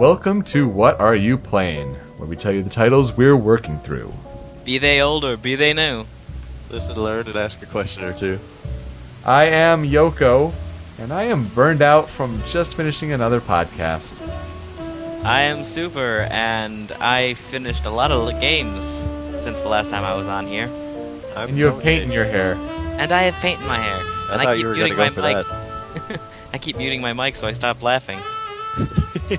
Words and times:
Welcome 0.00 0.42
to 0.46 0.68
What 0.68 0.98
Are 1.00 1.14
You 1.14 1.38
Playing, 1.38 1.94
where 2.16 2.28
we 2.28 2.36
tell 2.36 2.52
you 2.52 2.62
the 2.62 2.70
titles 2.70 3.16
we're 3.16 3.36
working 3.36 3.78
through. 3.78 4.12
Be 4.64 4.78
they 4.78 5.00
old 5.00 5.24
or 5.24 5.36
be 5.36 5.54
they 5.54 5.72
new. 5.72 6.04
Listen, 6.68 6.96
learn, 6.96 7.26
and 7.28 7.36
ask 7.36 7.62
a 7.62 7.66
question 7.66 8.04
or 8.04 8.12
two. 8.12 8.40
I 9.24 9.44
am 9.44 9.84
Yoko, 9.84 10.52
and 10.98 11.12
I 11.12 11.24
am 11.24 11.46
burned 11.48 11.80
out 11.80 12.10
from 12.10 12.42
just 12.48 12.74
finishing 12.74 13.12
another 13.12 13.40
podcast. 13.40 14.20
I 15.24 15.42
am 15.42 15.64
Super, 15.64 16.26
and 16.30 16.90
I 17.00 17.34
finished 17.34 17.86
a 17.86 17.90
lot 17.90 18.10
of 18.10 18.40
games 18.40 18.84
since 19.42 19.62
the 19.62 19.68
last 19.68 19.90
time 19.90 20.04
I 20.04 20.14
was 20.16 20.26
on 20.26 20.46
here. 20.46 20.68
I'm 21.36 21.50
And 21.50 21.58
you 21.58 21.66
have 21.66 21.80
paint 21.80 22.02
in 22.02 22.12
your 22.12 22.24
hair. 22.24 22.54
And 22.98 23.12
I 23.12 23.22
have 23.22 23.34
paint 23.34 23.60
in 23.60 23.66
my 23.66 23.78
hair. 23.78 24.13
I 24.28 24.32
and 24.34 24.42
thought 24.42 24.46
I 24.46 24.54
keep 24.54 24.62
you 24.62 24.68
were 24.68 24.74
muting 24.74 24.96
gonna 24.96 25.10
my 25.10 25.32
go 25.32 25.42
for 25.42 26.02
mic. 26.02 26.08
that. 26.08 26.20
I 26.52 26.58
keep 26.58 26.76
muting 26.76 27.00
my 27.00 27.12
mic 27.12 27.36
so 27.36 27.46
I 27.46 27.52
stop 27.52 27.82
laughing. 27.82 28.18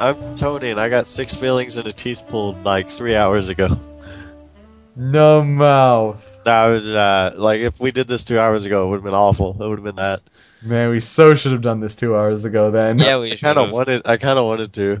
I'm 0.00 0.36
Tony, 0.36 0.70
and 0.70 0.80
I 0.80 0.88
got 0.88 1.08
six 1.08 1.34
fillings 1.34 1.76
and 1.76 1.86
a 1.88 1.92
teeth 1.92 2.24
pulled 2.28 2.64
like 2.64 2.88
three 2.88 3.16
hours 3.16 3.48
ago. 3.48 3.78
No 4.94 5.42
mouth. 5.42 6.24
That 6.44 6.66
was 6.68 6.86
uh, 6.86 7.34
like 7.36 7.60
if 7.60 7.78
we 7.80 7.90
did 7.90 8.06
this 8.08 8.24
two 8.24 8.38
hours 8.38 8.64
ago, 8.64 8.86
it 8.86 8.90
would 8.90 8.96
have 8.96 9.04
been 9.04 9.14
awful. 9.14 9.52
It 9.60 9.68
would 9.68 9.78
have 9.78 9.84
been 9.84 9.96
that. 9.96 10.20
Man, 10.62 10.90
we 10.90 11.00
so 11.00 11.34
should 11.34 11.52
have 11.52 11.62
done 11.62 11.80
this 11.80 11.94
two 11.94 12.16
hours 12.16 12.44
ago 12.44 12.70
then. 12.70 12.98
Yeah, 12.98 13.18
we 13.18 13.32
I 13.32 13.36
kind 13.36 13.58
of 13.58 13.70
wanted. 13.70 14.02
I 14.06 14.16
kind 14.16 14.38
of 14.38 14.46
wanted 14.46 14.72
to. 14.74 15.00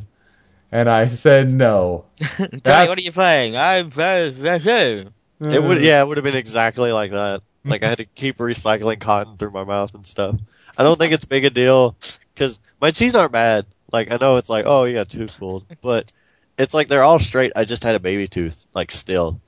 And 0.70 0.88
I 0.88 1.08
said 1.08 1.52
no. 1.52 2.04
Tony, 2.20 2.60
That's- 2.62 2.88
what 2.88 2.98
are 2.98 3.02
you 3.02 3.12
playing? 3.12 3.56
I'm. 3.56 3.90
Uh, 3.96 4.02
uh, 4.02 4.58
uh. 4.64 5.04
It 5.40 5.62
would. 5.62 5.80
Yeah, 5.80 6.02
it 6.02 6.06
would 6.08 6.16
have 6.16 6.24
been 6.24 6.36
exactly 6.36 6.92
like 6.92 7.12
that. 7.12 7.42
Like 7.68 7.82
I 7.82 7.88
had 7.88 7.98
to 7.98 8.04
keep 8.14 8.38
recycling 8.38 9.00
cotton 9.00 9.36
through 9.36 9.50
my 9.50 9.64
mouth 9.64 9.94
and 9.94 10.04
stuff. 10.04 10.36
I 10.76 10.82
don't 10.82 10.98
think 10.98 11.12
it's 11.12 11.24
big 11.24 11.44
a 11.44 11.50
deal 11.50 11.96
because 12.34 12.60
my 12.80 12.90
teeth 12.90 13.14
aren't 13.14 13.32
bad. 13.32 13.66
Like 13.92 14.10
I 14.10 14.16
know 14.16 14.36
it's 14.36 14.50
like, 14.50 14.66
oh, 14.66 14.84
you 14.84 14.94
got 14.94 15.08
tooth 15.08 15.36
pulled, 15.38 15.64
but 15.80 16.12
it's 16.58 16.74
like 16.74 16.88
they're 16.88 17.02
all 17.02 17.18
straight. 17.18 17.52
I 17.56 17.64
just 17.64 17.82
had 17.82 17.94
a 17.94 18.00
baby 18.00 18.28
tooth, 18.28 18.66
like 18.74 18.90
still. 18.90 19.40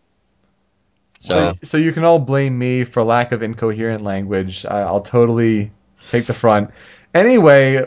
So, 1.19 1.53
So 1.53 1.59
so 1.65 1.77
you 1.77 1.93
can 1.93 2.05
all 2.05 2.19
blame 2.19 2.59
me 2.59 2.85
for 2.85 3.05
lack 3.05 3.33
of 3.33 3.43
incoherent 3.43 4.03
language. 4.03 4.65
I, 4.65 4.81
I'll 4.81 5.03
totally 5.03 5.71
take 6.09 6.27
the 6.27 6.35
front. 6.35 6.71
Anyway, 7.15 7.87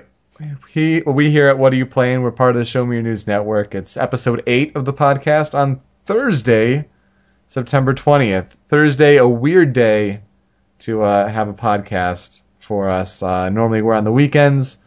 he 0.69 1.01
we 1.01 1.31
here 1.31 1.47
at 1.47 1.57
What 1.57 1.73
Are 1.73 1.75
You 1.75 1.85
Playing? 1.85 2.21
We're 2.21 2.31
part 2.31 2.51
of 2.51 2.57
the 2.57 2.65
Show 2.65 2.85
Me 2.85 2.95
Your 2.95 3.03
News 3.03 3.25
Network. 3.27 3.75
It's 3.75 3.97
episode 3.97 4.43
eight 4.45 4.75
of 4.75 4.85
the 4.85 4.93
podcast 4.93 5.55
on 5.57 5.81
Thursday, 6.05 6.87
September 7.53 7.93
twentieth. 7.93 8.57
Thursday, 8.65 9.17
a 9.17 9.27
weird 9.27 9.73
day 9.73 10.21
to 10.79 11.03
uh, 11.03 11.27
have 11.27 11.49
a 11.49 11.53
podcast 11.53 12.41
for 12.59 12.89
us. 12.89 13.21
Uh, 13.21 13.49
normally 13.49 13.83
we're 13.83 13.93
on 13.93 14.05
the 14.05 14.11
weekends, 14.11 14.79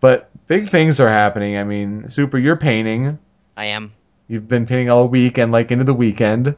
but 0.00 0.28
big 0.46 0.68
things 0.68 1.00
are 1.00 1.08
happening. 1.08 1.56
I 1.56 1.64
mean, 1.64 2.10
Super, 2.10 2.36
you're 2.36 2.56
painting. 2.56 3.18
I 3.56 3.66
am. 3.66 3.94
You've 4.28 4.46
been 4.46 4.66
painting 4.66 4.90
all 4.90 5.08
week 5.08 5.38
and 5.38 5.50
like 5.50 5.70
into 5.70 5.84
the 5.84 5.94
weekend. 5.94 6.56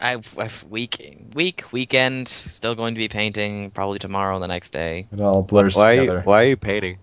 I 0.00 0.22
I've 0.38 0.64
week 0.70 1.26
week 1.34 1.64
weekend 1.72 2.28
still 2.28 2.74
going 2.74 2.94
to 2.94 2.98
be 2.98 3.08
painting 3.08 3.72
probably 3.72 3.98
tomorrow 3.98 4.36
and 4.36 4.42
the 4.42 4.48
next 4.48 4.70
day. 4.70 5.08
It 5.12 5.20
all 5.20 5.42
blurs 5.42 5.76
why 5.76 5.90
are 5.90 5.92
you, 5.92 6.00
together. 6.00 6.22
why 6.22 6.44
are 6.44 6.48
you 6.48 6.56
painting? 6.56 6.96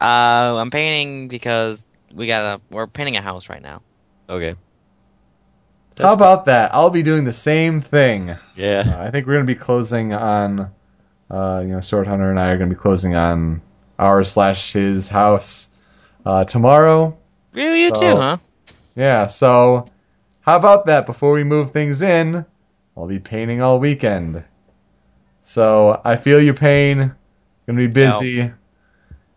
Uh, 0.00 0.56
I'm 0.56 0.70
painting 0.70 1.28
because 1.28 1.84
we 2.14 2.26
got 2.28 2.60
a 2.60 2.60
we're 2.70 2.86
painting 2.86 3.16
a 3.16 3.20
house 3.20 3.50
right 3.50 3.60
now. 3.60 3.82
Okay. 4.30 4.54
How 5.98 6.12
about 6.12 6.44
that? 6.46 6.74
I'll 6.74 6.90
be 6.90 7.02
doing 7.02 7.24
the 7.24 7.32
same 7.32 7.80
thing. 7.80 8.36
Yeah. 8.56 8.84
Uh, 8.86 9.02
I 9.02 9.10
think 9.10 9.26
we're 9.26 9.34
going 9.34 9.46
to 9.46 9.52
be 9.54 9.58
closing 9.58 10.12
on, 10.12 10.70
uh, 11.30 11.60
you 11.62 11.68
know, 11.72 11.80
Sword 11.80 12.06
Hunter 12.06 12.30
and 12.30 12.38
I 12.38 12.48
are 12.50 12.56
going 12.56 12.70
to 12.70 12.74
be 12.76 12.80
closing 12.80 13.14
on 13.14 13.62
our 13.98 14.22
slash 14.24 14.72
his 14.72 15.08
house 15.08 15.70
uh, 16.24 16.44
tomorrow. 16.44 17.16
Really, 17.52 17.82
you 17.82 17.90
So- 17.94 18.00
too, 18.00 18.16
huh? 18.20 18.36
Yeah, 18.94 19.26
so 19.26 19.88
how 20.40 20.56
about 20.56 20.86
that? 20.86 21.06
Before 21.06 21.32
we 21.32 21.44
move 21.44 21.70
things 21.72 22.02
in, 22.02 22.44
I'll 22.96 23.06
be 23.06 23.20
painting 23.20 23.62
all 23.62 23.78
weekend. 23.78 24.42
So 25.44 26.00
I 26.04 26.16
feel 26.16 26.42
your 26.42 26.54
pain. 26.54 27.12
Gonna 27.66 27.78
be 27.78 27.86
busy, 27.86 28.50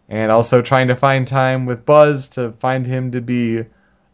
and 0.09 0.31
also 0.31 0.61
trying 0.61 0.87
to 0.87 0.95
find 0.95 1.27
time 1.27 1.65
with 1.65 1.85
Buzz 1.85 2.29
to 2.29 2.53
find 2.53 2.85
him 2.87 3.11
to 3.11 3.21
be 3.21 3.65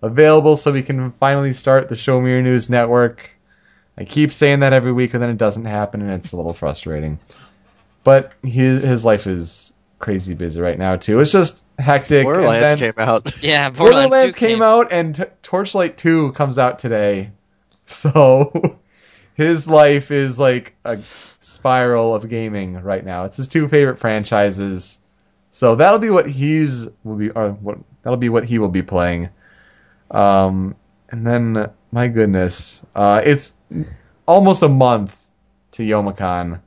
available 0.02 0.56
so 0.56 0.72
we 0.72 0.84
can 0.84 1.12
finally 1.14 1.54
start 1.54 1.90
the 1.90 1.96
Show 1.96 2.20
Me 2.22 2.32
Your 2.32 2.42
News 2.42 2.70
network. 2.70 3.30
I 3.98 4.04
keep 4.06 4.32
saying 4.32 4.60
that 4.60 4.74
every 4.74 4.94
week, 4.94 5.14
and 5.14 5.24
then 5.24 5.30
it 5.32 5.38
doesn't 5.38 5.66
happen, 5.66 6.02
and 6.02 6.12
it's 6.12 6.32
a 6.32 6.38
little 6.38 6.54
frustrating. 6.54 7.20
But 8.04 8.32
his 8.44 8.84
his 8.84 9.04
life 9.04 9.28
is 9.28 9.74
crazy 10.00 10.34
busy 10.36 10.62
right 10.62 10.78
now 10.78 10.96
too. 10.96 11.20
It's 11.20 11.32
just 11.32 11.66
hectic. 11.80 12.26
and 12.26 12.26
Borderlands 12.26 12.80
then- 12.80 12.94
came 12.94 13.04
out. 13.04 13.32
Yeah, 13.44 13.70
Borderlands, 13.70 14.10
Borderlands 14.12 14.36
2 14.36 14.40
came 14.40 14.62
out 14.62 14.92
and 14.92 15.16
T- 15.16 15.24
Torchlight 15.42 15.98
2 15.98 16.34
comes 16.34 16.58
out 16.60 16.80
today. 16.80 17.32
So 17.90 18.80
his 19.36 19.66
life 19.66 20.12
is 20.12 20.38
like 20.38 20.76
a 20.84 21.00
spiral 21.40 22.14
of 22.14 22.28
gaming 22.28 22.74
right 22.82 23.06
now. 23.06 23.24
It's 23.24 23.38
his 23.38 23.48
two 23.48 23.70
favorite 23.70 24.00
franchises. 24.02 25.00
So 25.52 25.76
that'll 25.78 26.00
be 26.00 26.10
what 26.10 26.28
he's 26.30 26.86
will 27.06 27.16
be 27.16 27.30
or 27.30 27.52
what 27.52 27.78
that'll 28.04 28.18
be 28.18 28.28
what 28.28 28.44
he 28.44 28.60
will 28.60 28.68
be 28.68 28.82
playing. 28.82 29.30
Um 30.12 30.76
and 31.10 31.26
then 31.26 31.70
my 31.92 32.08
goodness, 32.08 32.86
uh 32.96 33.22
it's 33.24 33.54
almost 34.26 34.62
a 34.64 34.70
month 34.70 35.20
to 35.74 35.84
Youmacon. 35.84 36.62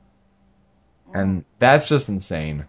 And 1.13 1.43
that's 1.59 1.89
just 1.89 2.07
insane. 2.09 2.65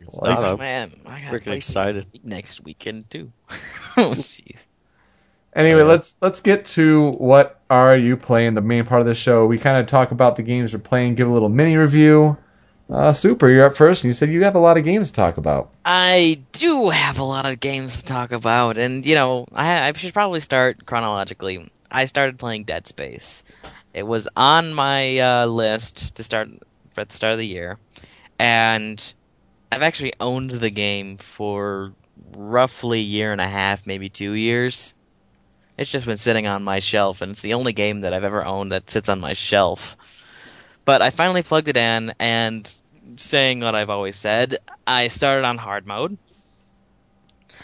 It's 0.00 0.18
Like- 0.18 0.38
not 0.38 0.48
Oh, 0.48 0.56
man, 0.56 0.92
I 1.06 1.20
got 1.20 1.32
Freaking 1.32 1.54
excited. 1.54 2.06
next 2.24 2.62
weekend 2.64 3.08
too. 3.10 3.32
oh 3.96 4.12
jeez. 4.16 4.56
Anyway, 5.54 5.80
Yeah. 5.80 5.86
let's 5.86 6.16
let's 6.20 6.40
get 6.40 6.66
to 6.66 7.10
what 7.12 7.60
are 7.70 7.96
you 7.96 8.16
playing? 8.16 8.54
The 8.54 8.60
main 8.60 8.84
part 8.84 9.00
of 9.00 9.06
the 9.06 9.14
show. 9.14 9.46
We 9.46 9.58
kind 9.58 9.76
of 9.78 9.86
talk 9.86 10.10
about 10.10 10.36
the 10.36 10.42
games 10.42 10.72
we're 10.74 10.80
playing, 10.80 11.14
give 11.14 11.28
a 11.28 11.32
little 11.32 11.48
mini 11.48 11.76
review. 11.76 12.36
Uh, 12.90 13.12
Super, 13.12 13.50
you're 13.50 13.64
up 13.64 13.76
first, 13.76 14.04
and 14.04 14.10
you 14.10 14.14
said 14.14 14.28
you 14.30 14.44
have 14.44 14.56
a 14.56 14.60
lot 14.60 14.76
of 14.76 14.84
games 14.84 15.08
to 15.08 15.14
talk 15.14 15.38
about. 15.38 15.70
I 15.84 16.42
do 16.52 16.90
have 16.90 17.18
a 17.18 17.24
lot 17.24 17.46
of 17.46 17.58
games 17.58 17.98
to 17.98 18.04
talk 18.04 18.32
about, 18.32 18.76
and 18.76 19.06
you 19.06 19.14
know, 19.14 19.46
I, 19.52 19.88
I 19.88 19.92
should 19.94 20.12
probably 20.12 20.40
start 20.40 20.84
chronologically. 20.84 21.70
I 21.90 22.06
started 22.06 22.38
playing 22.38 22.64
Dead 22.64 22.86
Space. 22.86 23.42
It 23.94 24.02
was 24.02 24.28
on 24.36 24.74
my 24.74 25.18
uh, 25.18 25.46
list 25.46 26.16
to 26.16 26.22
start 26.22 26.48
at 26.96 27.08
the 27.08 27.16
start 27.16 27.32
of 27.32 27.38
the 27.38 27.46
year, 27.46 27.78
and 28.38 29.14
I've 29.72 29.82
actually 29.82 30.12
owned 30.20 30.50
the 30.50 30.70
game 30.70 31.16
for 31.16 31.92
roughly 32.36 32.98
a 32.98 33.02
year 33.02 33.32
and 33.32 33.40
a 33.40 33.48
half, 33.48 33.86
maybe 33.86 34.10
two 34.10 34.32
years. 34.32 34.92
It's 35.78 35.90
just 35.90 36.06
been 36.06 36.18
sitting 36.18 36.46
on 36.46 36.62
my 36.62 36.80
shelf, 36.80 37.22
and 37.22 37.32
it's 37.32 37.40
the 37.40 37.54
only 37.54 37.72
game 37.72 38.02
that 38.02 38.12
I've 38.12 38.24
ever 38.24 38.44
owned 38.44 38.72
that 38.72 38.90
sits 38.90 39.08
on 39.08 39.20
my 39.20 39.32
shelf. 39.32 39.96
But 40.84 41.02
I 41.02 41.10
finally 41.10 41.42
plugged 41.42 41.68
it 41.68 41.76
in, 41.76 42.14
and 42.18 42.72
saying 43.16 43.60
what 43.60 43.74
I've 43.74 43.90
always 43.90 44.16
said, 44.16 44.58
I 44.86 45.08
started 45.08 45.44
on 45.44 45.58
hard 45.58 45.86
mode. 45.86 46.18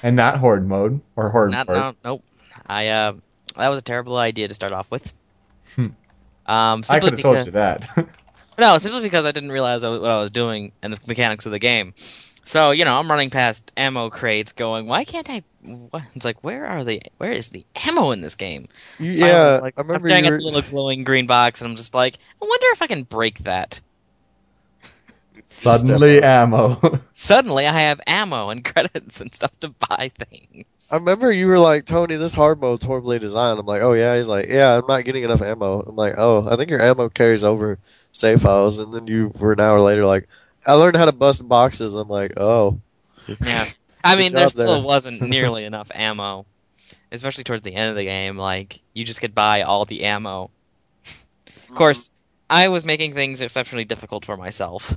And 0.03 0.17
not 0.17 0.39
horde 0.39 0.67
mode 0.67 1.01
or 1.17 1.29
horde 1.29 1.51
Not, 1.51 1.69
mode. 1.69 1.77
no, 1.77 1.95
nope. 2.05 2.25
I 2.67 2.89
uh, 2.89 3.13
that 3.57 3.69
was 3.69 3.79
a 3.79 3.83
terrible 3.83 4.17
idea 4.17 4.49
to 4.49 4.55
start 4.55 4.73
off 4.73 4.91
with. 4.91 5.13
Hmm. 5.75 5.89
Um, 6.47 6.85
I 6.89 7.01
could 7.01 7.13
have 7.13 7.21
told 7.21 7.47
you 7.47 7.53
that. 7.53 8.09
no, 8.59 8.79
simply 8.79 9.03
because 9.03 9.27
I 9.27 9.33
didn't 9.33 9.53
realize 9.53 9.83
what 9.83 10.05
I 10.05 10.21
was 10.21 10.31
doing 10.31 10.73
and 10.83 10.93
the 10.93 10.99
mechanics 11.07 11.47
of 11.47 11.53
the 11.53 11.59
game. 11.59 11.95
So 12.45 12.71
you 12.71 12.85
know, 12.85 12.99
I'm 12.99 13.11
running 13.11 13.31
past 13.31 13.71
ammo 13.77 14.09
crates, 14.09 14.53
going, 14.53 14.87
"Why 14.87 15.05
can't 15.05 15.29
I?" 15.29 15.43
What? 15.63 16.03
It's 16.15 16.25
like, 16.25 16.43
where 16.43 16.67
are 16.67 16.85
the? 16.85 17.03
Where 17.19 17.33
is 17.33 17.49
the 17.49 17.67
ammo 17.87 18.11
in 18.13 18.21
this 18.21 18.35
game? 18.35 18.69
You- 18.99 19.13
Finally, 19.13 19.53
yeah, 19.53 19.61
like, 19.61 19.75
I 19.77 19.83
I'm 19.93 20.01
staring 20.01 20.25
you 20.25 20.27
at 20.27 20.37
the 20.37 20.43
little 20.43 20.63
glowing 20.63 21.05
green 21.05 21.27
box, 21.27 21.61
and 21.61 21.71
I'm 21.71 21.77
just 21.77 21.95
like, 21.95 22.19
I 22.43 22.47
wonder 22.47 22.67
if 22.73 22.83
I 22.83 22.87
can 22.87 23.03
break 23.05 23.39
that. 23.41 23.81
Suddenly 25.49 26.23
ammo. 26.23 27.01
Suddenly, 27.13 27.67
I 27.67 27.79
have 27.81 28.01
ammo 28.07 28.51
and 28.51 28.65
credits 28.75 29.21
and 29.21 29.35
stuff 29.35 29.53
to 29.61 29.69
buy 29.71 30.11
things. 30.17 30.65
I 30.91 30.97
remember 30.97 31.31
you 31.33 31.47
were 31.47 31.59
like, 31.59 31.85
Tony, 31.85 32.17
this 32.17 32.35
hard 32.35 32.61
mode's 32.61 32.85
horribly 32.85 33.19
designed. 33.19 33.59
I'm 33.59 33.67
like, 33.67 33.83
oh 33.83 33.93
yeah. 33.93 34.17
He's 34.17 34.29
like, 34.29 34.49
yeah, 34.49 34.77
I'm 34.79 34.87
not 34.87 35.05
getting 35.05 35.25
enough 35.25 35.43
ammo. 35.43 35.81
I'm 35.83 35.97
like, 35.97 36.15
oh, 36.17 36.49
I 36.51 36.57
think 36.57 36.71
your 36.71 36.81
ammo 36.83 37.09
carries 37.09 37.45
over 37.45 37.79
save 38.13 38.43
files. 38.43 38.79
And 38.79 38.93
then 38.93 39.07
you 39.07 39.31
were 39.39 39.53
an 39.53 39.61
hour 39.61 39.81
later 39.81 40.05
like, 40.07 40.29
I 40.67 40.75
learned 40.75 40.97
how 40.97 41.05
to 41.07 41.13
bust 41.13 41.47
boxes. 41.47 41.95
I'm 41.95 42.09
like, 42.09 42.33
oh. 42.37 42.81
Yeah. 43.41 43.67
I 44.03 44.17
mean, 44.17 44.33
there 44.33 44.49
still 44.49 44.75
there. 44.75 44.83
wasn't 44.83 45.21
nearly 45.29 45.65
enough 45.65 45.91
ammo, 45.95 46.47
especially 47.13 47.45
towards 47.45 47.63
the 47.63 47.75
end 47.75 47.91
of 47.91 47.97
the 47.97 48.05
game. 48.05 48.37
Like, 48.37 48.81
you 48.95 49.05
just 49.05 49.21
could 49.21 49.35
buy 49.35 49.63
all 49.63 49.85
the 49.85 50.05
ammo. 50.05 50.51
Of 51.69 51.75
course, 51.75 52.11
I 52.49 52.69
was 52.69 52.85
making 52.85 53.15
things 53.15 53.41
exceptionally 53.41 53.85
difficult 53.85 54.25
for 54.25 54.37
myself. 54.37 54.97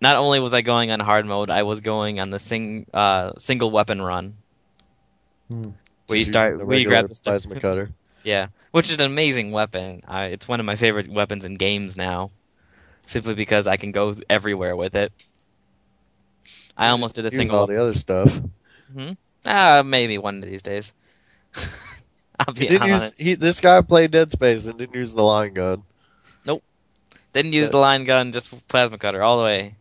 Not 0.00 0.16
only 0.16 0.40
was 0.40 0.52
I 0.52 0.60
going 0.60 0.90
on 0.90 1.00
hard 1.00 1.24
mode, 1.24 1.48
I 1.48 1.62
was 1.62 1.80
going 1.80 2.20
on 2.20 2.30
the 2.30 2.38
sing, 2.38 2.86
uh, 2.92 3.32
single 3.38 3.70
weapon 3.70 4.02
run. 4.02 4.36
Hmm. 5.48 5.70
Where 6.06 6.18
you 6.18 6.24
start, 6.26 6.48
using 6.52 6.58
the 6.58 6.66
where 6.66 6.78
you 6.78 6.86
grab 6.86 7.08
the 7.08 7.14
stuff. 7.14 7.42
plasma 7.44 7.60
cutter. 7.60 7.90
Yeah, 8.22 8.48
which 8.72 8.90
is 8.90 8.96
an 8.96 9.02
amazing 9.02 9.52
weapon. 9.52 10.02
I, 10.08 10.26
it's 10.26 10.48
one 10.48 10.58
of 10.58 10.66
my 10.66 10.74
favorite 10.74 11.08
weapons 11.08 11.44
in 11.44 11.54
games 11.54 11.96
now. 11.96 12.32
simply 13.06 13.34
because 13.34 13.66
I 13.68 13.76
can 13.76 13.92
go 13.92 14.14
everywhere 14.28 14.74
with 14.76 14.96
it. 14.96 15.12
I 16.76 16.88
almost 16.88 17.14
did 17.14 17.24
a 17.24 17.28
Use 17.28 17.34
single. 17.36 17.58
all 17.58 17.66
the 17.66 17.80
other 17.80 17.94
stuff. 17.94 18.40
Ah, 19.44 19.82
maybe 19.84 20.18
one 20.18 20.42
of 20.42 20.48
these 20.48 20.62
days. 20.62 20.92
I'll 22.38 22.52
He 22.54 22.60
be 22.60 22.66
didn't 22.68 22.88
use, 22.88 23.14
he, 23.16 23.34
this 23.34 23.60
guy 23.60 23.80
played 23.80 24.10
Dead 24.10 24.30
Space 24.30 24.66
and 24.66 24.78
didn't 24.78 24.94
use 24.94 25.14
the 25.14 25.22
line 25.22 25.54
gun. 25.54 25.82
Nope. 26.44 26.62
Didn't 27.32 27.52
use 27.54 27.68
Uh, 27.68 27.72
the 27.72 27.78
line 27.78 28.04
gun, 28.04 28.32
just 28.32 28.50
plasma 28.68 28.98
cutter 28.98 29.22
all 29.22 29.38
the 29.38 29.44
way. 29.44 29.74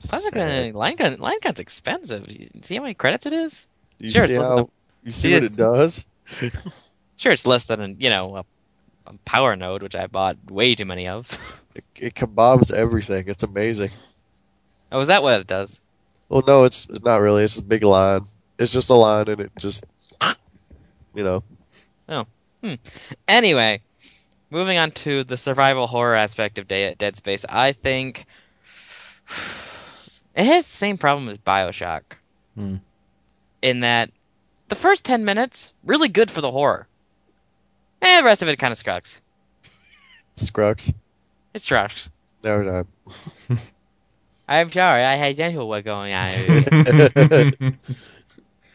Plasma 0.00 0.30
gun, 0.32 0.72
line 0.72 0.96
gun, 0.96 1.18
line 1.18 1.38
gun's 1.40 1.60
expensive. 1.60 2.28
You 2.30 2.48
see 2.62 2.76
how 2.76 2.82
many 2.82 2.94
credits 2.94 3.26
it 3.26 3.32
is? 3.32 3.66
You 3.98 4.10
Sure, 4.10 4.26
see, 4.28 4.38
less 4.38 4.48
how, 4.48 4.70
you 5.04 5.10
see 5.10 5.32
what 5.34 5.42
It's- 5.44 5.54
it 5.58 5.62
does? 5.62 6.06
Sure, 7.18 7.32
it's 7.32 7.46
less 7.46 7.66
than 7.68 7.80
a, 7.80 7.88
you 7.88 8.10
know 8.10 8.36
a, 8.36 8.44
a 9.06 9.14
power 9.24 9.56
node, 9.56 9.82
which 9.82 9.94
I 9.94 10.06
bought 10.06 10.36
way 10.50 10.74
too 10.74 10.84
many 10.84 11.08
of. 11.08 11.30
It, 11.74 11.84
it 11.96 12.14
kebabs 12.14 12.70
everything. 12.72 13.24
It's 13.28 13.42
amazing. 13.42 13.90
Oh, 14.92 15.00
is 15.00 15.08
that 15.08 15.22
what 15.22 15.40
it 15.40 15.46
does? 15.46 15.80
Well, 16.28 16.42
no, 16.46 16.64
it's 16.64 16.86
it's 16.90 17.04
not 17.04 17.20
really. 17.20 17.44
It's 17.44 17.58
a 17.58 17.62
big 17.62 17.82
line. 17.82 18.22
It's 18.58 18.72
just 18.72 18.90
a 18.90 18.94
line, 18.94 19.28
and 19.28 19.40
it 19.40 19.52
just, 19.58 19.84
you 21.14 21.24
know, 21.24 21.42
Oh. 22.08 22.26
Anyway, 23.28 23.80
moving 24.50 24.78
on 24.78 24.90
to 24.92 25.24
the 25.24 25.36
survival 25.36 25.86
horror 25.86 26.14
aspect 26.14 26.58
of 26.58 26.68
De- 26.68 26.94
Dead 26.94 27.16
Space, 27.16 27.44
I 27.48 27.72
think 27.72 28.26
it 30.34 30.44
has 30.44 30.66
the 30.66 30.76
same 30.76 30.98
problem 30.98 31.28
as 31.28 31.38
Bioshock. 31.38 32.02
Hmm. 32.54 32.76
In 33.62 33.80
that, 33.80 34.10
the 34.68 34.74
first 34.74 35.04
10 35.04 35.24
minutes, 35.24 35.72
really 35.84 36.08
good 36.08 36.30
for 36.30 36.40
the 36.40 36.50
horror. 36.50 36.86
And 38.00 38.22
the 38.22 38.26
rest 38.26 38.42
of 38.42 38.48
it 38.48 38.58
kind 38.58 38.72
of 38.72 38.78
sucks. 38.78 39.20
Scrux. 40.36 40.92
It's 41.54 41.66
trash. 41.66 42.08
Never 42.42 42.64
mind. 43.48 43.58
I'm 44.48 44.70
sorry, 44.70 45.04
I 45.04 45.14
had 45.16 45.36
dental 45.36 45.68
work 45.68 45.84
going 45.84 46.12
on. 46.12 47.76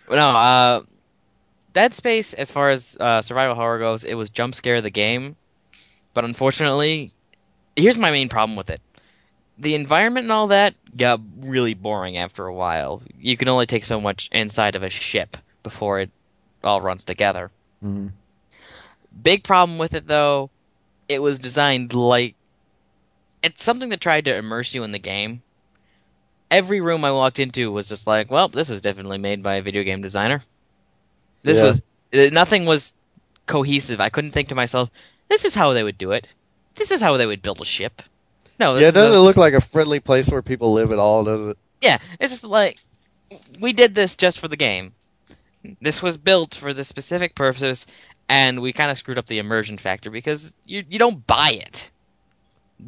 No, 0.10 0.30
uh, 0.30 0.82
Dead 1.74 1.94
Space, 1.94 2.34
as 2.34 2.52
far 2.52 2.70
as 2.70 2.98
uh, 3.00 3.22
survival 3.22 3.56
horror 3.56 3.80
goes, 3.80 4.04
it 4.04 4.16
was 4.16 4.30
jump 4.30 4.56
scare 4.56 4.82
the 4.82 4.90
game. 4.90 5.38
But 6.14 6.26
unfortunately, 6.26 7.14
here's 7.78 7.98
my 7.98 8.12
main 8.12 8.28
problem 8.28 8.58
with 8.58 8.70
it: 8.70 8.82
the 9.58 9.76
environment 9.76 10.26
and 10.26 10.32
all 10.34 10.48
that 10.48 10.74
got 10.98 11.22
really 11.40 11.74
boring 11.74 12.18
after 12.18 12.46
a 12.46 12.54
while. 12.54 13.02
You 13.18 13.38
can 13.38 13.48
only 13.48 13.66
take 13.66 13.86
so 13.86 14.02
much 14.02 14.28
inside 14.34 14.76
of 14.76 14.84
a 14.84 14.90
ship 14.90 15.38
before 15.64 16.02
it 16.02 16.10
all 16.62 16.82
runs 16.82 17.06
together. 17.06 17.50
Mhm. 17.84 18.12
Big 19.24 19.44
problem 19.44 19.78
with 19.78 19.94
it 19.94 20.08
though, 20.08 20.50
it 21.08 21.22
was 21.22 21.40
designed 21.40 21.94
like 21.94 22.36
it's 23.44 23.64
something 23.64 23.90
that 23.90 24.02
tried 24.02 24.26
to 24.26 24.36
immerse 24.36 24.74
you 24.74 24.84
in 24.84 24.92
the 24.92 25.00
game. 25.00 25.42
Every 26.52 26.82
room 26.82 27.04
I 27.06 27.12
walked 27.14 27.40
into 27.40 27.72
was 27.72 27.88
just 27.90 28.06
like, 28.06 28.30
well, 28.30 28.50
this 28.50 28.70
was 28.70 28.82
definitely 28.82 29.18
made 29.18 29.42
by 29.42 29.56
a 29.56 29.62
video 29.62 29.84
game 29.84 30.02
designer. 30.02 30.44
This 31.44 31.58
Yeah. 31.58 31.66
was 31.66 31.82
uh, 32.14 32.30
nothing 32.32 32.66
was 32.66 32.94
cohesive. 33.48 34.02
I 34.02 34.10
couldn't 34.10 34.32
think 34.32 34.50
to 34.50 34.56
myself, 34.56 34.90
this 35.30 35.46
is 35.46 35.56
how 35.56 35.72
they 35.74 35.82
would 35.84 35.98
do 35.98 36.12
it. 36.12 36.28
This 36.76 36.92
is 36.92 37.00
how 37.02 37.16
they 37.18 37.26
would 37.26 37.42
build 37.42 37.62
a 37.62 37.66
ship. 37.66 38.02
No, 38.60 38.74
this 38.74 38.82
Yeah, 38.82 38.88
it 38.90 38.92
is 38.92 38.96
a- 38.98 39.00
doesn't 39.08 39.22
look 39.22 39.38
like 39.38 39.54
a 39.54 39.62
friendly 39.62 40.00
place 40.02 40.30
where 40.30 40.42
people 40.42 40.74
live 40.74 40.92
at 40.92 41.00
all, 41.00 41.24
does 41.24 41.48
it? 41.52 41.58
yeah, 41.82 41.98
it's 42.20 42.34
just 42.34 42.44
like 42.44 42.78
we 43.60 43.72
did 43.74 43.96
this 43.96 44.16
just 44.18 44.40
for 44.40 44.48
the 44.50 44.58
game. 44.58 44.94
This 45.82 46.02
was 46.02 46.18
built 46.18 46.56
for 46.56 46.74
this 46.74 46.88
specific 46.90 47.34
purpose, 47.34 47.86
and 48.28 48.62
we 48.62 48.74
kind 48.74 48.92
of 48.92 48.98
screwed 48.98 49.18
up 49.18 49.26
the 49.28 49.40
immersion 49.40 49.78
factor 49.78 50.10
because 50.12 50.52
you 50.66 50.84
you 50.90 51.00
don't 51.00 51.26
buy 51.26 51.52
it. 51.52 51.92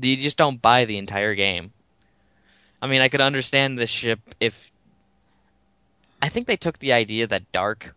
You 0.02 0.18
just 0.18 0.38
don't 0.38 0.62
buy 0.62 0.86
the 0.86 0.98
entire 0.98 1.34
game. 1.36 1.72
I 2.84 2.88
mean, 2.88 3.00
I 3.00 3.08
could 3.08 3.22
understand 3.22 3.78
this 3.80 3.90
ship 3.90 4.20
if 4.42 4.70
I 6.22 6.28
think 6.28 6.48
they 6.48 6.58
took 6.58 6.80
the 6.80 6.92
idea 6.92 7.28
that 7.28 7.50
dark 7.54 7.96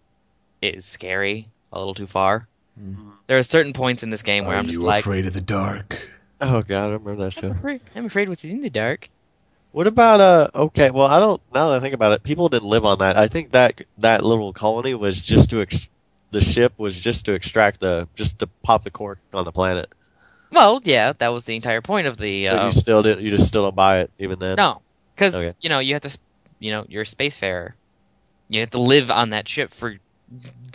is 0.63 0.85
scary 0.85 1.49
a 1.73 1.79
little 1.81 1.93
too 1.95 2.07
far. 2.07 2.47
Mhm. 2.81 3.11
There 3.27 3.37
are 3.37 3.43
certain 3.43 3.73
points 3.73 4.05
in 4.05 4.11
this 4.11 4.23
game 4.23 4.47
where 4.47 4.55
Are 4.55 4.61
I'm 4.61 4.69
just 4.69 4.79
like 4.79 4.83
you 4.83 4.87
like, 4.87 5.01
afraid 5.01 5.27
of 5.27 5.35
the 5.35 5.41
dark? 5.41 5.99
Oh 6.41 6.63
god, 6.63 6.91
I 6.91 6.93
remember 6.93 7.17
that 7.17 7.37
I'm 7.37 7.43
show. 7.43 7.51
afraid, 7.51 7.81
I'm 7.97 8.07
afraid 8.07 8.29
what's 8.29 8.45
in 8.45 8.61
the 8.61 8.71
dark. 8.71 9.11
What 9.73 9.89
about 9.89 10.21
uh? 10.21 10.49
Okay, 10.55 10.93
well, 10.93 11.07
I 11.07 11.19
don't. 11.19 11.43
Now 11.53 11.71
that 11.71 11.79
I 11.79 11.81
think 11.81 11.95
about 11.95 12.13
it, 12.13 12.23
people 12.23 12.49
didn't 12.49 12.69
live 12.69 12.85
on 12.85 12.99
that. 12.99 13.17
I 13.17 13.27
think 13.27 13.51
that 13.53 13.81
that 13.99 14.25
little 14.25 14.53
colony 14.53 14.95
was 14.95 15.21
just 15.21 15.51
to 15.51 15.63
ex- 15.63 15.89
the 16.31 16.41
ship 16.41 16.75
was 16.79 16.97
just 16.97 17.25
to 17.25 17.33
extract 17.33 17.81
the 17.81 18.07
just 18.15 18.39
to 18.39 18.47
pop 18.63 18.85
the 18.85 18.93
cork 18.93 19.19
on 19.35 19.45
the 19.45 19.53
planet. 19.53 19.91
Well, 20.53 20.81
yeah, 20.85 21.13
that 21.19 21.29
was 21.29 21.45
the 21.45 21.57
entire 21.57 21.81
point 21.83 22.07
of 22.07 22.17
the. 22.17 22.47
But 22.49 22.59
Uh, 22.61 22.65
you 22.67 22.71
still 22.73 23.03
didn't. 23.03 23.25
You 23.25 23.31
just 23.31 23.49
still 23.49 23.65
don't 23.65 23.77
buy 23.77 24.01
it 24.01 24.11
even 24.19 24.39
then. 24.39 24.57
No, 24.57 24.81
because 25.15 25.35
Okay. 25.35 25.55
you 25.61 25.69
know 25.69 25.79
you 25.81 25.95
have 25.95 26.03
to, 26.03 26.19
you 26.61 26.73
know, 26.73 26.85
you're 26.89 27.03
a 27.03 27.07
spacefarer. 27.07 27.73
You 28.49 28.61
have 28.61 28.71
to 28.71 28.81
live 28.81 29.11
on 29.11 29.31
that 29.31 29.49
ship 29.49 29.71
for 29.73 29.97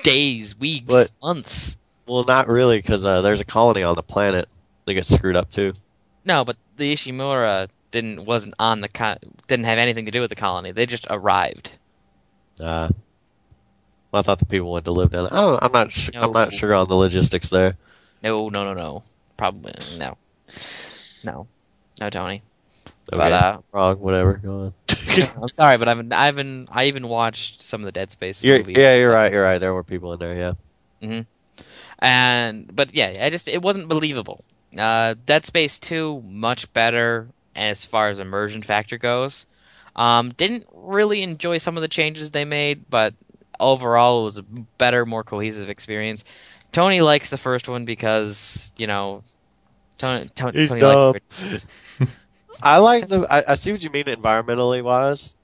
days, 0.03 0.57
weeks, 0.57 0.85
But- 0.87 1.11
months. 1.21 1.77
Well, 2.05 2.25
not 2.25 2.47
really, 2.49 2.77
because 2.77 3.05
uh, 3.05 3.21
there's 3.21 3.39
a 3.39 3.45
colony 3.45 3.83
on 3.83 3.95
the 3.95 4.03
planet 4.03 4.49
that 4.85 4.93
gets 4.95 5.07
screwed 5.13 5.37
up 5.37 5.49
too. 5.49 5.73
No, 6.25 6.43
but 6.43 6.57
the 6.75 6.93
Ishimura 6.93 7.69
didn't 7.91 8.25
wasn't 8.25 8.55
on 8.59 8.81
the 8.81 8.89
co- 8.89 9.17
didn't 9.47 9.65
have 9.65 9.77
anything 9.77 10.05
to 10.05 10.11
do 10.11 10.19
with 10.19 10.29
the 10.29 10.35
colony. 10.35 10.71
They 10.71 10.85
just 10.85 11.07
arrived. 11.09 11.71
Uh, 12.59 12.89
well, 14.11 14.19
I 14.19 14.21
thought 14.23 14.39
the 14.39 14.45
people 14.45 14.71
went 14.73 14.85
to 14.85 14.91
live 14.91 15.11
down 15.11 15.23
there. 15.29 15.33
I 15.33 15.41
don't, 15.41 15.63
I'm 15.63 15.71
not. 15.71 15.93
Su- 15.93 16.11
I'm 16.15 16.31
not 16.33 16.51
sure 16.53 16.73
on 16.75 16.87
the 16.87 16.95
logistics 16.95 17.49
there. 17.49 17.77
No, 18.21 18.49
no, 18.49 18.63
no, 18.63 18.73
no. 18.73 19.03
Probably 19.41 19.73
no, 19.97 20.17
no, 21.23 21.47
no, 21.99 22.09
Tony. 22.11 22.43
Okay, 23.11 23.17
But 23.17 23.31
uh, 23.31 23.57
wrong. 23.71 23.95
Whatever. 23.97 24.33
Go 24.33 24.51
on. 24.65 24.73
I'm 25.41 25.49
sorry, 25.49 25.77
but 25.77 25.87
I've 25.89 25.97
been, 25.97 26.13
I've 26.13 26.35
been, 26.35 26.67
I 26.69 26.85
even 26.85 27.07
watched 27.07 27.63
some 27.63 27.81
of 27.81 27.85
the 27.85 27.91
Dead 27.91 28.11
Space 28.11 28.43
You're, 28.43 28.59
movies. 28.59 28.77
yeah, 28.77 28.97
you're 28.97 29.11
right. 29.11 29.31
You're 29.31 29.41
right. 29.41 29.57
There 29.57 29.73
were 29.73 29.83
people 29.83 30.13
in 30.13 30.19
there. 30.19 30.55
Yeah. 31.01 31.23
and 31.97 32.75
but 32.75 32.93
yeah, 32.93 33.15
I 33.19 33.31
just 33.31 33.47
it 33.47 33.63
wasn't 33.63 33.87
believable. 33.87 34.43
Uh, 34.77 35.15
Dead 35.25 35.43
Space 35.43 35.79
Two 35.79 36.21
much 36.23 36.71
better 36.71 37.27
as 37.55 37.83
far 37.83 38.09
as 38.09 38.19
immersion 38.19 38.61
factor 38.61 38.99
goes. 38.99 39.47
Um, 39.95 40.33
didn't 40.33 40.67
really 40.71 41.23
enjoy 41.23 41.57
some 41.57 41.77
of 41.77 41.81
the 41.81 41.87
changes 41.87 42.29
they 42.29 42.45
made, 42.45 42.89
but 42.91 43.15
overall 43.59 44.21
it 44.21 44.23
was 44.25 44.37
a 44.37 44.43
better, 44.77 45.03
more 45.07 45.23
cohesive 45.23 45.67
experience. 45.67 46.25
Tony 46.71 47.01
likes 47.01 47.31
the 47.31 47.37
first 47.37 47.67
one 47.67 47.85
because 47.85 48.71
you 48.77 48.85
know 48.85 49.23
Tony. 50.01 50.29
Tony, 50.35 50.57
He's 50.59 50.69
Tony 50.69 50.81
dumb. 50.81 51.15
I 52.63 52.77
like 52.77 53.07
the. 53.07 53.25
I, 53.29 53.53
I 53.53 53.55
see 53.55 53.71
what 53.71 53.83
you 53.83 53.89
mean 53.89 54.05
environmentally 54.05 54.81
wise. 54.81 55.35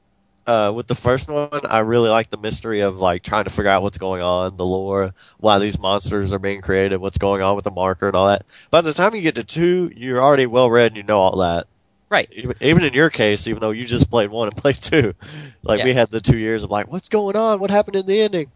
Uh, 0.45 0.71
with 0.73 0.87
the 0.87 0.95
first 0.95 1.27
one, 1.29 1.49
I 1.69 1.79
really 1.79 2.09
like 2.09 2.29
the 2.29 2.37
mystery 2.37 2.79
of 2.79 2.97
like 2.99 3.21
trying 3.21 3.43
to 3.43 3.49
figure 3.49 3.69
out 3.69 3.83
what's 3.83 3.97
going 3.97 4.21
on, 4.21 4.55
the 4.55 4.65
lore, 4.65 5.13
why 5.39 5.59
these 5.59 5.77
monsters 5.77 6.31
are 6.31 6.39
being 6.39 6.61
created, 6.61 6.97
what's 6.97 7.17
going 7.17 7.41
on 7.41 7.55
with 7.55 7.65
the 7.65 7.71
marker 7.71 8.07
and 8.07 8.15
all 8.15 8.27
that. 8.27 8.45
By 8.71 8.79
the 8.79 8.93
time 8.93 9.13
you 9.13 9.21
get 9.21 9.35
to 9.35 9.43
two, 9.43 9.91
you're 9.95 10.21
already 10.21 10.45
well 10.45 10.69
read 10.69 10.87
and 10.91 10.97
you 10.97 11.03
know 11.03 11.19
all 11.19 11.37
that. 11.39 11.67
Right. 12.09 12.29
Even, 12.31 12.55
even 12.61 12.83
in 12.85 12.93
your 12.93 13.09
case, 13.09 13.47
even 13.47 13.59
though 13.59 13.71
you 13.71 13.83
just 13.83 14.09
played 14.09 14.29
one 14.29 14.47
and 14.47 14.55
played 14.55 14.77
two, 14.77 15.13
like 15.63 15.79
Yeah. 15.79 15.85
we 15.85 15.93
had 15.93 16.09
the 16.11 16.21
two 16.21 16.37
years 16.37 16.63
of 16.63 16.71
like, 16.71 16.89
what's 16.89 17.09
going 17.09 17.35
on? 17.35 17.59
What 17.59 17.69
happened 17.69 17.97
in 17.97 18.05
the 18.05 18.21
ending? 18.21 18.49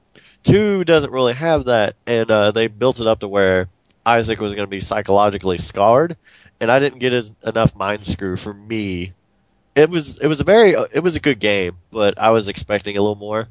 Two 0.44 0.86
doesn't 0.86 1.12
really 1.12 1.34
have 1.34 1.66
that, 1.66 1.96
and 2.08 2.32
uh, 2.32 2.52
they 2.52 2.68
built 2.70 3.02
it 3.02 3.08
up 3.08 3.20
to 3.20 3.28
where 3.28 3.68
Isaac 4.06 4.40
was 4.40 4.56
going 4.56 4.66
to 4.66 4.70
be 4.70 4.80
psychologically 4.80 5.58
scarred, 5.58 6.18
and 6.60 6.72
I 6.72 6.80
didn't 6.80 7.00
get 7.00 7.14
as, 7.14 7.32
enough 7.46 7.76
mind 7.76 8.06
screw 8.06 8.36
for 8.36 8.54
me. 8.54 9.14
It 9.76 9.90
was 9.90 10.18
it 10.20 10.28
was 10.28 10.42
a 10.42 10.44
very 10.44 10.76
it 10.94 11.02
was 11.02 11.16
a 11.16 11.20
good 11.20 11.40
game, 11.40 11.78
but 11.92 12.20
I 12.20 12.32
was 12.32 12.48
expecting 12.48 12.98
a 12.98 13.02
little 13.02 13.16
more. 13.16 13.48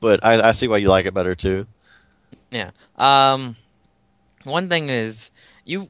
But 0.00 0.24
I, 0.24 0.48
I 0.48 0.52
see 0.52 0.68
why 0.68 0.78
you 0.78 0.88
like 0.88 1.06
it 1.06 1.14
better 1.14 1.34
too. 1.34 1.66
Yeah. 2.50 2.70
Um, 2.96 3.56
one 4.44 4.68
thing 4.68 4.88
is 4.88 5.30
you 5.64 5.88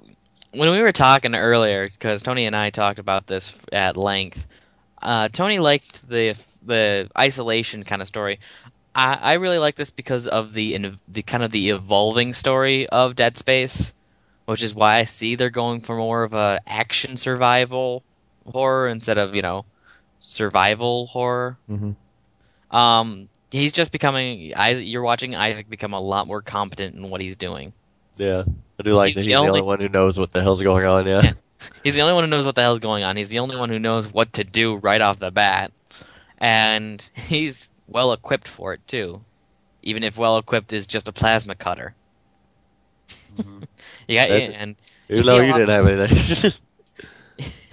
when 0.52 0.70
we 0.70 0.80
were 0.80 0.92
talking 0.92 1.34
earlier 1.34 1.88
because 1.88 2.22
Tony 2.22 2.46
and 2.46 2.54
I 2.54 2.70
talked 2.70 2.98
about 2.98 3.26
this 3.26 3.52
at 3.72 3.96
length. 3.96 4.46
Uh, 5.00 5.28
Tony 5.28 5.58
liked 5.58 6.08
the 6.08 6.36
the 6.62 7.10
isolation 7.16 7.84
kind 7.84 8.02
of 8.02 8.08
story. 8.08 8.40
I, 8.94 9.14
I 9.14 9.32
really 9.34 9.58
like 9.58 9.74
this 9.76 9.90
because 9.90 10.26
of 10.26 10.52
the 10.52 10.74
in- 10.74 10.98
the 11.08 11.22
kind 11.22 11.42
of 11.42 11.50
the 11.50 11.70
evolving 11.70 12.32
story 12.34 12.86
of 12.88 13.16
Dead 13.16 13.36
Space, 13.36 13.92
which 14.46 14.62
is 14.62 14.74
why 14.74 14.96
I 14.98 15.04
see 15.04 15.34
they're 15.34 15.50
going 15.50 15.80
for 15.80 15.96
more 15.96 16.22
of 16.22 16.34
a 16.34 16.60
action 16.66 17.16
survival 17.16 18.02
horror 18.50 18.88
instead 18.88 19.18
of 19.18 19.34
you 19.34 19.42
know 19.42 19.64
survival 20.20 21.06
horror. 21.06 21.56
hmm 21.68 21.92
Um, 22.70 23.28
he's 23.50 23.72
just 23.72 23.92
becoming. 23.92 24.52
I, 24.56 24.70
you're 24.70 25.02
watching 25.02 25.34
Isaac 25.34 25.68
become 25.68 25.92
a 25.92 26.00
lot 26.00 26.26
more 26.26 26.42
competent 26.42 26.96
in 26.96 27.10
what 27.10 27.20
he's 27.20 27.36
doing. 27.36 27.72
Yeah, 28.16 28.44
I 28.78 28.82
do 28.82 28.94
like 28.94 29.08
He's 29.08 29.14
that 29.16 29.20
he's 29.22 29.30
the 29.30 29.34
only- 29.36 29.48
only 29.50 29.62
one 29.62 29.80
who 29.80 29.88
knows 29.88 30.18
what 30.18 30.30
the 30.32 30.40
hell's 30.42 30.62
going 30.62 30.86
on. 30.86 31.06
Yeah, 31.06 31.22
Yeah. 31.24 31.30
He's 31.82 31.94
the 31.94 32.02
only 32.02 32.12
one 32.14 32.24
who 32.24 32.30
knows 32.30 32.44
what 32.44 32.54
the 32.54 32.60
hell's 32.60 32.78
going 32.80 33.04
on. 33.04 33.16
He's 33.16 33.30
the 33.30 33.38
only 33.38 33.56
one 33.56 33.70
who 33.70 33.78
knows 33.78 34.06
what 34.12 34.34
to 34.34 34.44
do 34.44 34.74
right 34.76 35.00
off 35.00 35.18
the 35.18 35.30
bat, 35.30 35.72
and 36.38 37.02
he's 37.14 37.70
well 37.86 38.12
equipped 38.12 38.48
for 38.48 38.72
it 38.74 38.86
too. 38.86 39.24
Even 39.82 40.04
if 40.04 40.16
well 40.18 40.38
equipped 40.38 40.72
is 40.72 40.86
just 40.86 41.08
a 41.08 41.12
plasma 41.12 41.54
cutter. 41.54 41.94
Mhm. 43.36 43.64
You 44.08 44.16
got 44.16 44.28
and 44.30 44.76
even 45.08 45.22
see 45.22 45.26
though 45.26 45.40
a 45.40 45.44
you 45.44 45.52
didn't 45.52 45.68
have 45.68 45.86
anything. 45.86 46.52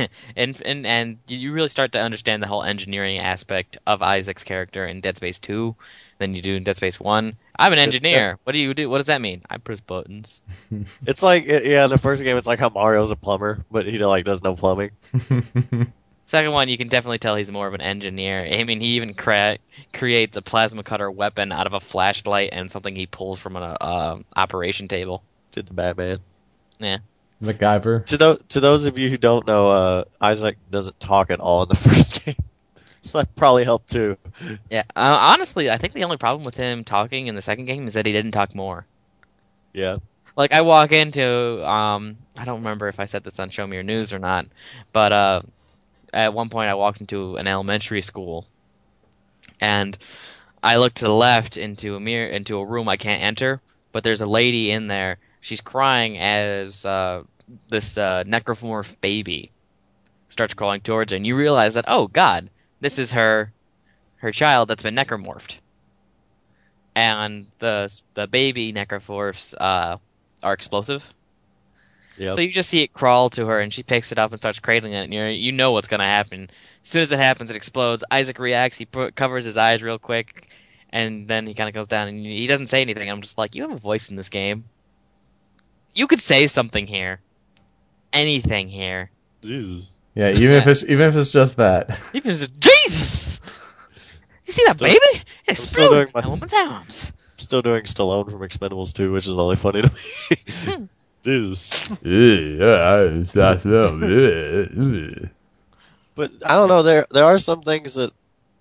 and 0.36 0.62
and 0.66 0.86
and 0.86 1.18
you 1.28 1.52
really 1.54 1.70
start 1.70 1.92
to 1.94 2.00
understand 2.00 2.42
the 2.42 2.48
whole 2.48 2.64
engineering 2.64 3.20
aspect 3.20 3.78
of 3.86 4.02
Isaac's 4.02 4.44
character 4.44 4.86
in 4.86 5.02
Dead 5.02 5.16
Space 5.18 5.40
Two 5.40 5.76
than 6.18 6.34
you 6.36 6.42
do 6.42 6.56
in 6.56 6.64
Dead 6.64 6.76
Space 6.76 7.00
One. 7.00 7.36
I'm 7.58 7.74
an 7.74 7.80
engineer. 7.80 8.40
What 8.44 8.54
do 8.54 8.60
you 8.60 8.74
do? 8.74 8.90
What 8.90 8.98
does 8.98 9.08
that 9.08 9.22
mean? 9.22 9.42
I 9.50 9.58
press 9.58 9.80
buttons. 9.80 10.42
It's 11.06 11.22
like 11.24 11.46
yeah, 11.46 11.88
the 11.88 11.98
first 11.98 12.24
game 12.24 12.38
it's 12.38 12.48
like 12.48 12.60
how 12.60 12.70
Mario's 12.70 13.12
a 13.12 13.16
plumber, 13.16 13.66
but 13.72 13.86
he 13.86 13.98
like 14.00 14.26
does 14.26 14.44
no 14.44 14.56
plumbing. 14.56 14.92
Second 16.32 16.54
one, 16.54 16.70
you 16.70 16.78
can 16.78 16.88
definitely 16.88 17.18
tell 17.18 17.36
he's 17.36 17.52
more 17.52 17.68
of 17.68 17.74
an 17.74 17.82
engineer. 17.82 18.40
I 18.40 18.64
mean, 18.64 18.80
he 18.80 18.96
even 18.96 19.14
crea- 19.14 19.58
creates 19.92 20.38
a 20.38 20.42
plasma 20.42 20.82
cutter 20.82 21.12
weapon 21.12 21.52
out 21.52 21.68
of 21.68 21.74
a 21.74 21.82
flashlight 21.82 22.52
and 22.54 22.72
something 22.72 22.96
he 22.96 23.06
pulls 23.06 23.38
from 23.38 23.58
an 23.58 23.64
uh, 23.64 24.18
operation 24.34 24.88
table. 24.88 25.24
Did 25.52 25.66
the 25.66 25.74
Batman. 25.74 26.20
Yeah. 26.80 27.00
MacGyver. 27.44 28.06
To 28.06 28.16
those 28.18 28.40
to 28.48 28.62
those 28.62 28.86
of 28.86 28.98
you 28.98 29.10
who 29.10 29.18
don't 29.18 29.46
know, 29.46 29.72
uh, 29.72 30.04
Isaac 30.22 30.56
doesn't 30.70 31.02
talk 31.02 31.32
at 31.32 31.42
all 31.42 31.64
in 31.64 31.68
the 31.68 31.76
first 31.90 32.24
game. 32.24 32.36
so 33.02 33.18
that 33.18 33.36
probably 33.36 33.66
helped 33.66 33.90
too. 33.90 34.16
Yeah. 34.70 34.84
Uh, 34.96 35.18
honestly, 35.20 35.70
I 35.70 35.76
think 35.76 35.92
the 35.92 36.06
only 36.06 36.16
problem 36.16 36.46
with 36.46 36.56
him 36.56 36.86
talking 36.86 37.28
in 37.28 37.36
the 37.36 37.42
second 37.42 37.66
game 37.66 37.88
is 37.88 37.96
that 37.96 38.06
he 38.06 38.14
didn't 38.14 38.32
talk 38.32 38.56
more. 38.56 38.86
Yeah. 39.74 39.98
Like 40.38 40.54
I 40.54 40.62
walk 40.62 40.94
into, 40.94 41.70
um, 41.70 42.16
I 42.38 42.46
don't 42.46 42.60
remember 42.60 42.88
if 42.88 43.02
I 43.02 43.06
said 43.06 43.26
this 43.26 43.38
on 43.38 43.50
Show 43.50 43.68
Me 43.68 43.76
Your 43.76 43.84
News 43.84 44.14
or 44.14 44.20
not, 44.20 44.46
but 44.94 45.12
uh, 45.12 45.42
at 46.14 46.34
one 46.34 46.50
point 46.50 46.70
I 46.70 46.76
walked 46.76 47.02
into 47.02 47.38
an 47.38 47.48
elementary 47.48 48.02
school, 48.02 48.46
and 49.60 49.98
I 50.64 50.78
looked 50.78 50.98
to 50.98 51.06
the 51.06 51.14
left 51.14 51.58
into 51.58 51.96
a 51.96 52.00
mirror 52.00 52.28
into 52.28 52.58
a 52.58 52.66
room 52.66 52.90
I 52.90 52.98
can't 52.98 53.24
enter, 53.24 53.62
but 53.92 54.04
there's 54.04 54.22
a 54.22 54.26
lady 54.26 54.72
in 54.72 54.88
there. 54.88 55.18
She's 55.40 55.62
crying 55.62 56.20
as 56.20 56.86
uh, 56.86 57.24
this 57.68 57.98
uh, 57.98 58.24
necromorph 58.26 59.00
baby 59.02 59.52
starts 60.30 60.54
crawling 60.54 60.82
towards 60.82 61.12
her, 61.12 61.16
and 61.16 61.26
you 61.26 61.36
realize 61.36 61.76
that 61.76 61.86
oh 61.88 62.08
god, 62.08 62.50
this 62.80 63.00
is 63.00 63.12
her 63.12 63.52
her 64.18 64.32
child 64.32 64.68
that's 64.68 64.84
been 64.84 64.96
necromorphed, 64.96 65.58
and 66.96 67.48
the 67.60 68.02
the 68.14 68.28
baby 68.28 68.74
necromorphs 68.74 69.54
uh, 69.60 69.98
are 70.44 70.54
explosive. 70.54 71.04
Yep. 72.18 72.36
So 72.36 72.42
you 72.42 72.50
just 72.52 72.70
see 72.70 72.82
it 72.84 72.94
crawl 72.94 73.30
to 73.32 73.46
her, 73.48 73.60
and 73.60 73.74
she 73.74 73.84
picks 73.84 74.12
it 74.12 74.20
up 74.20 74.32
and 74.32 74.40
starts 74.40 74.60
cradling 74.60 74.94
it, 74.94 75.04
and 75.06 75.14
you 75.14 75.24
you 75.24 75.52
know 75.52 75.72
what's 75.72 75.88
gonna 75.88 76.04
happen. 76.06 76.50
As 76.84 76.90
soon 76.90 77.02
as 77.02 77.12
it 77.12 77.20
happens, 77.20 77.50
it 77.50 77.56
explodes. 77.56 78.04
Isaac 78.12 78.38
reacts. 78.40 78.78
He 78.78 78.86
put, 78.86 79.16
covers 79.16 79.46
his 79.46 79.58
eyes 79.58 79.82
real 79.82 79.98
quick, 79.98 80.50
and 80.92 81.28
then 81.28 81.48
he 81.48 81.54
kind 81.54 81.68
of 81.70 81.74
goes 81.74 81.88
down, 81.88 82.08
and 82.10 82.26
he 82.26 82.48
doesn't 82.48 82.68
say 82.68 82.82
anything. 82.82 83.10
I'm 83.10 83.22
just 83.22 83.38
like, 83.38 83.56
you 83.56 83.62
have 83.64 83.72
a 83.72 83.78
voice 83.80 84.10
in 84.10 84.16
this 84.18 84.30
game. 84.30 84.66
You 85.96 86.08
could 86.08 86.22
say 86.22 86.48
something 86.48 86.86
here, 86.88 87.20
anything 88.14 88.70
here. 88.70 89.10
Jesus. 89.42 89.90
Yeah, 90.14 90.30
even 90.32 90.58
if 90.58 90.68
it's 90.68 90.84
even 90.84 91.08
if 91.08 91.16
it's 91.16 91.32
just 91.32 91.58
that. 91.58 91.98
Even 92.14 92.32
if 92.32 92.42
it's 92.44 92.48
Jesus, 92.60 93.40
you 94.46 94.52
see 94.54 94.64
that 94.66 94.76
Still- 94.76 94.88
baby? 94.90 95.24
It 95.48 95.58
still 95.58 95.90
doing 95.90 96.08
in 96.08 96.12
my- 96.14 96.22
a 96.24 96.30
woman's 96.30 96.54
arms. 96.54 97.14
Still 97.38 97.62
doing 97.62 97.84
Stallone 97.84 98.30
from 98.30 98.42
Expendables 98.42 98.94
2, 98.94 99.12
which 99.14 99.26
is 99.26 99.32
only 99.38 99.56
funny 99.56 99.82
to 99.84 99.88
Hmm. 99.90 100.82
me. 100.84 100.88
Jesus. 101.24 101.90
But 106.16 106.32
I 106.46 106.56
don't 106.56 106.68
know. 106.68 106.84
There 106.84 107.06
there 107.10 107.26
are 107.26 107.40
some 107.40 107.62
things 107.62 107.94
that 107.96 108.12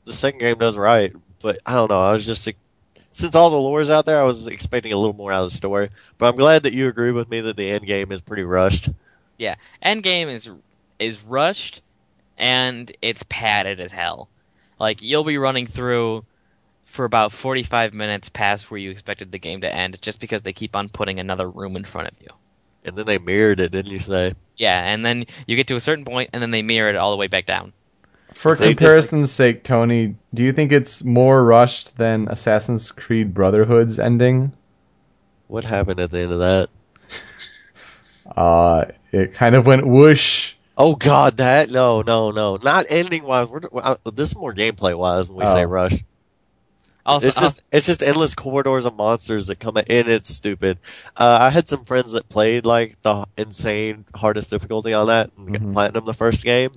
the 0.04 0.12
second 0.12 0.40
game 0.40 0.58
does 0.58 0.76
right, 0.76 1.12
but 1.42 1.58
I 1.66 1.74
don't 1.74 1.90
know. 1.90 2.00
I 2.00 2.12
was 2.12 2.24
just 2.24 2.48
since 3.12 3.34
all 3.34 3.50
the 3.50 3.56
lore's 3.56 3.90
out 3.90 4.06
there, 4.06 4.20
I 4.20 4.24
was 4.24 4.46
expecting 4.46 4.92
a 4.92 4.96
little 4.96 5.16
more 5.16 5.32
out 5.32 5.44
of 5.44 5.50
the 5.50 5.56
story. 5.56 5.90
But 6.18 6.28
I'm 6.28 6.36
glad 6.36 6.62
that 6.62 6.72
you 6.72 6.88
agree 6.88 7.10
with 7.10 7.28
me 7.28 7.40
that 7.40 7.56
the 7.56 7.70
end 7.70 7.86
game 7.86 8.12
is 8.12 8.20
pretty 8.20 8.44
rushed. 8.44 8.88
Yeah. 9.36 9.56
Endgame 9.84 10.28
is 10.28 10.50
is 10.98 11.22
rushed 11.22 11.82
and 12.38 12.90
it's 13.02 13.24
padded 13.24 13.80
as 13.80 13.90
hell. 13.90 14.28
Like 14.78 15.02
you'll 15.02 15.24
be 15.24 15.38
running 15.38 15.66
through 15.66 16.24
for 16.84 17.04
about 17.04 17.32
45 17.32 17.94
minutes 17.94 18.28
past 18.28 18.70
where 18.70 18.78
you 18.78 18.90
expected 18.90 19.30
the 19.30 19.38
game 19.38 19.60
to 19.60 19.72
end 19.72 20.00
just 20.02 20.20
because 20.20 20.42
they 20.42 20.52
keep 20.52 20.74
on 20.74 20.88
putting 20.88 21.20
another 21.20 21.48
room 21.48 21.76
in 21.76 21.84
front 21.84 22.08
of 22.08 22.14
you. 22.20 22.28
And 22.84 22.96
then 22.96 23.06
they 23.06 23.18
mirrored 23.18 23.60
it, 23.60 23.72
didn't 23.72 23.92
you 23.92 23.98
say? 23.98 24.34
Yeah, 24.56 24.80
and 24.92 25.04
then 25.04 25.24
you 25.46 25.56
get 25.56 25.66
to 25.68 25.76
a 25.76 25.80
certain 25.80 26.04
point 26.04 26.30
and 26.32 26.42
then 26.42 26.50
they 26.50 26.62
mirror 26.62 26.88
it 26.90 26.96
all 26.96 27.10
the 27.10 27.16
way 27.16 27.26
back 27.26 27.46
down. 27.46 27.72
For 28.34 28.54
They 28.54 28.68
just- 28.68 28.78
comparison's 28.78 29.32
sake, 29.32 29.64
Tony, 29.64 30.14
do 30.32 30.42
you 30.42 30.52
think 30.52 30.72
it's 30.72 31.04
more 31.04 31.44
rushed 31.44 31.96
than 31.98 32.28
Assassin's 32.28 32.90
Creed 32.92 33.34
Brotherhood's 33.34 33.98
ending? 33.98 34.52
What 35.48 35.64
happened 35.64 36.00
at 36.00 36.10
the 36.10 36.20
end 36.20 36.32
of 36.32 36.38
that? 36.38 36.68
Uh, 38.36 38.84
it 39.12 39.32
kind 39.34 39.54
of 39.56 39.66
went 39.66 39.84
whoosh. 39.86 40.54
Oh 40.78 40.94
God, 40.94 41.38
that 41.38 41.70
no, 41.70 42.02
no, 42.02 42.30
no, 42.30 42.56
not 42.56 42.86
ending 42.88 43.24
wise. 43.24 43.48
We're, 43.48 43.60
uh, 43.74 43.96
this 44.14 44.30
is 44.30 44.36
more 44.36 44.54
gameplay 44.54 44.96
wise 44.96 45.28
when 45.28 45.38
we 45.38 45.46
say 45.46 45.64
Oh. 45.64 45.68
rush. 45.68 45.94
Also, 47.10 47.26
it's 47.26 47.38
just 47.40 47.62
it's 47.72 47.86
just 47.86 48.02
endless 48.02 48.34
corridors 48.34 48.86
of 48.86 48.94
monsters 48.96 49.46
that 49.48 49.58
come 49.60 49.76
in. 49.76 49.84
It's 50.08 50.28
stupid. 50.28 50.78
Uh, 51.16 51.38
I 51.40 51.50
had 51.50 51.68
some 51.68 51.84
friends 51.84 52.12
that 52.12 52.28
played 52.28 52.66
like 52.66 53.00
the 53.02 53.26
insane 53.36 54.04
hardest 54.14 54.50
difficulty 54.50 54.92
on 54.94 55.06
that 55.08 55.30
and 55.36 55.52
got 55.52 55.62
Mhm. 55.62 55.72
platinum 55.72 56.04
the 56.06 56.14
first 56.14 56.44
game, 56.44 56.72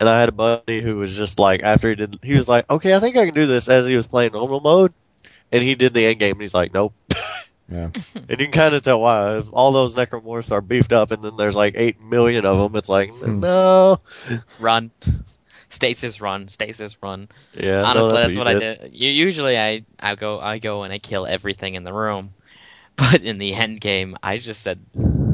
and 0.00 0.08
I 0.08 0.20
had 0.20 0.28
a 0.28 0.32
buddy 0.32 0.80
who 0.80 0.96
was 0.98 1.16
just 1.16 1.38
like 1.38 1.62
after 1.62 1.88
he 1.90 1.94
did, 1.96 2.18
he 2.22 2.34
was 2.34 2.48
like, 2.48 2.70
okay, 2.70 2.94
I 2.94 3.00
think 3.00 3.16
I 3.16 3.24
can 3.26 3.34
do 3.34 3.46
this 3.46 3.68
as 3.68 3.86
he 3.86 3.96
was 3.96 4.06
playing 4.06 4.32
normal 4.32 4.60
mode, 4.60 4.92
and 5.50 5.62
he 5.62 5.74
did 5.74 5.94
the 5.94 6.06
end 6.06 6.18
game 6.18 6.32
and 6.32 6.40
he's 6.40 6.54
like, 6.54 6.72
nope. 6.72 6.94
Yeah. 7.70 7.88
and 8.14 8.28
you 8.28 8.36
can 8.36 8.50
kind 8.50 8.74
of 8.74 8.82
tell 8.82 9.00
why. 9.00 9.38
If 9.38 9.46
all 9.50 9.72
those 9.72 9.94
necromorphs 9.94 10.52
are 10.52 10.60
beefed 10.60 10.92
up, 10.92 11.10
and 11.10 11.22
then 11.24 11.36
there's 11.36 11.56
like 11.56 11.72
eight 11.78 12.02
million 12.02 12.44
of 12.44 12.58
them. 12.58 12.76
It's 12.76 12.88
like 12.90 13.08
Hmm. 13.10 13.40
no. 13.40 14.00
run. 14.60 14.90
Stasis 15.72 16.20
run, 16.20 16.48
stasis 16.48 17.02
run. 17.02 17.28
Yeah, 17.54 17.80
no, 17.80 17.84
Honestly, 17.86 18.12
that's, 18.12 18.32
you 18.34 18.38
what 18.38 18.48
I 18.48 18.58
did. 18.58 18.90
Usually, 18.92 19.58
I 19.58 19.84
I 19.98 20.16
go 20.16 20.38
I 20.38 20.58
go 20.58 20.82
and 20.82 20.92
I 20.92 20.98
kill 20.98 21.26
everything 21.26 21.76
in 21.76 21.82
the 21.82 21.94
room, 21.94 22.34
but 22.96 23.24
in 23.24 23.38
the 23.38 23.54
end 23.54 23.80
game, 23.80 24.16
I 24.22 24.36
just 24.36 24.62
said 24.62 24.80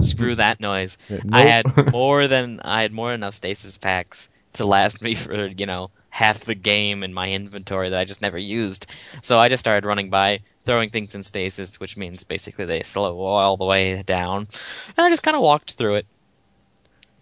screw 0.01 0.37
that 0.37 0.61
noise. 0.61 0.97
Yeah, 1.09 1.19
I 1.33 1.41
had 1.43 1.93
more 1.93 2.29
than 2.29 2.61
I 2.61 2.83
had 2.83 2.93
more 2.93 3.11
than 3.11 3.21
enough 3.21 3.35
stasis 3.35 3.77
packs 3.77 4.29
to 4.53 4.65
last 4.65 5.03
me 5.03 5.15
for 5.17 5.35
you 5.49 5.67
know 5.67 5.91
half 6.11 6.45
the 6.45 6.55
game 6.55 7.03
in 7.03 7.13
my 7.13 7.33
inventory 7.33 7.91
that 7.91 7.99
I 7.99 8.05
just 8.05 8.23
never 8.23 8.39
used. 8.39 8.87
So 9.23 9.41
I 9.41 9.49
just 9.49 9.61
started 9.61 9.87
running 9.87 10.09
by, 10.09 10.41
throwing 10.65 10.91
things 10.91 11.17
in 11.17 11.25
stasis, 11.25 11.81
which 11.81 11.97
means 11.97 12.23
basically 12.23 12.65
they 12.65 12.85
slow 12.85 13.19
all 13.21 13.57
the 13.57 13.65
way 13.65 14.03
down, 14.05 14.47
and 14.97 15.05
I 15.05 15.11
just 15.11 15.25
kind 15.25 15.37
of 15.37 15.43
walked 15.43 15.73
through 15.73 15.97
it. 15.97 16.07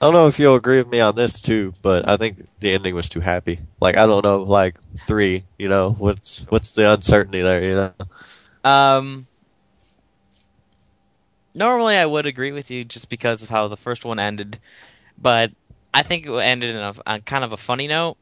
I 0.00 0.06
don't 0.06 0.12
know 0.14 0.28
if 0.28 0.38
you'll 0.38 0.56
agree 0.56 0.78
with 0.78 0.88
me 0.88 1.00
on 1.00 1.14
this 1.14 1.40
too, 1.40 1.72
but 1.82 2.06
I 2.08 2.16
think 2.16 2.40
the 2.60 2.72
ending 2.72 2.94
was 2.94 3.08
too 3.08 3.20
happy. 3.20 3.60
Like 3.80 3.96
I 3.96 4.06
don't 4.06 4.24
know, 4.24 4.42
like 4.42 4.76
three, 5.06 5.44
you 5.58 5.68
know, 5.68 5.90
what's 5.92 6.40
what's 6.50 6.72
the 6.72 6.92
uncertainty 6.92 7.40
there, 7.42 7.62
you 7.64 7.74
know? 7.76 7.92
Um, 8.64 9.26
normally, 11.54 11.96
I 11.96 12.06
would 12.06 12.26
agree 12.26 12.52
with 12.52 12.70
you 12.70 12.84
just 12.84 13.08
because 13.08 13.42
of 13.42 13.50
how 13.50 13.68
the 13.68 13.76
first 13.76 14.04
one 14.04 14.18
ended, 14.18 14.58
but 15.18 15.52
I 15.94 16.02
think 16.02 16.26
it 16.26 16.32
ended 16.32 16.70
in 16.76 16.82
a, 16.82 16.94
on 17.06 17.22
kind 17.22 17.44
of 17.44 17.52
a 17.52 17.56
funny 17.56 17.88
note 17.88 18.16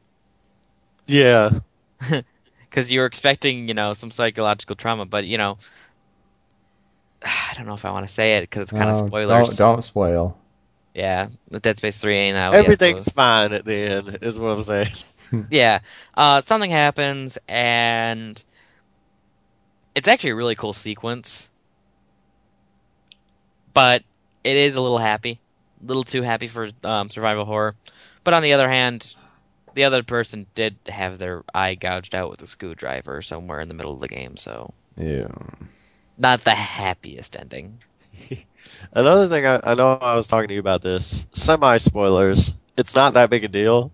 Yeah, 1.07 1.59
because 2.69 2.91
you 2.91 2.99
were 2.99 3.05
expecting, 3.05 3.67
you 3.67 3.73
know, 3.73 3.93
some 3.93 4.11
psychological 4.11 4.75
trauma, 4.75 5.05
but 5.05 5.25
you 5.25 5.37
know, 5.37 5.57
I 7.23 7.53
don't 7.55 7.65
know 7.65 7.73
if 7.75 7.85
I 7.85 7.91
want 7.91 8.07
to 8.07 8.13
say 8.13 8.37
it 8.37 8.41
because 8.41 8.63
it's 8.63 8.71
kind 8.71 8.89
of 8.89 8.95
No, 8.95 9.07
spoilers. 9.07 9.57
Don't, 9.57 9.57
don't 9.57 9.81
spoil. 9.83 10.37
Yeah, 10.95 11.27
the 11.51 11.59
Dead 11.59 11.77
Space 11.77 11.97
Three 11.97 12.15
ain't 12.15 12.37
out 12.37 12.53
yet, 12.53 12.59
so- 12.59 12.63
everything's 12.63 13.09
fine 13.09 13.51
at 13.51 13.65
the 13.65 13.75
end, 13.75 14.19
is 14.21 14.39
what 14.39 14.49
I'm 14.49 14.63
saying. 14.63 14.87
Yeah, 15.49 15.79
uh, 16.13 16.39
something 16.41 16.69
happens, 16.69 17.37
and 17.47 18.41
it's 19.95 20.07
actually 20.07 20.29
a 20.29 20.35
really 20.35 20.53
cool 20.53 20.71
sequence, 20.71 21.49
but 23.73 24.03
it 24.43 24.55
is 24.55 24.75
a 24.75 24.81
little 24.81 24.99
happy, 24.99 25.39
a 25.83 25.87
little 25.87 26.03
too 26.03 26.21
happy 26.21 26.45
for 26.45 26.69
um, 26.83 27.09
survival 27.09 27.43
horror. 27.43 27.75
But 28.23 28.35
on 28.35 28.43
the 28.43 28.53
other 28.53 28.69
hand, 28.69 29.15
the 29.73 29.85
other 29.85 30.03
person 30.03 30.45
did 30.53 30.77
have 30.87 31.17
their 31.17 31.43
eye 31.55 31.73
gouged 31.73 32.13
out 32.13 32.29
with 32.29 32.41
a 32.43 32.47
screwdriver 32.47 33.23
somewhere 33.23 33.61
in 33.61 33.67
the 33.67 33.73
middle 33.73 33.93
of 33.93 33.99
the 34.01 34.07
game, 34.07 34.37
so 34.37 34.73
Yeah. 34.95 35.27
not 36.19 36.43
the 36.43 36.51
happiest 36.55 37.35
ending. 37.35 37.79
Another 38.93 39.27
thing, 39.27 39.45
I, 39.45 39.59
I 39.63 39.73
know 39.73 39.93
I 39.93 40.15
was 40.15 40.27
talking 40.27 40.47
to 40.49 40.53
you 40.53 40.59
about 40.59 40.81
this. 40.81 41.27
Semi 41.33 41.77
spoilers. 41.77 42.55
It's 42.77 42.95
not 42.95 43.13
that 43.15 43.29
big 43.29 43.43
a 43.43 43.47
deal. 43.47 43.91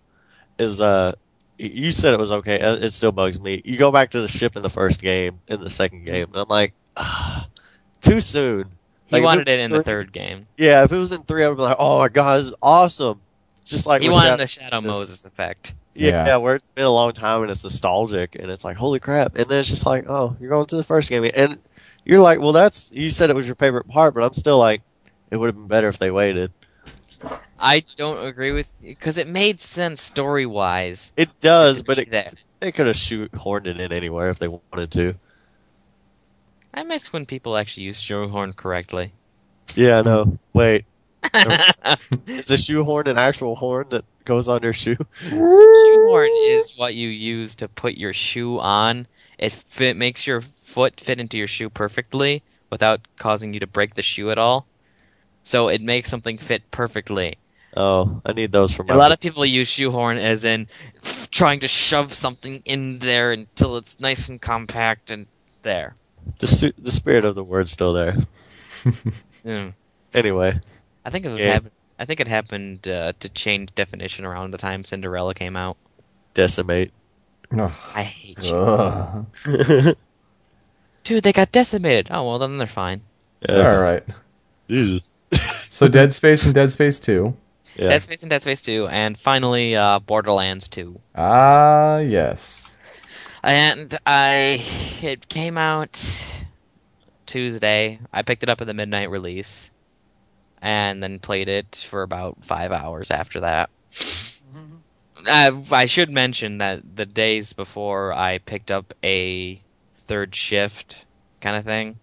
Is 0.57 0.81
uh, 0.81 1.13
you 1.57 1.91
said 1.91 2.13
it 2.13 2.19
was 2.19 2.31
okay. 2.31 2.59
uh, 2.59 2.75
It 2.75 2.89
still 2.91 3.11
bugs 3.11 3.39
me. 3.39 3.61
You 3.63 3.77
go 3.77 3.91
back 3.91 4.11
to 4.11 4.21
the 4.21 4.27
ship 4.27 4.55
in 4.55 4.61
the 4.61 4.69
first 4.69 5.01
game, 5.01 5.39
in 5.47 5.61
the 5.61 5.69
second 5.69 6.05
game, 6.05 6.27
and 6.27 6.35
I'm 6.37 6.47
like, 6.49 6.73
ah, 6.97 7.47
too 8.01 8.21
soon. 8.21 8.65
He 9.07 9.15
Like, 9.17 9.23
wanted 9.23 9.47
it- 9.49 9.59
it 9.59 9.63
in 9.63 9.71
the 9.71 9.83
third 9.83 10.11
game. 10.11 10.47
Yeah, 10.57 10.83
if 10.83 10.91
it 10.91 10.97
was 10.97 11.11
in 11.11 11.23
three, 11.23 11.43
I 11.43 11.49
would 11.49 11.57
be 11.57 11.63
like, 11.63 11.77
oh 11.79 11.99
my 11.99 12.09
god, 12.09 12.37
this 12.39 12.47
is 12.47 12.55
awesome. 12.61 13.21
Just 13.65 13.85
like 13.85 14.01
He 14.01 14.09
wanted 14.09 14.25
Shadow- 14.27 14.37
the 14.37 14.47
Shadow 14.47 14.81
this- 14.81 14.87
Moses 14.87 15.25
effect. 15.25 15.73
yeah, 15.93 16.25
Yeah. 16.25 16.37
where 16.37 16.55
it's 16.55 16.69
been 16.69 16.85
a 16.85 16.89
long 16.91 17.11
time 17.13 17.41
and 17.43 17.51
it's 17.51 17.63
nostalgic 17.63 18.35
and 18.35 18.49
it's 18.49 18.63
like, 18.65 18.77
holy 18.77 18.99
crap. 18.99 19.35
And 19.35 19.47
then 19.47 19.59
it's 19.59 19.69
just 19.69 19.85
like, 19.85 20.09
oh, 20.09 20.35
you're 20.39 20.49
going 20.49 20.65
to 20.67 20.75
the 20.77 20.83
first 20.83 21.09
game. 21.09 21.29
And 21.35 21.59
you're 22.05 22.21
like, 22.21 22.39
well, 22.39 22.51
that's, 22.51 22.91
you 22.91 23.09
said 23.09 23.29
it 23.29 23.35
was 23.35 23.45
your 23.45 23.55
favorite 23.55 23.87
part, 23.87 24.13
but 24.13 24.23
I'm 24.23 24.33
still 24.33 24.57
like, 24.57 24.81
it 25.29 25.37
would 25.37 25.47
have 25.47 25.55
been 25.55 25.67
better 25.67 25.87
if 25.87 25.99
they 25.99 26.11
waited. 26.11 26.51
I 27.59 27.83
don't 27.95 28.25
agree 28.25 28.51
with 28.51 28.67
because 28.81 29.17
it 29.19 29.27
made 29.27 29.61
sense 29.61 30.01
story 30.01 30.47
wise. 30.47 31.11
It 31.15 31.29
does, 31.39 31.83
but 31.83 31.99
it, 31.99 32.09
there. 32.09 32.31
they 32.59 32.71
could 32.71 32.87
have 32.87 32.95
shoehorned 32.95 33.67
it 33.67 33.79
in 33.79 33.91
anywhere 33.91 34.31
if 34.31 34.39
they 34.39 34.47
wanted 34.47 34.91
to. 34.91 35.15
I 36.73 36.83
miss 36.83 37.13
when 37.13 37.25
people 37.25 37.55
actually 37.55 37.83
use 37.83 37.99
shoehorn 37.99 38.53
correctly. 38.53 39.11
Yeah, 39.75 39.99
I 39.99 40.01
know. 40.01 40.39
Wait, 40.53 40.85
is 42.27 42.49
a 42.49 42.57
shoehorn 42.57 43.07
an 43.07 43.17
actual 43.17 43.55
horn 43.55 43.87
that 43.89 44.05
goes 44.25 44.47
on 44.47 44.63
your 44.63 44.73
shoe? 44.73 44.97
shoehorn 45.29 46.31
is 46.45 46.73
what 46.75 46.95
you 46.95 47.09
use 47.09 47.55
to 47.55 47.67
put 47.67 47.93
your 47.93 48.13
shoe 48.13 48.59
on. 48.59 49.07
It 49.41 49.51
fit, 49.51 49.97
makes 49.97 50.25
your 50.25 50.39
foot 50.41 51.01
fit 51.01 51.19
into 51.19 51.37
your 51.37 51.47
shoe 51.47 51.69
perfectly 51.69 52.43
without 52.69 53.01
causing 53.17 53.53
you 53.53 53.59
to 53.61 53.67
break 53.67 53.95
the 53.95 54.03
shoe 54.03 54.31
at 54.31 54.37
all. 54.37 54.65
So 55.43 55.67
it 55.69 55.81
makes 55.81 56.09
something 56.09 56.37
fit 56.37 56.69
perfectly. 56.71 57.37
Oh, 57.75 58.21
I 58.25 58.33
need 58.33 58.51
those 58.51 58.71
for 58.71 58.83
my. 58.83 58.93
A 58.93 58.97
lot 58.97 59.11
of 59.11 59.19
people 59.19 59.43
use 59.45 59.67
shoehorn 59.67 60.17
as 60.17 60.45
in 60.45 60.67
trying 61.31 61.61
to 61.61 61.67
shove 61.67 62.13
something 62.13 62.61
in 62.65 62.99
there 62.99 63.31
until 63.31 63.77
it's 63.77 63.99
nice 63.99 64.29
and 64.29 64.39
compact 64.39 65.09
and 65.09 65.25
there. 65.63 65.95
the 66.39 66.47
su- 66.47 66.73
the 66.77 66.91
spirit 66.91 67.25
of 67.25 67.33
the 67.35 67.43
word's 67.43 67.71
still 67.71 67.93
there. 67.93 68.15
Mm. 69.43 69.73
Anyway, 70.13 70.59
I 71.03 71.09
think 71.09 71.25
it 71.25 71.29
was 71.29 71.41
Yeah. 71.41 71.53
hap- 71.53 71.71
I 71.97 72.05
think 72.05 72.19
it 72.19 72.27
happened 72.27 72.87
uh, 72.87 73.13
to 73.19 73.29
change 73.29 73.73
definition 73.73 74.23
around 74.25 74.51
the 74.51 74.59
time 74.59 74.83
Cinderella 74.83 75.33
came 75.33 75.55
out. 75.55 75.77
decimate. 76.35 76.91
Ugh. 77.57 77.71
I 77.93 78.03
hate 78.03 78.43
you. 78.43 79.25
Dude, 81.03 81.23
they 81.23 81.33
got 81.33 81.51
decimated. 81.51 82.07
Oh 82.11 82.27
well, 82.27 82.39
then 82.39 82.57
they're 82.57 82.67
fine. 82.67 83.01
All 83.47 83.81
right. 83.81 84.03
Jesus. 84.69 85.07
So 85.81 85.87
Dead 85.87 86.13
Space 86.13 86.45
and 86.45 86.53
Dead 86.53 86.69
Space 86.69 86.99
2. 86.99 87.33
Yeah. 87.77 87.87
Dead 87.87 88.03
Space 88.03 88.21
and 88.21 88.29
Dead 88.29 88.41
Space 88.41 88.61
2, 88.61 88.87
and 88.87 89.17
finally 89.17 89.75
uh, 89.75 89.99
Borderlands 89.99 90.67
2. 90.67 90.99
Ah, 91.15 91.99
yes. 91.99 92.77
And 93.41 93.97
I, 94.05 94.63
it 95.01 95.27
came 95.27 95.57
out 95.57 95.97
Tuesday. 97.25 97.99
I 98.13 98.21
picked 98.21 98.43
it 98.43 98.49
up 98.49 98.61
at 98.61 98.67
the 98.67 98.73
midnight 98.73 99.09
release, 99.09 99.71
and 100.61 101.01
then 101.01 101.17
played 101.17 101.47
it 101.47 101.87
for 101.89 102.03
about 102.03 102.43
five 102.43 102.71
hours 102.71 103.09
after 103.09 103.39
that. 103.39 103.69
Uh, 105.27 105.61
I 105.71 105.85
should 105.85 106.09
mention 106.11 106.57
that 106.59 106.95
the 106.95 107.05
days 107.05 107.53
before 107.53 108.13
I 108.13 108.37
picked 108.39 108.71
up 108.71 108.93
a 109.03 109.61
third 110.07 110.35
shift 110.35 111.05
kind 111.41 111.55
of 111.55 111.63
thing. 111.65 111.99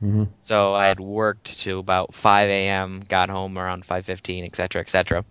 hmm 0.00 0.24
So 0.40 0.74
I 0.74 0.86
had 0.86 1.00
worked 1.00 1.60
to 1.60 1.78
about 1.78 2.14
5 2.14 2.68
a.m., 2.68 3.02
got 3.08 3.30
home 3.30 3.58
around 3.58 3.84
5:15, 3.86 4.44
etc., 4.44 4.82
etc. 4.82 5.24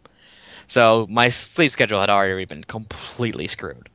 So 0.67 1.07
my 1.09 1.29
sleep 1.29 1.71
schedule 1.71 1.99
had 1.99 2.09
already 2.09 2.45
been 2.45 2.63
completely 2.63 3.47
screwed. 3.47 3.89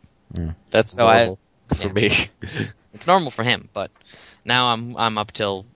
That's 0.71 0.97
So 0.97 1.07
I- 1.09 1.17
normal 1.17 1.39
for 1.75 1.87
yeah. 1.87 1.93
me. 1.93 2.11
It's 2.95 3.07
normal 3.07 3.31
for 3.31 3.43
him, 3.43 3.69
but 3.73 3.91
now 4.45 4.73
I'm 4.73 4.97
I'm 4.97 5.19
up 5.19 5.33
till 5.33 5.67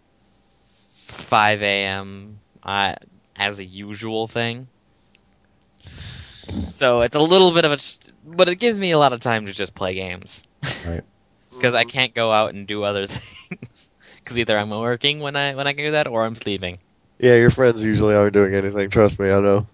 5 0.66 1.84
a.m. 1.84 2.38
Uh, 2.62 2.94
as 3.36 3.58
a 3.58 3.64
usual 3.64 4.26
thing. 4.28 4.68
So 6.72 7.00
it's 7.00 7.16
a 7.16 7.20
little 7.20 7.52
bit 7.52 7.64
of 7.64 7.72
a, 7.72 7.78
but 8.24 8.48
it 8.48 8.56
gives 8.56 8.78
me 8.78 8.90
a 8.92 8.98
lot 8.98 9.12
of 9.12 9.20
time 9.20 9.46
to 9.46 9.52
just 9.52 9.74
play 9.74 9.94
games. 9.94 10.42
Right. 10.86 11.02
Because 11.50 11.74
I 11.74 11.84
can't 11.84 12.12
go 12.14 12.30
out 12.30 12.52
and 12.52 12.66
do 12.66 12.82
other 12.82 13.06
things. 13.06 13.88
Because 14.22 14.36
either 14.36 14.58
I'm 14.58 14.68
working 14.68 15.20
when 15.20 15.36
I 15.36 15.54
when 15.54 15.66
I 15.66 15.72
can 15.72 15.86
do 15.86 15.90
that, 15.92 16.06
or 16.06 16.22
I'm 16.22 16.34
sleeping. 16.34 16.78
Yeah, 17.18 17.36
your 17.36 17.48
friends 17.48 17.82
usually 17.82 18.14
aren't 18.14 18.34
doing 18.34 18.54
anything. 18.54 18.90
Trust 18.90 19.18
me, 19.18 19.30
I 19.30 19.40
know. 19.40 19.66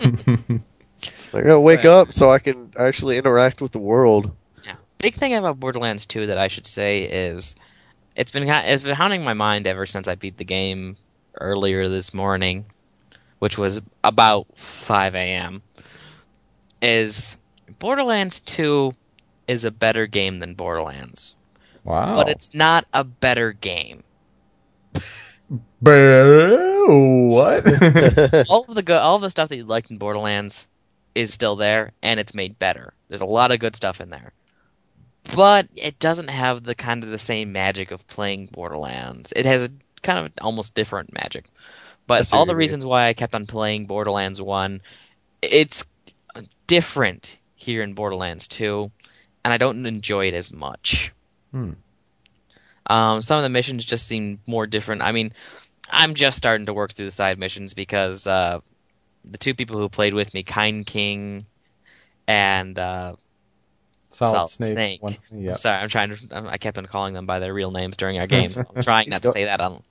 I 0.00 1.40
gotta 1.42 1.60
wake 1.60 1.78
Right. 1.80 1.86
up 1.86 2.12
so 2.12 2.30
I 2.30 2.38
can 2.38 2.70
actually 2.78 3.18
interact 3.18 3.60
with 3.60 3.72
the 3.72 3.78
world. 3.80 4.34
Yeah. 4.64 4.76
Big 4.98 5.14
thing 5.16 5.34
about 5.34 5.60
Borderlands 5.60 6.06
2 6.06 6.28
that 6.28 6.38
I 6.38 6.48
should 6.48 6.64
say 6.64 7.02
is 7.02 7.54
it's 8.16 8.30
been 8.30 8.48
ha- 8.48 8.62
it's 8.64 8.84
been 8.84 8.94
haunting 8.94 9.24
my 9.24 9.34
mind 9.34 9.66
ever 9.66 9.84
since 9.84 10.08
I 10.08 10.14
beat 10.14 10.38
the 10.38 10.44
game 10.44 10.96
earlier 11.38 11.88
this 11.90 12.14
morning, 12.14 12.64
which 13.44 13.58
was 13.58 13.82
about 14.02 14.46
5 14.56 15.14
a.m. 15.14 15.60
Is 16.80 17.36
Borderlands 17.78 18.40
2 18.40 18.94
is 19.46 19.66
a 19.66 19.70
better 19.70 20.06
game 20.06 20.38
than 20.38 20.54
Borderlands, 20.54 21.36
wow. 21.84 22.14
but 22.14 22.30
it's 22.30 22.54
not 22.54 22.86
a 22.94 23.04
better 23.04 23.52
game. 23.52 24.02
Boo, 25.82 27.28
what? 27.28 27.66
all 28.48 28.64
of 28.66 28.74
the 28.74 28.82
go- 28.82 28.96
all 28.96 29.16
of 29.16 29.20
the 29.20 29.28
stuff 29.28 29.50
that 29.50 29.56
you 29.56 29.64
liked 29.64 29.90
in 29.90 29.98
Borderlands 29.98 30.66
is 31.14 31.34
still 31.34 31.56
there, 31.56 31.92
and 32.02 32.18
it's 32.18 32.32
made 32.32 32.58
better. 32.58 32.94
There's 33.08 33.20
a 33.20 33.26
lot 33.26 33.52
of 33.52 33.60
good 33.60 33.76
stuff 33.76 34.00
in 34.00 34.08
there, 34.08 34.32
but 35.36 35.68
it 35.76 35.98
doesn't 35.98 36.30
have 36.30 36.64
the 36.64 36.74
kind 36.74 37.04
of 37.04 37.10
the 37.10 37.18
same 37.18 37.52
magic 37.52 37.90
of 37.90 38.08
playing 38.08 38.46
Borderlands. 38.46 39.34
It 39.36 39.44
has 39.44 39.64
a 39.64 39.70
kind 40.02 40.24
of 40.24 40.32
almost 40.40 40.72
different 40.72 41.12
magic. 41.12 41.50
But 42.06 42.32
all 42.34 42.46
the 42.46 42.56
reasons 42.56 42.84
why 42.84 43.08
I 43.08 43.14
kept 43.14 43.34
on 43.34 43.46
playing 43.46 43.86
Borderlands 43.86 44.40
One, 44.40 44.82
it's 45.40 45.84
different 46.66 47.38
here 47.54 47.82
in 47.82 47.94
Borderlands 47.94 48.46
Two, 48.46 48.90
and 49.44 49.54
I 49.54 49.58
don't 49.58 49.86
enjoy 49.86 50.28
it 50.28 50.34
as 50.34 50.52
much. 50.52 51.12
Hmm. 51.50 51.72
Um, 52.86 53.22
some 53.22 53.38
of 53.38 53.42
the 53.42 53.48
missions 53.48 53.84
just 53.84 54.06
seem 54.06 54.40
more 54.46 54.66
different. 54.66 55.02
I 55.02 55.12
mean, 55.12 55.32
I'm 55.88 56.14
just 56.14 56.36
starting 56.36 56.66
to 56.66 56.74
work 56.74 56.92
through 56.92 57.06
the 57.06 57.10
side 57.10 57.38
missions 57.38 57.72
because 57.72 58.26
uh, 58.26 58.60
the 59.24 59.38
two 59.38 59.54
people 59.54 59.78
who 59.78 59.88
played 59.88 60.14
with 60.14 60.34
me, 60.34 60.42
Kind 60.42 60.84
King 60.84 61.46
and 62.26 62.78
uh, 62.78 63.16
Solid, 64.10 64.32
Solid 64.32 64.50
Snake. 64.50 64.72
Snake. 64.72 65.02
One, 65.02 65.16
yeah. 65.32 65.54
sorry, 65.54 65.78
I'm 65.78 65.88
trying 65.88 66.14
to. 66.14 66.46
I 66.48 66.58
kept 66.58 66.78
on 66.78 66.86
calling 66.86 67.14
them 67.14 67.26
by 67.26 67.38
their 67.38 67.52
real 67.52 67.70
names 67.70 67.96
during 67.96 68.18
our 68.18 68.26
games. 68.28 68.56
I'm 68.58 68.82
trying 68.82 69.10
not 69.10 69.22
to 69.22 69.32
say 69.32 69.44
that 69.44 69.60
on. 69.60 69.82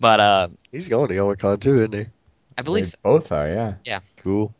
But 0.00 0.20
uh, 0.20 0.48
He's 0.72 0.88
going 0.88 1.08
to 1.08 1.16
Comic-Con 1.16 1.60
too, 1.60 1.76
isn't 1.76 1.94
he? 1.94 2.04
I 2.58 2.62
believe 2.62 2.84
They 2.86 2.90
so. 2.90 2.96
both 3.02 3.32
are, 3.32 3.48
Yeah. 3.48 3.74
yeah. 3.84 4.00
Cool. 4.18 4.54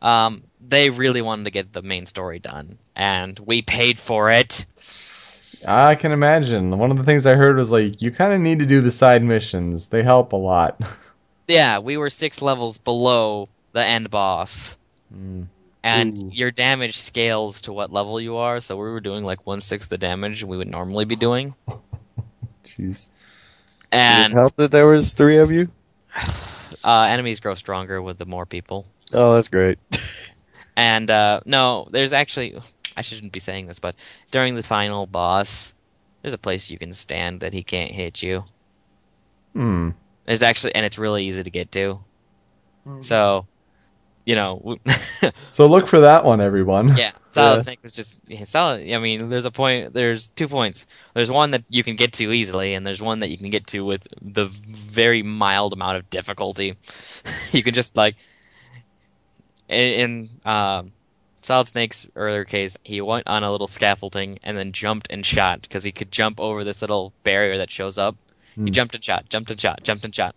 um, 0.00 0.42
they 0.66 0.90
really 0.90 1.22
wanted 1.22 1.44
to 1.44 1.50
get 1.50 1.72
the 1.72 1.82
main 1.82 2.06
story 2.06 2.38
done, 2.38 2.78
and 2.96 3.38
we 3.38 3.62
paid 3.62 3.98
for 4.00 4.30
it. 4.30 4.66
I 5.66 5.94
can 5.94 6.10
imagine. 6.12 6.76
One 6.76 6.90
of 6.90 6.96
the 6.98 7.04
things 7.04 7.24
I 7.24 7.34
heard 7.34 7.56
was 7.56 7.70
like, 7.70 8.02
you 8.02 8.10
kind 8.10 8.32
of 8.32 8.40
need 8.40 8.58
to 8.60 8.66
do 8.66 8.80
the 8.80 8.90
side 8.90 9.22
missions. 9.22 9.86
They 9.88 10.02
help 10.02 10.32
a 10.32 10.36
lot. 10.36 10.80
Yeah, 11.48 11.80
we 11.80 11.96
were 11.96 12.08
six 12.08 12.40
levels 12.40 12.78
below 12.78 13.48
the 13.72 13.84
end 13.84 14.08
boss. 14.10 14.76
Mm. 15.14 15.48
and 15.82 16.18
Ooh. 16.18 16.30
your 16.32 16.50
damage 16.52 16.98
scales 16.98 17.62
to 17.62 17.72
what 17.72 17.92
level 17.92 18.20
you 18.20 18.36
are. 18.36 18.60
So 18.60 18.76
we 18.76 18.84
were 18.90 19.00
doing 19.00 19.24
like 19.24 19.44
one 19.44 19.60
sixth 19.60 19.90
the 19.90 19.98
damage 19.98 20.44
we 20.44 20.56
would 20.56 20.68
normally 20.70 21.04
be 21.04 21.16
doing, 21.16 21.54
Jeez. 22.64 23.08
Did 23.92 23.98
it 23.98 24.00
and 24.00 24.32
help 24.34 24.56
that 24.56 24.70
there 24.70 24.86
was 24.86 25.12
three 25.12 25.38
of 25.38 25.52
you? 25.52 25.68
uh, 26.84 27.02
enemies 27.02 27.40
grow 27.40 27.54
stronger 27.54 28.02
with 28.02 28.18
the 28.18 28.26
more 28.26 28.46
people. 28.46 28.86
Oh, 29.12 29.34
that's 29.34 29.48
great. 29.48 29.78
And 30.74 31.10
uh, 31.10 31.40
no, 31.44 31.86
there's 31.90 32.14
actually 32.14 32.58
I 32.96 33.02
shouldn't 33.02 33.32
be 33.32 33.40
saying 33.40 33.66
this, 33.66 33.78
but 33.78 33.94
during 34.30 34.54
the 34.54 34.62
final 34.62 35.06
boss, 35.06 35.74
there's 36.22 36.34
a 36.34 36.38
place 36.38 36.70
you 36.70 36.78
can 36.78 36.94
stand 36.94 37.40
that 37.40 37.52
he 37.52 37.62
can't 37.62 37.90
hit 37.90 38.22
you. 38.22 38.44
Hmm. 39.52 39.90
There's 40.24 40.42
actually, 40.42 40.74
and 40.74 40.86
it's 40.86 40.98
really 40.98 41.26
easy 41.26 41.42
to 41.42 41.50
get 41.50 41.72
to. 41.72 42.00
So, 43.00 43.46
you 44.24 44.34
know, 44.36 44.76
So 45.50 45.66
look 45.66 45.86
for 45.88 46.00
that 46.00 46.24
one, 46.24 46.40
everyone. 46.40 46.96
Yeah, 46.96 47.12
Solid 47.26 47.56
Yeah. 47.56 47.62
Snake 47.62 47.78
was 47.82 47.92
just 47.92 48.16
yeah, 48.26 48.44
solid. 48.44 48.90
I 48.92 48.98
mean, 48.98 49.28
there's 49.28 49.44
a 49.44 49.50
point. 49.50 49.92
There's 49.92 50.28
two 50.28 50.48
points. 50.48 50.86
There's 51.14 51.30
one 51.30 51.50
that 51.52 51.64
you 51.68 51.82
can 51.82 51.96
get 51.96 52.14
to 52.14 52.30
easily, 52.32 52.74
and 52.74 52.86
there's 52.86 53.02
one 53.02 53.20
that 53.20 53.30
you 53.30 53.38
can 53.38 53.50
get 53.50 53.66
to 53.68 53.84
with 53.84 54.06
the 54.20 54.46
very 54.46 55.22
mild 55.22 55.72
amount 55.72 55.96
of 55.98 56.08
difficulty. 56.10 56.76
you 57.52 57.62
can 57.62 57.74
just 57.74 57.96
like 57.96 58.16
in, 59.68 60.28
in 60.44 60.50
um, 60.50 60.92
Solid 61.42 61.66
Snake's 61.66 62.06
earlier 62.14 62.44
case, 62.44 62.76
he 62.84 63.00
went 63.00 63.26
on 63.26 63.42
a 63.42 63.50
little 63.50 63.66
scaffolding 63.68 64.38
and 64.42 64.56
then 64.56 64.72
jumped 64.72 65.08
and 65.10 65.24
shot 65.26 65.62
because 65.62 65.82
he 65.82 65.92
could 65.92 66.12
jump 66.12 66.40
over 66.40 66.62
this 66.64 66.80
little 66.82 67.12
barrier 67.24 67.58
that 67.58 67.70
shows 67.70 67.98
up. 67.98 68.16
He 68.54 68.60
Hmm. 68.60 68.66
jumped 68.68 68.94
and 68.94 69.02
shot, 69.02 69.28
jumped 69.30 69.50
and 69.50 69.60
shot, 69.60 69.82
jumped 69.82 70.04
and 70.04 70.14
shot. 70.14 70.36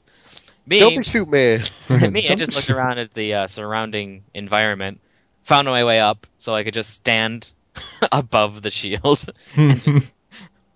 Me, 0.67 0.79
Jump 0.79 0.95
and 0.95 1.05
shoot, 1.05 1.29
man. 1.29 1.61
me, 2.11 2.27
I 2.27 2.35
just 2.35 2.55
looked 2.55 2.69
around 2.69 2.97
at 2.97 3.13
the 3.13 3.33
uh, 3.33 3.47
surrounding 3.47 4.23
environment, 4.33 4.99
found 5.43 5.67
my 5.67 5.83
way 5.83 5.99
up 5.99 6.25
so 6.37 6.55
I 6.55 6.63
could 6.63 6.73
just 6.73 6.91
stand 6.93 7.51
above 8.11 8.61
the 8.61 8.71
shield 8.71 9.25
and 9.55 9.79
just 9.79 10.13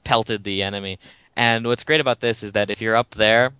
pelted 0.03 0.43
the 0.43 0.63
enemy. 0.63 0.99
And 1.35 1.65
what's 1.65 1.83
great 1.83 2.01
about 2.01 2.19
this 2.19 2.43
is 2.43 2.51
that 2.51 2.69
if 2.69 2.81
you're 2.81 2.95
up 2.95 3.11
there, 3.11 3.51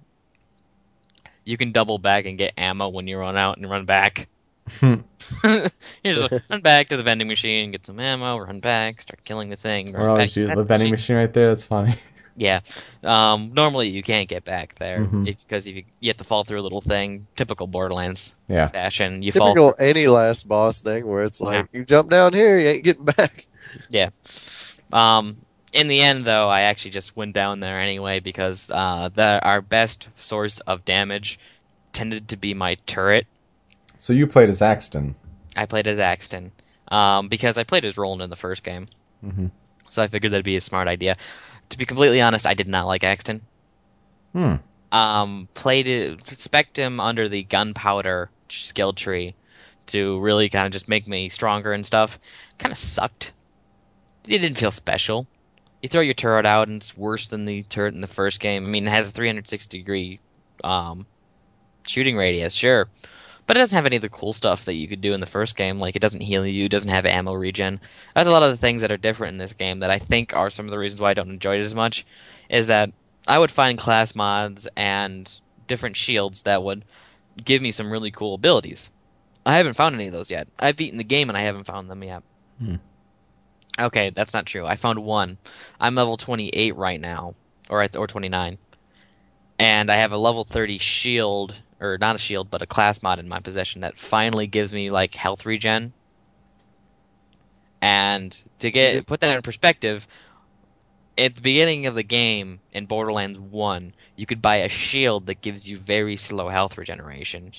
you 1.46 1.58
can 1.58 1.72
double 1.72 1.98
back 1.98 2.26
and 2.26 2.38
get 2.38 2.54
ammo 2.58 2.90
when 2.90 3.08
you 3.08 3.18
run 3.18 3.38
out 3.38 3.58
and 3.58 3.70
run 3.70 3.86
back. 3.86 4.28
you 4.82 5.04
just 6.04 6.32
like, 6.32 6.44
run 6.50 6.62
back 6.62 6.90
to 6.90 6.98
the 6.98 7.02
vending 7.02 7.28
machine, 7.28 7.72
get 7.72 7.88
some 7.88 8.00
ammo, 8.00 8.38
run 8.38 8.60
back, 8.60 9.02
start 9.02 9.24
killing 9.24 9.50
the 9.50 9.56
thing. 9.56 9.94
Run 9.94 10.06
Well, 10.06 10.18
back 10.18 10.36
you 10.36 10.44
to 10.44 10.50
the 10.50 10.56
the 10.58 10.64
vending 10.64 10.92
machine 10.92 11.16
right 11.16 11.34
there. 11.34 11.50
That's 11.50 11.66
funny. 11.66 11.96
Yeah. 12.40 12.62
Um, 13.04 13.52
normally 13.54 13.90
you 13.90 14.02
can't 14.02 14.30
get 14.30 14.46
back 14.46 14.76
there 14.76 15.02
Mhm. 15.02 15.26
because 15.26 15.68
if 15.68 15.76
you, 15.76 15.84
you 16.00 16.10
have 16.10 16.18
to 16.18 16.24
fall 16.24 16.46
through 16.46 16.62
a 16.62 16.64
little 16.64 16.80
thing, 16.82 17.28
typical 17.36 17.68
Borderlands 17.68 18.34
Yeah. 18.48 18.70
fashion. 18.70 19.22
You 19.22 19.34
fall. 19.34 19.50
Typical 19.50 19.76
any 19.78 20.08
last 20.08 20.48
boss 20.48 20.82
thing 20.82 21.06
where 21.06 21.26
it's 21.26 21.42
like 21.42 21.68
you 21.74 21.84
jump 21.84 22.10
down 22.10 22.34
here, 22.34 22.58
you 22.58 22.70
ain't 22.70 22.84
getting 22.84 23.06
back. 23.06 23.46
Yeah. 23.90 24.10
Um, 24.92 25.38
in 25.74 25.88
the 25.90 26.02
end, 26.02 26.26
though, 26.26 26.48
I 26.50 26.62
actually 26.62 26.92
just 26.92 27.16
went 27.16 27.34
down 27.34 27.60
there 27.60 27.80
anyway 27.80 28.20
because 28.20 28.70
uh, 28.72 29.10
the, 29.14 29.40
our 29.44 29.62
best 29.62 30.08
source 30.18 30.60
of 30.60 30.86
damage 30.86 31.40
tended 31.94 32.30
to 32.30 32.38
be 32.38 32.54
my 32.54 32.76
turret. 32.88 33.28
So 33.98 34.14
you 34.14 34.26
played 34.28 34.50
as 34.50 34.62
Axton. 34.62 35.14
I 35.56 35.66
played 35.66 35.88
as 35.88 36.00
Axton 36.00 36.52
um, 36.90 37.28
because 37.28 37.58
I 37.58 37.64
played 37.64 37.86
as 37.86 37.98
Roland 37.98 38.22
in 38.24 38.30
the 38.30 38.36
first 38.36 38.64
game, 38.64 38.88
hmm 39.22 39.48
so 39.90 40.04
I 40.04 40.08
figured 40.08 40.32
that'd 40.32 40.46
be 40.46 40.56
a 40.56 40.62
smart 40.62 40.88
idea. 40.88 41.16
To 41.70 41.78
be 41.78 41.86
completely 41.86 42.22
honest, 42.22 42.48
I 42.48 42.54
did 42.54 42.68
not 42.68 42.88
like 42.88 43.04
Axton. 43.04 43.42
Hmm. 44.34 44.56
um, 44.92 45.48
played 45.54 45.88
it, 45.88 46.26
spec'd 46.28 46.78
him 46.78 47.00
under 47.00 47.28
the 47.28 47.44
gunpowder 47.44 48.30
skill 48.48 48.94
tree 48.94 49.36
to 49.88 50.20
really 50.20 50.50
kind 50.50 50.66
of 50.68 50.72
just 50.72 50.88
make 50.88 51.08
me 51.08 51.30
stronger 51.30 51.74
and 51.74 51.86
stuff. 51.86 52.20
Kind 52.58 52.72
of 52.72 52.78
sucked. 52.78 53.32
It 54.28 54.40
didn't 54.40 54.58
feel 54.58 54.72
special. 54.72 55.28
You 55.82 55.90
throw 55.90 56.02
your 56.02 56.14
turret 56.14 56.46
out 56.46 56.68
and 56.68 56.82
it's 56.82 56.98
worse 56.98 57.30
than 57.30 57.46
the 57.46 57.64
turret 57.64 57.96
in 57.96 58.02
the 58.02 58.08
first 58.08 58.40
game. 58.40 58.66
I 58.66 58.70
mean, 58.70 58.88
it 58.88 58.92
has 58.92 59.08
a 59.08 59.12
360 59.12 59.78
degree 59.78 60.20
um, 60.64 61.06
shooting 61.88 62.18
radius, 62.18 62.54
sure, 62.54 62.88
but 63.50 63.58
it 63.58 63.62
doesn't 63.62 63.78
have 63.78 63.88
any 63.88 63.96
of 63.96 64.04
the 64.04 64.10
cool 64.10 64.32
stuff 64.32 64.66
that 64.66 64.76
you 64.76 64.88
could 64.88 65.02
do 65.02 65.14
in 65.14 65.22
the 65.22 65.26
first 65.26 65.56
game. 65.56 65.80
Like 65.80 65.96
it 65.96 66.04
doesn't 66.04 66.22
heal 66.22 66.46
you, 66.46 66.66
it 66.66 66.72
doesn't 66.72 66.88
have 66.88 67.08
ammo 67.08 67.34
regen. 67.34 67.82
That's 68.14 68.28
a 68.28 68.32
lot 68.32 68.44
of 68.44 68.52
the 68.52 68.58
things 68.58 68.84
that 68.84 68.92
are 68.92 68.98
different 68.98 69.34
in 69.34 69.38
this 69.40 69.54
game 69.54 69.80
that 69.80 69.90
I 69.90 69.98
think 69.98 70.36
are 70.36 70.52
some 70.52 70.68
of 70.68 70.72
the 70.72 70.78
reasons 70.78 71.02
why 71.02 71.10
I 71.10 71.14
don't 71.16 71.32
enjoy 71.32 71.56
it 71.56 71.62
as 71.62 71.74
much. 71.74 72.06
Is 72.48 72.68
that 72.68 72.92
I 73.28 73.40
would 73.40 73.50
find 73.50 73.80
class 73.80 74.14
mods 74.14 74.68
and 74.78 75.42
different 75.66 75.98
shields 75.98 76.44
that 76.44 76.62
would 76.62 76.86
give 77.44 77.60
me 77.60 77.72
some 77.72 77.92
really 77.92 78.12
cool 78.12 78.36
abilities. 78.36 78.92
I 79.48 79.58
haven't 79.58 79.74
found 79.74 79.96
any 79.96 80.06
of 80.06 80.14
those 80.14 80.30
yet. 80.30 80.48
I've 80.60 80.78
beaten 80.78 81.00
the 81.00 81.04
game 81.04 81.30
and 81.30 81.38
I 81.38 81.42
haven't 81.42 81.64
found 81.64 81.90
them 81.90 82.04
yet. 82.04 82.22
Hmm. 82.60 82.76
Okay, 83.80 84.12
that's 84.12 84.36
not 84.36 84.46
true. 84.46 84.68
I 84.68 84.76
found 84.76 85.00
one. 85.00 85.40
I'm 85.80 85.96
level 85.96 86.18
28 86.18 86.76
right 86.76 87.02
now, 87.02 87.34
or 87.68 87.82
at, 87.82 87.96
or 87.96 88.06
29, 88.06 88.60
and 89.58 89.92
I 89.92 89.96
have 89.96 90.12
a 90.12 90.18
level 90.18 90.44
30 90.44 90.78
shield, 90.78 91.56
or 91.80 91.98
not 91.98 92.16
a 92.16 92.20
shield, 92.20 92.50
but 92.50 92.62
a 92.62 92.68
class 92.68 93.02
mod 93.02 93.20
in 93.20 93.28
my 93.28 93.40
possession 93.40 93.82
that 93.82 94.00
finally 94.00 94.48
gives 94.48 94.74
me 94.74 94.90
like 94.92 95.16
health 95.16 95.46
regen. 95.46 95.94
And 97.82 98.36
to 98.60 98.72
get 98.72 99.06
put 99.06 99.22
that 99.22 99.36
in 99.36 99.42
perspective, 99.42 100.08
at 101.18 101.36
the 101.36 101.42
beginning 101.42 101.86
of 101.86 101.96
the 101.96 102.04
game 102.04 102.62
in 102.72 102.86
Borderlands 102.86 103.40
1, 103.40 103.94
you 104.16 104.26
could 104.26 104.42
buy 104.42 104.58
a 104.58 104.70
shield 104.70 105.28
that 105.28 105.42
gives 105.42 105.70
you 105.70 105.78
very 105.78 106.16
slow 106.16 106.50
health 106.50 106.78
regeneration. 106.78 107.54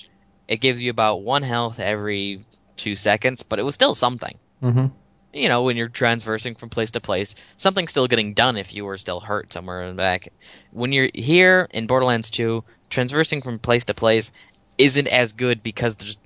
It 0.47 0.57
gives 0.57 0.81
you 0.81 0.89
about 0.89 1.23
one 1.23 1.43
health 1.43 1.79
every 1.79 2.45
two 2.77 2.95
seconds, 2.95 3.43
but 3.43 3.59
it 3.59 3.63
was 3.63 3.75
still 3.75 3.95
something. 3.95 4.39
hmm 4.61 4.87
You 5.33 5.47
know, 5.49 5.63
when 5.63 5.77
you're 5.77 5.89
transversing 5.89 6.55
from 6.55 6.69
place 6.69 6.91
to 6.91 7.01
place, 7.01 7.35
something's 7.57 7.91
still 7.91 8.07
getting 8.07 8.33
done 8.33 8.57
if 8.57 8.73
you 8.73 8.85
were 8.85 8.97
still 8.97 9.19
hurt 9.19 9.53
somewhere 9.53 9.83
in 9.83 9.89
the 9.95 10.01
back. 10.01 10.29
When 10.71 10.91
you're 10.91 11.09
here 11.13 11.67
in 11.71 11.87
Borderlands 11.87 12.29
2, 12.31 12.63
transversing 12.91 13.41
from 13.41 13.57
place 13.57 13.85
to 13.85 13.95
place 13.95 14.29
isn't 14.77 15.07
as 15.07 15.33
good 15.33 15.63
because 15.63 15.95
there's, 15.95 16.17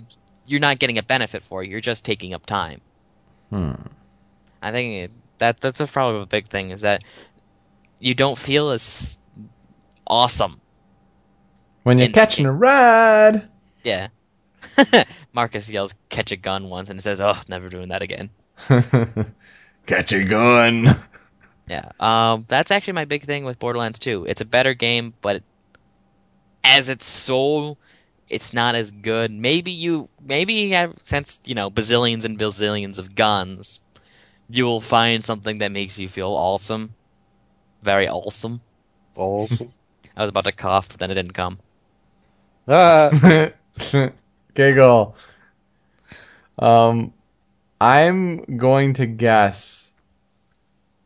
you're 0.46 0.60
not 0.60 0.80
getting 0.80 0.98
a 0.98 1.04
benefit 1.04 1.44
for 1.44 1.64
it. 1.64 1.70
You're 1.70 1.80
just 1.80 2.04
taking 2.04 2.34
up 2.34 2.46
time. 2.46 2.82
Hmm. 3.50 3.74
I 4.62 4.72
think 4.72 4.94
it, 4.94 5.12
that 5.38 5.62
that's 5.62 5.80
a 5.80 5.88
probably 5.88 6.24
a 6.24 6.26
big 6.26 6.50
thing 6.50 6.72
is 6.72 6.82
that 6.82 7.04
you 8.00 8.14
don't 8.14 8.38
feel 8.38 8.72
as 8.72 9.18
awesome. 10.06 10.60
When 11.84 12.00
you're 12.00 12.10
catching 12.10 12.46
a 12.46 12.52
ride. 12.52 13.48
Yeah. 13.84 14.08
Marcus 15.34 15.70
yells 15.70 15.94
"catch 16.10 16.32
a 16.32 16.36
gun" 16.36 16.70
once 16.70 16.90
and 16.90 17.00
says, 17.00 17.22
"Oh, 17.22 17.38
never 17.48 17.70
doing 17.70 17.90
that 17.90 18.02
again." 18.02 18.32
Catch 19.86 20.14
a 20.14 20.24
gun. 20.24 21.00
Yeah. 21.68 21.92
Um, 22.00 22.46
that's 22.48 22.72
actually 22.72 22.94
my 22.94 23.06
big 23.06 23.26
thing 23.26 23.46
with 23.46 23.60
Borderlands 23.60 24.00
2. 24.00 24.26
It's 24.28 24.42
a 24.42 24.46
better 24.46 24.74
game, 24.74 25.14
but 25.22 25.44
as 26.66 26.90
its 26.90 27.06
soul, 27.06 27.78
it's 28.28 28.52
not 28.52 28.76
as 28.76 28.92
good. 28.92 29.32
Maybe 29.32 29.72
you, 29.72 30.10
maybe 30.20 30.76
since 31.04 31.40
you 31.46 31.56
know 31.56 31.70
bazillions 31.70 32.26
and 32.26 32.38
bazillions 32.40 32.98
of 32.98 33.16
guns, 33.16 33.80
you 34.50 34.66
will 34.66 34.82
find 34.82 35.24
something 35.24 35.60
that 35.60 35.72
makes 35.72 36.00
you 36.00 36.10
feel 36.10 36.32
awesome, 36.32 36.94
very 37.82 38.10
awesome. 38.10 38.62
Awesome. 39.16 39.72
I 40.18 40.22
was 40.22 40.30
about 40.30 40.46
to 40.46 40.52
cough, 40.52 40.90
but 40.90 41.00
then 41.00 41.12
it 41.12 41.16
didn't 41.16 41.34
come. 41.34 41.60
ah, 42.68 43.52
Giggle. 44.56 45.16
Um, 46.58 47.14
I'm 47.80 48.58
going 48.58 48.94
to 48.94 49.06
guess 49.06 49.92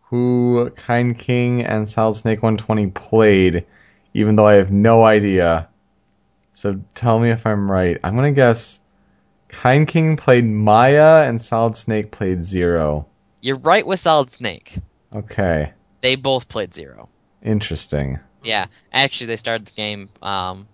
who 0.04 0.72
Kind 0.76 1.18
King 1.18 1.64
and 1.64 1.90
Solid 1.90 2.16
Snake 2.16 2.42
120 2.42 2.88
played, 2.92 3.66
even 4.14 4.36
though 4.36 4.48
I 4.48 4.54
have 4.56 4.72
no 4.72 5.04
idea. 5.04 5.68
So 6.54 6.80
tell 6.96 7.20
me 7.20 7.30
if 7.32 7.46
I'm 7.46 7.70
right. 7.72 7.98
I'm 8.04 8.16
gonna 8.16 8.32
guess 8.32 8.80
Kind 9.48 9.88
King 9.88 10.18
played 10.18 10.46
Maya 10.46 11.24
and 11.28 11.42
Solid 11.42 11.78
Snake 11.78 12.12
played 12.12 12.44
Zero. 12.44 13.08
You're 13.42 13.58
right 13.58 13.86
with 13.86 14.00
Solid 14.00 14.30
Snake. 14.32 14.78
Okay, 15.16 15.72
They 16.02 16.16
both 16.16 16.48
played 16.48 16.74
Zero. 16.74 17.10
interesting. 17.42 18.20
Yeah, 18.44 18.68
actually, 18.94 19.28
they 19.28 19.36
started 19.38 19.68
the 19.68 19.72
game. 19.74 20.10
Um, 20.22 20.68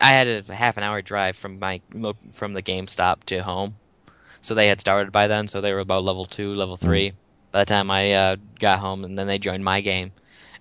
I 0.00 0.10
had 0.10 0.26
a 0.28 0.54
half 0.54 0.76
an 0.76 0.82
hour 0.82 1.02
drive 1.02 1.36
from 1.36 1.58
my 1.58 1.80
from 2.32 2.52
the 2.52 2.62
GameStop 2.62 3.24
to 3.26 3.38
home, 3.42 3.76
so 4.42 4.54
they 4.54 4.66
had 4.68 4.80
started 4.80 5.12
by 5.12 5.26
then. 5.28 5.48
So 5.48 5.60
they 5.60 5.72
were 5.72 5.80
about 5.80 6.04
level 6.04 6.26
two, 6.26 6.54
level 6.54 6.76
three 6.76 7.12
by 7.52 7.60
the 7.60 7.64
time 7.66 7.90
I 7.90 8.12
uh, 8.12 8.36
got 8.60 8.80
home, 8.80 9.04
and 9.04 9.16
then 9.18 9.26
they 9.26 9.38
joined 9.38 9.64
my 9.64 9.80
game, 9.80 10.12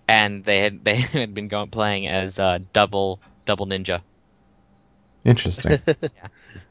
and 0.08 0.44
they 0.44 0.60
had 0.60 0.84
they 0.84 0.96
had 0.98 1.34
been 1.34 1.48
going 1.48 1.70
playing 1.70 2.08
as 2.08 2.40
uh, 2.40 2.60
double 2.74 3.22
double 3.46 3.66
ninja. 3.68 4.02
Interesting. 5.26 5.80
yeah. 5.88 6.28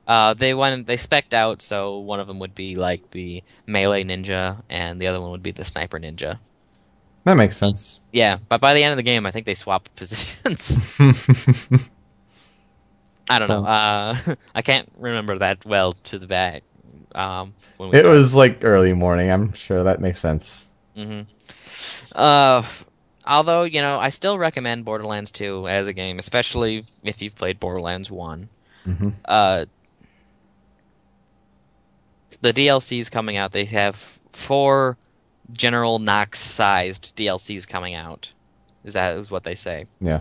Uh, 0.07 0.35
they 0.35 0.55
went 0.55 0.87
they 0.87 0.97
specked 0.97 1.35
out, 1.35 1.63
so 1.63 1.99
one 2.01 2.21
of 2.21 2.27
them 2.27 2.39
would 2.41 2.55
be 2.55 2.77
like 2.77 3.11
the 3.11 3.43
melee 3.67 4.05
ninja, 4.05 4.63
and 4.69 5.01
the 5.01 5.07
other 5.09 5.21
one 5.21 5.31
would 5.31 5.43
be 5.43 5.53
the 5.53 5.65
sniper 5.65 5.99
ninja. 5.99 6.39
that 7.25 7.35
makes 7.37 7.57
sense. 7.57 8.01
Yeah, 8.13 8.39
but 8.49 8.61
by 8.61 8.75
the 8.75 8.83
end 8.83 8.93
of 8.93 8.97
the 8.97 9.03
game, 9.03 9.27
I 9.27 9.31
think 9.31 9.47
they 9.47 9.55
swapped 9.55 9.95
positions. 9.97 10.79
I 13.29 13.39
don't 13.39 13.49
know. 13.49 13.65
Uh, 13.65 14.17
I 14.55 14.63
can't 14.63 14.91
remember 14.97 15.39
that 15.39 15.65
well 15.65 15.93
to 16.05 16.19
the 16.19 16.27
back. 16.27 16.65
Um, 17.15 17.55
when 17.77 17.91
we 17.91 17.97
it 17.97 18.01
started. 18.01 18.19
was 18.19 18.35
like 18.35 18.59
early 18.63 18.93
morning. 18.93 19.31
I'm 19.31 19.53
sure 19.53 19.85
that 19.85 20.01
makes 20.01 20.21
sense. 20.21 20.69
hmm 20.95 21.23
Uh, 22.15 22.59
f- 22.65 22.85
although 23.27 23.63
you 23.65 23.81
know, 23.81 23.99
I 23.99 24.09
still 24.11 24.39
recommend 24.39 24.85
Borderlands 24.85 25.33
2 25.33 25.69
as 25.69 25.87
a 25.87 25.93
game, 25.93 26.19
especially 26.19 26.85
if 27.03 27.23
you've 27.23 27.35
played 27.35 27.61
Borderlands 27.61 28.11
1. 28.11 28.49
hmm 28.85 29.09
Uh, 29.25 29.67
the 32.41 32.53
DLCs 32.53 33.11
coming 33.11 33.37
out. 33.37 33.53
They 33.53 33.67
have 33.67 33.97
four 34.33 34.97
General 35.51 35.99
Knoxx 35.99 36.39
sized 36.41 37.15
DLCs 37.17 37.69
coming 37.69 37.95
out. 37.95 38.33
Is 38.85 38.95
that 38.95 39.17
is 39.19 39.31
what 39.31 39.45
they 39.45 39.55
say? 39.55 39.87
Yeah. 40.01 40.21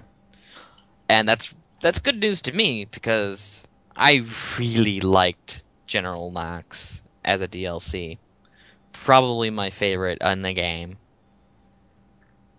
and 1.10 1.28
that's 1.28 1.54
that's 1.82 2.00
good 2.00 2.20
news 2.20 2.44
to 2.44 2.52
me 2.52 2.86
because 2.86 3.64
I 3.96 4.26
really 4.60 5.00
liked 5.02 5.64
General 5.88 6.30
Knoxx 6.32 7.02
as 7.26 7.42
a 7.42 7.48
DLC. 7.48 8.20
Probably 8.94 9.50
my 9.50 9.70
favorite 9.72 10.20
in 10.22 10.42
the 10.44 10.54
game. 10.54 10.98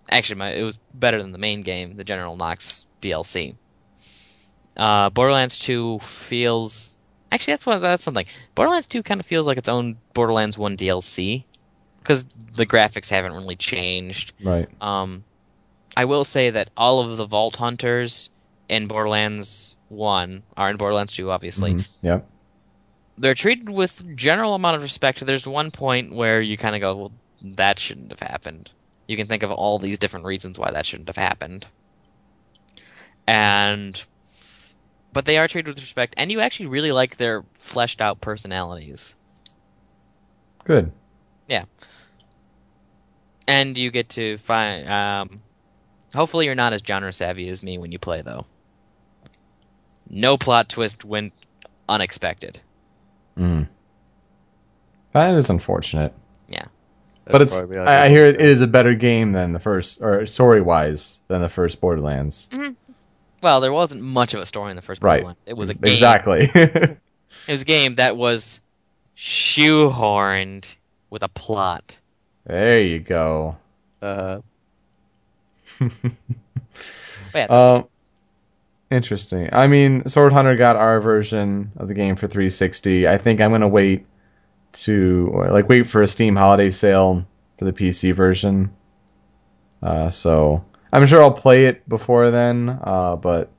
Actually, 0.09 0.37
my, 0.37 0.51
it 0.51 0.63
was 0.63 0.79
better 0.95 1.23
than 1.23 1.33
the 1.33 1.39
main 1.39 1.63
game, 1.63 1.97
the 1.97 2.05
General 2.05 2.37
Knoxx 2.37 2.85
DLC. 3.01 3.55
Uh, 4.77 5.11
Borderlands 5.11 5.59
2 5.59 5.99
feels 6.01 6.97
actually 7.31 7.53
that's 7.53 7.67
what 7.67 7.79
that's 7.79 8.03
something. 8.03 8.27
Borderlands 8.55 8.87
2 8.87 9.03
kind 9.03 9.21
of 9.21 9.27
feels 9.27 9.47
like 9.47 9.59
its 9.59 9.69
own 9.69 9.97
Borderlands 10.15 10.57
1 10.57 10.77
DLC 10.77 11.45
because 11.99 12.25
the 12.55 12.67
graphics 12.67 13.09
haven't 13.09 13.33
really 13.33 13.57
changed. 13.57 14.33
Right. 14.43 14.69
Um, 14.81 15.25
I 15.97 16.07
will 16.07 16.25
say 16.25 16.51
that 16.51 16.71
all 16.77 17.01
of 17.01 17.17
the 17.17 17.27
Vault 17.27 17.57
Hunters 17.57 18.31
in 18.69 18.87
Borderlands 18.87 19.77
1 19.89 20.43
are 20.57 20.71
in 20.71 20.77
Borderlands 20.79 21.13
2, 21.13 21.31
obviously. 21.31 21.75
Mhm. 21.75 21.89
Yep. 22.03 22.29
They're 23.19 23.35
treated 23.35 23.69
with 23.69 24.17
general 24.17 24.55
amount 24.55 24.77
of 24.77 24.83
respect. 24.83 25.25
There's 25.25 25.47
one 25.47 25.71
point 25.71 26.15
where 26.15 26.41
you 26.41 26.57
kind 26.57 26.75
of 26.75 26.81
go, 26.81 26.97
well, 26.97 27.13
that 27.43 27.79
shouldn't 27.79 28.11
have 28.11 28.21
happened. 28.21 28.71
You 29.07 29.17
can 29.17 29.27
think 29.27 29.43
of 29.43 29.51
all 29.51 29.79
these 29.79 29.99
different 29.99 30.27
reasons 30.27 30.59
why 30.59 30.71
that 30.71 30.87
shouldn't 30.87 31.09
have 31.09 31.17
happened. 31.17 31.67
And. 33.27 34.03
But 35.13 35.27
they 35.27 35.37
are 35.37 35.47
treated 35.47 35.69
with 35.69 35.79
respect, 35.79 36.15
and 36.17 36.33
you 36.33 36.41
actually 36.41 36.67
really 36.67 36.91
like 36.91 37.19
their 37.19 37.45
fleshed 37.53 38.01
out 38.01 38.23
personalities. 38.23 39.15
Good. 40.65 40.91
Yeah. 41.49 41.65
And 43.47 43.77
you 43.77 43.91
get 43.91 44.09
to 44.11 44.39
find 44.39 44.89
um, 44.89 45.39
Hopefully, 46.15 46.47
you're 46.47 46.55
not 46.55 46.73
as 46.73 46.83
genre 46.87 47.13
savvy 47.13 47.49
as 47.49 47.63
me 47.63 47.79
when 47.79 47.91
you 47.91 47.99
play, 47.99 48.23
though. 48.23 48.45
No 50.09 50.37
plot 50.37 50.69
twist 50.69 51.05
went 51.05 51.33
unexpected. 51.89 52.61
Mm. 53.39 53.67
That 55.13 55.35
is 55.37 55.49
unfortunate. 55.49 56.13
That'd 57.25 57.33
But 57.33 57.43
it's 57.43 57.55
I, 57.55 57.63
I 57.85 58.03
ideal. 58.05 58.09
hear 58.09 58.27
it 58.27 58.41
is 58.41 58.61
a 58.61 58.67
better 58.67 58.95
game 58.95 59.33
than 59.33 59.53
the 59.53 59.59
first, 59.61 60.01
or 60.03 60.27
story 60.27 60.61
wise 60.61 61.21
than 61.29 61.41
the 61.41 61.49
first 61.49 61.81
Borderlands. 61.81 62.49
Well, 63.43 63.61
there 63.61 63.73
wasn't 63.73 64.03
much 64.03 64.35
of 64.35 64.41
a 64.41 64.47
story 64.47 64.71
in 64.71 64.77
the 64.77 64.83
first 64.83 65.03
Right. 65.03 65.25
one. 65.25 65.37
It 65.47 65.57
was 65.57 65.71
a 65.71 65.75
game. 65.75 65.93
Exactly. 65.93 66.51
It 66.55 67.51
was 67.51 67.63
a 67.63 67.65
game 67.65 67.95
that 67.95 68.17
was 68.17 68.61
shoehorned 69.17 70.77
with 71.11 71.23
a 71.25 71.29
plot. 71.29 71.97
there 72.45 72.81
you 72.81 73.01
go. 73.01 73.57
Uh, 74.01 74.41
yeah, 77.35 77.47
Um, 77.49 77.89
interesting. 78.91 79.49
I 79.53 79.67
mean, 79.67 80.07
Sword 80.09 80.33
Hunter 80.33 80.57
got 80.57 80.77
our 80.77 81.01
version 81.01 81.73
of 81.77 81.89
the 81.89 81.95
game 81.95 82.17
for 82.17 82.29
360. 82.29 83.09
I 83.09 83.19
think 83.19 83.41
I'm 83.41 83.51
gonna 83.51 83.69
wait 83.69 84.07
to 84.73 85.47
like 85.51 85.69
wait 85.69 85.89
for 85.89 86.03
a 86.03 86.07
Steam 86.07 86.37
holiday 86.37 86.71
sale 86.71 87.27
for 87.59 87.65
the 87.65 87.73
PC 87.73 88.15
version. 88.15 88.71
Uh, 89.83 90.11
so 90.11 90.65
I'm 90.93 91.07
sure 91.07 91.23
I'll 91.23 91.33
play 91.33 91.67
it 91.67 91.89
before 91.89 92.31
then. 92.31 92.79
Uh, 92.83 93.17
but 93.17 93.51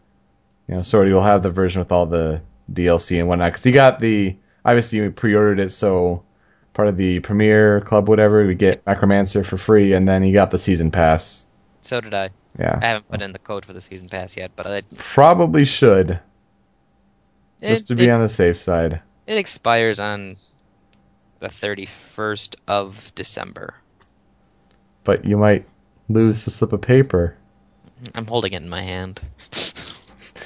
you 0.68 0.76
know, 0.76 0.82
Sword 0.82 1.12
will 1.12 1.24
have 1.24 1.44
the 1.44 1.50
version 1.50 1.80
with 1.80 1.92
all 1.92 2.06
the 2.06 2.42
DLC 2.72 3.20
and 3.20 3.28
whatnot. 3.28 3.52
Because 3.52 3.64
he 3.64 3.72
got 3.72 4.00
the 4.00 4.36
obviously 4.66 5.02
we 5.02 5.10
pre-ordered 5.10 5.60
it, 5.60 5.72
so 5.72 6.24
part 6.74 6.88
of 6.88 6.98
the 6.98 7.20
Premiere 7.20 7.82
Club, 7.82 8.08
whatever, 8.08 8.46
we 8.46 8.56
get 8.56 8.84
Mechromancer 8.86 9.46
for 9.46 9.58
free, 9.58 9.94
and 9.94 10.08
then 10.08 10.24
he 10.24 10.32
got 10.32 10.52
the 10.52 10.60
season 10.60 10.92
pass. 10.92 11.46
so 11.82 12.02
did 12.02 12.14
I. 12.14 12.30
Yeah, 12.60 12.80
I 12.82 12.86
haven't 12.86 13.10
put 13.10 13.22
in 13.24 13.32
the 13.32 13.40
code 13.40 13.66
for 13.66 13.74
the 13.74 13.82
season 13.82 14.10
pass 14.10 14.38
yet, 14.38 14.52
but 14.56 14.68
I 14.68 14.84
probably 14.98 15.66
should. 15.66 16.20
just 17.62 17.88
to 17.88 17.96
be 17.96 18.06
it, 18.06 18.10
on 18.12 18.22
the 18.22 18.30
safe 18.30 18.58
side. 18.58 19.02
it 19.26 19.38
expires 19.38 20.00
on 20.00 20.38
the 21.44 21.50
31st 21.50 22.56
of 22.70 23.12
December. 23.16 23.74
But 25.04 25.26
you 25.26 25.36
might 25.38 25.66
lose 26.08 26.42
the 26.44 26.52
slip 26.52 26.72
of 26.72 26.80
paper. 26.82 27.36
I'm 28.16 28.26
holding 28.26 28.54
it 28.54 28.62
in 28.62 28.70
my 28.70 28.82
hand. 28.82 29.20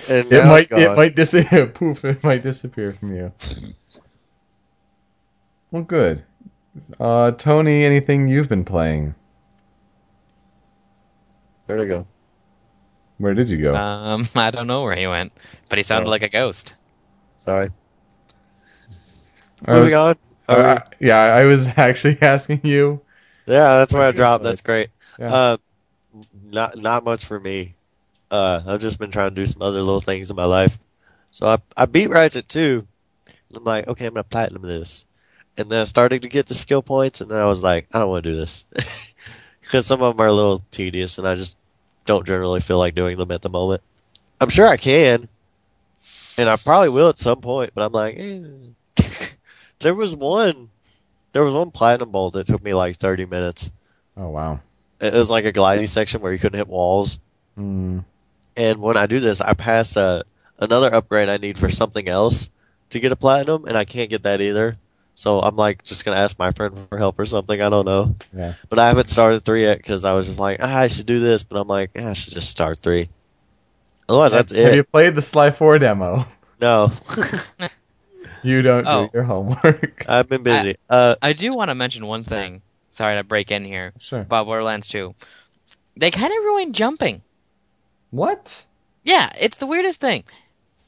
and 0.10 0.31
It 0.31 0.43
might 0.43 0.57
it's 0.62 0.67
gone. 0.67 0.79
it 0.81 0.95
might 0.97 1.15
disappear. 1.15 1.67
Poof! 1.75 2.03
It 2.03 2.23
might 2.23 2.41
disappear 2.41 2.93
from 2.93 3.15
you. 3.15 3.31
Well, 5.69 5.83
good. 5.83 6.23
Uh, 6.99 7.31
Tony, 7.31 7.83
anything 7.86 8.27
you've 8.27 8.49
been 8.49 8.65
playing? 8.65 9.13
There 11.67 11.77
we 11.77 11.86
go. 11.86 12.07
Where 13.19 13.36
did 13.36 13.49
you 13.49 13.62
go? 13.62 13.75
Um, 13.75 14.27
I 14.36 14.49
don't 14.49 14.65
know 14.67 14.81
where 14.81 14.95
he 14.95 15.05
went, 15.05 15.31
but 15.69 15.77
he 15.77 15.83
sounded 15.83 16.07
Oh. 16.07 16.12
like 16.12 16.23
a 16.23 16.29
ghost. 16.29 16.73
Sorry. 17.45 17.69
I 19.65 19.71
was- 19.71 19.79
Moving 19.79 19.93
on. 19.95 20.15
Uh, 20.47 20.79
yeah, 20.99 21.19
I 21.19 21.43
was 21.43 21.67
actually 21.77 22.17
asking 22.21 22.62
you. 22.63 23.01
yeah, 23.45 23.77
that's 23.77 23.93
where 23.93 24.03
I 24.03 24.12
dropped. 24.12 24.43
That's 24.43 24.62
great. 24.62 24.89
Yeah. 25.19 25.33
Uh, 25.33 25.57
not 26.43 26.77
not 26.77 27.03
much 27.03 27.25
for 27.25 27.39
me. 27.39 27.75
Uh, 28.29 28.62
I've 28.65 28.81
just 28.81 28.99
been 28.99 29.12
trying 29.12 29.29
to 29.29 29.36
do 29.36 29.45
some 29.45 29.62
other 29.62 29.81
little 29.81 30.01
things 30.01 30.29
in 30.29 30.36
my 30.36 30.45
life. 30.45 30.77
So 31.31 31.47
I 31.47 31.57
I 31.75 31.86
beat 31.86 32.10
Ratchet 32.10 32.47
2. 32.49 32.88
And 33.49 33.57
I'm 33.57 33.63
like, 33.63 33.88
okay, 33.88 34.05
I'm 34.05 34.13
gonna 34.13 34.23
platinum 34.23 34.62
this. 34.63 35.05
And 35.57 35.69
then 35.69 35.81
I 35.81 35.86
started 35.86 36.21
to 36.21 36.29
get 36.29 36.45
the 36.45 36.53
skill 36.53 36.81
points, 36.81 37.21
and 37.21 37.31
then 37.31 37.39
I 37.39 37.45
was 37.45 37.63
like, 37.63 37.88
I 37.93 37.99
don't 37.99 38.10
want 38.10 38.23
to 38.23 38.31
do 38.31 38.36
this 38.36 38.65
because 39.62 39.88
some 39.88 40.01
of 40.01 40.15
them 40.15 40.23
are 40.23 40.29
a 40.29 40.33
little 40.33 40.60
tedious, 40.71 41.17
and 41.17 41.27
I 41.27 41.36
just 41.36 41.57
don't 42.05 42.25
generally 42.25 42.62
feel 42.62 42.77
like 42.77 42.95
doing 42.95 43.17
them 43.17 43.31
at 43.31 43.41
the 43.41 43.49
moment. 43.49 43.81
I'm 44.39 44.49
sure 44.49 44.67
I 44.67 44.77
can, 44.77 45.27
and 46.38 46.49
I 46.49 46.57
probably 46.57 46.89
will 46.89 47.10
at 47.10 47.17
some 47.17 47.41
point. 47.41 47.71
But 47.73 47.86
I'm 47.86 47.91
like, 47.91 48.15
eh. 48.17 48.39
There 49.79 49.93
was 49.93 50.15
one, 50.15 50.69
there 51.33 51.43
was 51.43 51.53
one 51.53 51.71
platinum 51.71 52.11
bolt 52.11 52.33
that 52.33 52.47
took 52.47 52.63
me 52.63 52.73
like 52.73 52.97
30 52.97 53.25
minutes. 53.25 53.71
Oh 54.15 54.29
wow. 54.29 54.59
It 54.99 55.13
was 55.13 55.29
like 55.29 55.45
a 55.45 55.51
gliding 55.51 55.87
section 55.87 56.21
where 56.21 56.33
you 56.33 56.39
couldn't 56.39 56.57
hit 56.57 56.67
walls. 56.67 57.19
Hmm. 57.55 57.99
And 58.55 58.79
when 58.79 58.97
I 58.97 59.05
do 59.05 59.19
this, 59.19 59.41
I 59.41 59.53
pass 59.53 59.95
uh, 59.95 60.23
another 60.57 60.91
upgrade 60.93 61.29
I 61.29 61.37
need 61.37 61.59
for 61.59 61.69
something 61.69 62.07
else 62.07 62.49
to 62.89 62.99
get 62.99 63.11
a 63.11 63.15
platinum, 63.15 63.65
and 63.65 63.77
I 63.77 63.85
can't 63.85 64.09
get 64.09 64.23
that 64.23 64.41
either. 64.41 64.75
So 65.13 65.39
I'm 65.39 65.55
like 65.55 65.83
just 65.83 66.05
gonna 66.05 66.17
ask 66.17 66.37
my 66.39 66.51
friend 66.51 66.75
for 66.89 66.97
help 66.97 67.19
or 67.19 67.25
something. 67.25 67.59
I 67.61 67.69
don't 67.69 67.85
know, 67.85 68.15
Yeah. 68.35 68.53
but 68.69 68.79
I 68.79 68.87
haven't 68.87 69.09
started 69.09 69.43
three 69.43 69.63
yet 69.63 69.77
because 69.77 70.05
I 70.05 70.13
was 70.13 70.27
just 70.27 70.39
like, 70.39 70.57
ah, 70.61 70.77
I 70.77 70.87
should 70.87 71.05
do 71.05 71.19
this, 71.19 71.43
but 71.43 71.59
I'm 71.59 71.67
like, 71.67 71.91
ah, 71.99 72.09
I 72.09 72.13
should 72.13 72.33
just 72.33 72.49
start 72.49 72.79
three. 72.79 73.09
Otherwise, 74.09 74.31
that's 74.31 74.53
it. 74.53 74.63
Have 74.65 74.75
you 74.75 74.83
played 74.83 75.15
the 75.15 75.21
Sly 75.21 75.51
4 75.51 75.79
demo? 75.79 76.25
No, 76.61 76.91
You 78.43 78.62
don't 78.62 78.86
Oh. 78.88 79.06
do 79.06 79.12
your 79.13 79.23
homework. 79.23 80.06
I've 80.10 80.30
been 80.30 80.43
busy. 80.43 80.76
Uh, 80.89 81.15
I 81.21 81.34
do 81.34 81.54
want 81.54 81.69
to 81.69 81.76
mention 81.76 82.06
one 82.06 82.23
thing. 82.23 82.62
Sorry 82.91 83.17
to 83.17 83.23
break 83.23 83.52
in 83.52 83.63
here 83.65 83.93
sure. 84.00 84.21
about 84.21 84.45
Borderlands 84.45 84.88
2. 84.88 85.13
They 85.97 86.12
kind 86.12 86.32
of 86.32 86.38
ruined 86.43 86.76
jumping. 86.76 87.21
What? 88.12 88.65
Yeah, 89.04 89.32
it's 89.39 89.58
the 89.58 89.67
weirdest 89.67 90.00
thing. 90.02 90.23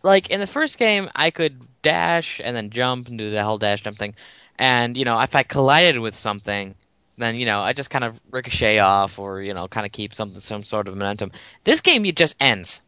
Like 0.04 0.30
in 0.30 0.40
the 0.40 0.48
first 0.48 0.78
game, 0.78 1.10
I 1.16 1.32
could 1.32 1.60
dash 1.82 2.40
and 2.44 2.56
then 2.56 2.70
jump 2.70 3.08
and 3.08 3.18
do 3.18 3.32
the 3.32 3.44
whole 3.44 3.58
dash 3.58 3.82
jump 3.82 3.98
thing, 3.98 4.16
and 4.58 4.96
you 4.96 5.04
know 5.04 5.20
if 5.20 5.36
I 5.36 5.44
collided 5.44 6.00
with 6.00 6.18
something, 6.18 6.74
then 7.18 7.36
you 7.36 7.46
know 7.46 7.60
I 7.60 7.74
just 7.74 7.90
kind 7.90 8.06
of 8.06 8.20
ricochet 8.32 8.80
off 8.80 9.20
or 9.20 9.42
you 9.42 9.54
know 9.54 9.68
kind 9.68 9.86
of 9.86 9.92
keep 9.92 10.14
some 10.14 10.40
some 10.40 10.64
sort 10.64 10.88
of 10.88 10.96
momentum. 10.96 11.32
This 11.66 11.82
game, 11.82 12.06
it 12.06 12.16
just 12.16 12.36
ends. 12.40 12.82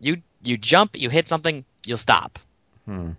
You 0.00 0.22
you 0.42 0.56
jump, 0.58 0.96
you 1.00 1.08
hit 1.08 1.28
something, 1.28 1.64
you'll 1.86 1.98
stop. 1.98 2.38
Hmm. 2.84 3.10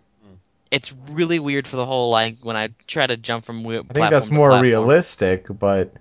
It's 0.72 0.94
really 1.10 1.40
weird 1.40 1.68
for 1.68 1.76
the 1.78 1.86
whole 1.86 2.12
like 2.12 2.38
when 2.42 2.56
I 2.56 2.70
try 2.88 3.08
to 3.08 3.18
jump 3.18 3.46
from 3.46 3.66
I 3.90 3.94
think 3.94 4.10
that's 4.12 4.30
more 4.30 4.60
realistic, 4.62 5.48
but 5.50 5.94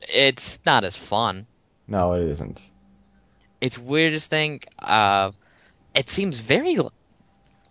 It's 0.00 0.58
not 0.66 0.84
as 0.84 0.96
fun. 0.96 1.46
no, 1.86 2.12
it 2.14 2.28
isn't. 2.28 2.68
it's 3.60 3.78
weirdest 3.78 4.28
thing. 4.30 4.60
Uh, 4.78 5.30
it 5.94 6.08
seems 6.08 6.38
very. 6.38 6.76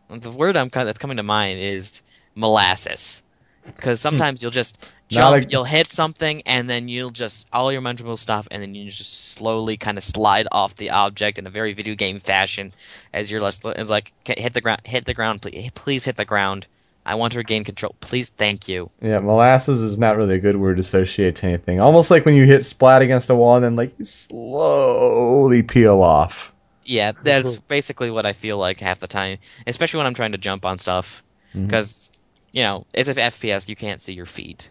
The 0.09 0.31
word 0.31 0.57
I'm 0.57 0.69
that's 0.69 0.99
coming 0.99 1.17
to 1.17 1.23
mind 1.23 1.59
is 1.59 2.01
molasses, 2.35 3.23
because 3.65 3.99
sometimes 3.99 4.41
you'll 4.41 4.51
just 4.51 4.77
jump, 5.11 5.45
a- 5.45 5.49
you'll 5.49 5.63
hit 5.63 5.87
something, 5.87 6.41
and 6.45 6.69
then 6.69 6.87
you'll 6.87 7.11
just 7.11 7.47
all 7.51 7.71
your 7.71 7.81
momentum 7.81 8.07
will 8.07 8.17
stop, 8.17 8.47
and 8.51 8.61
then 8.61 8.75
you 8.75 8.89
just 8.89 9.31
slowly 9.33 9.77
kind 9.77 9.97
of 9.97 10.03
slide 10.03 10.47
off 10.51 10.75
the 10.75 10.91
object 10.91 11.37
in 11.37 11.47
a 11.47 11.49
very 11.49 11.73
video 11.73 11.95
game 11.95 12.19
fashion, 12.19 12.71
as 13.13 13.29
you're 13.29 13.41
less. 13.41 13.59
It's 13.63 13.89
like 13.89 14.13
"Okay, 14.21 14.41
hit 14.41 14.53
the 14.53 14.61
ground, 14.61 14.81
hit 14.85 15.05
the 15.05 15.13
ground, 15.13 15.41
please, 15.41 15.71
please 15.73 16.05
hit 16.05 16.17
the 16.17 16.25
ground. 16.25 16.67
I 17.05 17.15
want 17.15 17.33
to 17.33 17.39
regain 17.39 17.63
control. 17.63 17.95
Please, 17.99 18.29
thank 18.29 18.67
you. 18.67 18.91
Yeah, 19.01 19.19
molasses 19.19 19.81
is 19.81 19.97
not 19.97 20.17
really 20.17 20.35
a 20.35 20.39
good 20.39 20.55
word 20.55 20.75
to 20.75 20.81
associate 20.81 21.35
to 21.37 21.47
anything. 21.47 21.81
Almost 21.81 22.11
like 22.11 22.25
when 22.25 22.35
you 22.35 22.45
hit 22.45 22.63
splat 22.63 23.01
against 23.01 23.29
a 23.29 23.35
wall 23.35 23.55
and 23.55 23.65
then 23.65 23.75
like 23.75 23.97
you 23.97 24.05
slowly 24.05 25.63
peel 25.63 26.01
off. 26.01 26.53
Yeah, 26.83 27.11
that's 27.11 27.57
basically 27.57 28.11
what 28.11 28.25
I 28.25 28.33
feel 28.33 28.57
like 28.57 28.79
half 28.79 28.99
the 28.99 29.07
time, 29.07 29.39
especially 29.65 29.99
when 29.99 30.07
I'm 30.07 30.13
trying 30.13 30.33
to 30.33 30.37
jump 30.37 30.65
on 30.65 30.77
stuff. 30.77 31.23
Mm-hmm. 31.55 31.65
Because 31.65 32.09
you 32.51 32.63
know 32.63 32.85
it's 32.93 33.09
an 33.09 33.15
FPS. 33.15 33.67
You 33.67 33.75
can't 33.75 34.01
see 34.01 34.13
your 34.13 34.25
feet, 34.25 34.69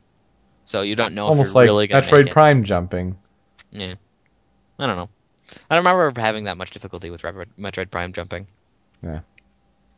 so 0.71 0.83
you 0.83 0.95
don't 0.95 1.15
know 1.15 1.27
Almost 1.27 1.49
if 1.51 1.55
you're 1.55 1.63
like 1.63 1.67
really 1.67 1.87
gonna 1.89 2.03
Metroid 2.07 2.19
make 2.19 2.27
it. 2.29 2.33
Prime 2.33 2.63
jumping. 2.65 3.17
Yeah, 3.73 3.95
I 4.79 4.87
don't 4.87 4.97
know. 4.97 5.09
I 5.69 5.75
don't 5.75 5.85
remember 5.85 6.21
having 6.21 6.45
that 6.45 6.57
much 6.57 6.71
difficulty 6.71 7.11
with 7.11 7.23
Metroid- 7.23 7.49
Metroid 7.59 7.91
Prime 7.91 8.13
jumping. 8.13 8.47
Yeah. 9.03 9.21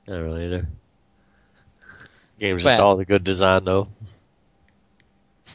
Not 0.06 0.20
really 0.20 0.46
either. 0.46 0.66
Game's 2.38 2.62
just 2.62 2.80
all 2.80 2.96
the 2.96 3.04
good 3.04 3.22
design 3.22 3.64
though. 3.64 3.88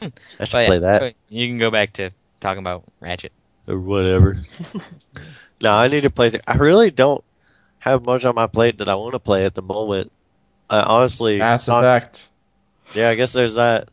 I 0.00 0.04
should 0.44 0.52
But 0.52 0.66
play 0.66 0.78
that. 0.78 1.14
You 1.28 1.48
can 1.48 1.58
go 1.58 1.72
back 1.72 1.94
to 1.94 2.10
talking 2.40 2.60
about 2.60 2.84
Ratchet. 3.00 3.32
or 3.66 3.80
whatever. 3.80 4.40
no, 5.60 5.72
I 5.72 5.88
need 5.88 6.02
to 6.02 6.10
play. 6.10 6.28
The, 6.28 6.40
I 6.48 6.56
really 6.58 6.92
don't 6.92 7.24
have 7.80 8.04
much 8.04 8.24
on 8.24 8.36
my 8.36 8.46
plate 8.46 8.78
that 8.78 8.88
I 8.88 8.94
want 8.94 9.14
to 9.14 9.18
play 9.18 9.44
at 9.44 9.54
the 9.56 9.62
moment. 9.62 10.12
I 10.70 10.80
honestly, 10.82 11.38
Mass 11.38 11.64
Son- 11.64 11.82
Effect. 11.84 12.30
yeah, 12.94 13.08
I 13.10 13.16
guess 13.16 13.32
there's 13.32 13.56
that. 13.56 13.88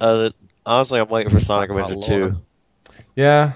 Uh, 0.00 0.30
honestly, 0.66 1.00
I'm 1.00 1.08
waiting 1.08 1.30
for 1.30 1.40
Sonic 1.40 1.70
Adventure 1.70 1.94
lore. 1.94 2.30
2. 2.30 2.40
Yeah, 3.16 3.52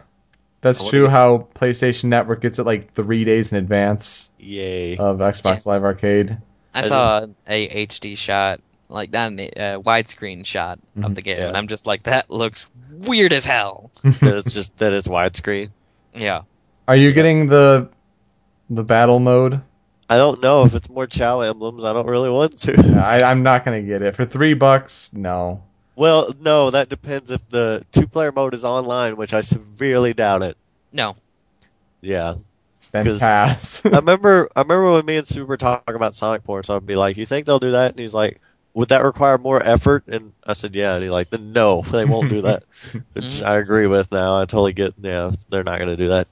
that's 0.60 0.80
I 0.80 0.84
wonder- 0.84 0.98
true. 0.98 1.08
How 1.08 1.48
PlayStation 1.54 2.04
Network 2.04 2.40
gets 2.42 2.58
it 2.58 2.64
like 2.66 2.94
three 2.94 3.24
days 3.24 3.52
in 3.52 3.58
advance 3.58 4.30
Yay! 4.38 4.96
of 4.96 5.18
Xbox 5.18 5.66
Live 5.66 5.84
Arcade. 5.84 6.38
I, 6.74 6.80
I 6.80 6.82
saw 6.82 7.26
a 7.48 7.86
HD 7.86 8.16
shot, 8.18 8.60
like 8.88 9.12
not 9.12 9.32
a 9.38 9.48
uh, 9.48 9.80
widescreen 9.80 10.44
shot 10.44 10.78
Mhm. 10.98 11.06
of 11.06 11.14
the 11.14 11.22
game, 11.22 11.38
Yeah. 11.38 11.48
and 11.48 11.56
I'm 11.56 11.68
just 11.68 11.86
like, 11.86 12.02
that 12.04 12.30
looks 12.30 12.66
weird 12.90 13.32
as 13.32 13.44
hell. 13.44 13.90
that 14.04 14.22
it's 14.22 14.52
just 14.52 14.76
that 14.78 14.92
it's 14.92 15.08
widescreen. 15.08 15.70
Yeah, 16.14 16.42
Are 16.88 16.96
you 16.96 17.12
getting 17.12 17.46
the 17.48 17.90
the 18.70 18.82
battle 18.84 19.18
mode? 19.20 19.60
I 20.08 20.18
don't 20.18 20.40
know 20.40 20.64
if 20.64 20.74
it's 20.74 20.88
more 20.88 21.06
Chao 21.06 21.40
emblems. 21.40 21.82
I 21.84 21.92
don't 21.92 22.06
really 22.06 22.30
want 22.30 22.58
to. 22.58 23.02
I, 23.04 23.28
I'm 23.28 23.42
not 23.42 23.64
gonna 23.64 23.82
get 23.82 24.02
it 24.02 24.14
for 24.16 24.24
three 24.24 24.54
bucks. 24.54 25.10
No. 25.12 25.62
Well, 25.96 26.32
no, 26.40 26.70
that 26.70 26.88
depends 26.88 27.30
if 27.32 27.46
the 27.48 27.84
two-player 27.90 28.30
mode 28.30 28.54
is 28.54 28.64
online, 28.64 29.16
which 29.16 29.34
I 29.34 29.40
severely 29.40 30.14
doubt 30.14 30.42
it. 30.42 30.56
no, 30.92 31.16
Yeah. 32.00 32.34
then 32.92 33.04
'Cause- 33.04 33.18
pass. 33.18 33.82
I 33.84 33.88
remember 33.90 34.48
I 34.54 34.60
remember 34.62 34.92
when 34.92 35.04
me 35.04 35.16
and 35.16 35.26
Super 35.26 35.56
talking 35.56 35.96
about 35.96 36.14
Sonic 36.14 36.44
ports, 36.44 36.70
I'd 36.70 36.86
be 36.86 36.94
like, 36.96 37.16
"You 37.16 37.26
think 37.26 37.44
they'll 37.46 37.58
do 37.58 37.72
that?" 37.72 37.90
And 37.90 37.98
he's 37.98 38.14
like, 38.14 38.40
"Would 38.74 38.90
that 38.90 39.02
require 39.02 39.36
more 39.38 39.60
effort?" 39.62 40.04
And 40.06 40.32
I 40.46 40.52
said, 40.52 40.74
"Yeah." 40.76 40.94
And 40.94 41.02
he's 41.02 41.10
like, 41.10 41.28
"Then 41.30 41.52
no, 41.52 41.82
they 41.90 42.04
won't 42.04 42.30
do 42.30 42.42
that." 42.42 42.62
Which 43.14 43.42
I 43.42 43.56
agree 43.58 43.86
with 43.88 44.12
now. 44.12 44.36
I 44.40 44.44
totally 44.44 44.72
get. 44.72 44.94
Yeah, 45.02 45.32
they're 45.50 45.64
not 45.64 45.78
going 45.78 45.90
to 45.90 45.96
do 45.96 46.08
that. 46.08 46.28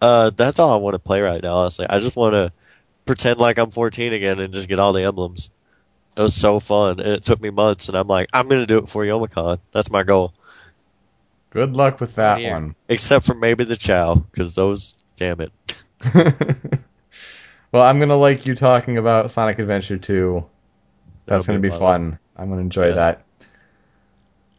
Uh, 0.00 0.30
that's 0.30 0.58
all 0.60 0.72
I 0.72 0.76
want 0.76 0.94
to 0.94 0.98
play 1.00 1.20
right 1.20 1.42
now. 1.42 1.56
Honestly, 1.56 1.86
I 1.88 1.98
just 1.98 2.14
want 2.14 2.34
to 2.34 2.52
pretend 3.04 3.40
like 3.40 3.58
I'm 3.58 3.70
14 3.72 4.12
again 4.12 4.38
and 4.38 4.52
just 4.52 4.68
get 4.68 4.78
all 4.78 4.92
the 4.92 5.02
emblems. 5.02 5.50
It 6.18 6.22
was 6.22 6.34
so 6.34 6.58
fun. 6.60 6.98
And 7.00 7.08
it 7.12 7.22
took 7.22 7.40
me 7.40 7.50
months, 7.50 7.88
and 7.88 7.96
I'm 7.96 8.08
like, 8.08 8.28
I'm 8.32 8.48
going 8.48 8.60
to 8.60 8.66
do 8.66 8.78
it 8.78 8.88
for 8.88 9.04
Yomicon. 9.04 9.60
That's 9.72 9.90
my 9.90 10.02
goal. 10.02 10.34
Good 11.50 11.74
luck 11.74 12.00
with 12.00 12.16
that 12.16 12.38
Here. 12.40 12.50
one. 12.52 12.74
Except 12.88 13.24
for 13.24 13.34
maybe 13.34 13.64
the 13.64 13.76
Chao, 13.76 14.16
because 14.16 14.54
those, 14.54 14.94
damn 15.16 15.40
it. 15.40 15.52
well, 17.72 17.82
I'm 17.82 17.98
gonna 17.98 18.16
like 18.16 18.46
you 18.46 18.54
talking 18.54 18.98
about 18.98 19.30
Sonic 19.30 19.58
Adventure 19.58 19.96
2. 19.98 20.44
That's 21.26 21.46
That'll 21.46 21.60
gonna 21.60 21.60
be 21.60 21.68
a 21.68 21.72
lot. 21.72 21.80
fun. 21.80 22.18
I'm 22.36 22.48
gonna 22.50 22.60
enjoy 22.60 22.88
Yeah. 22.88 22.94
that. 22.94 23.24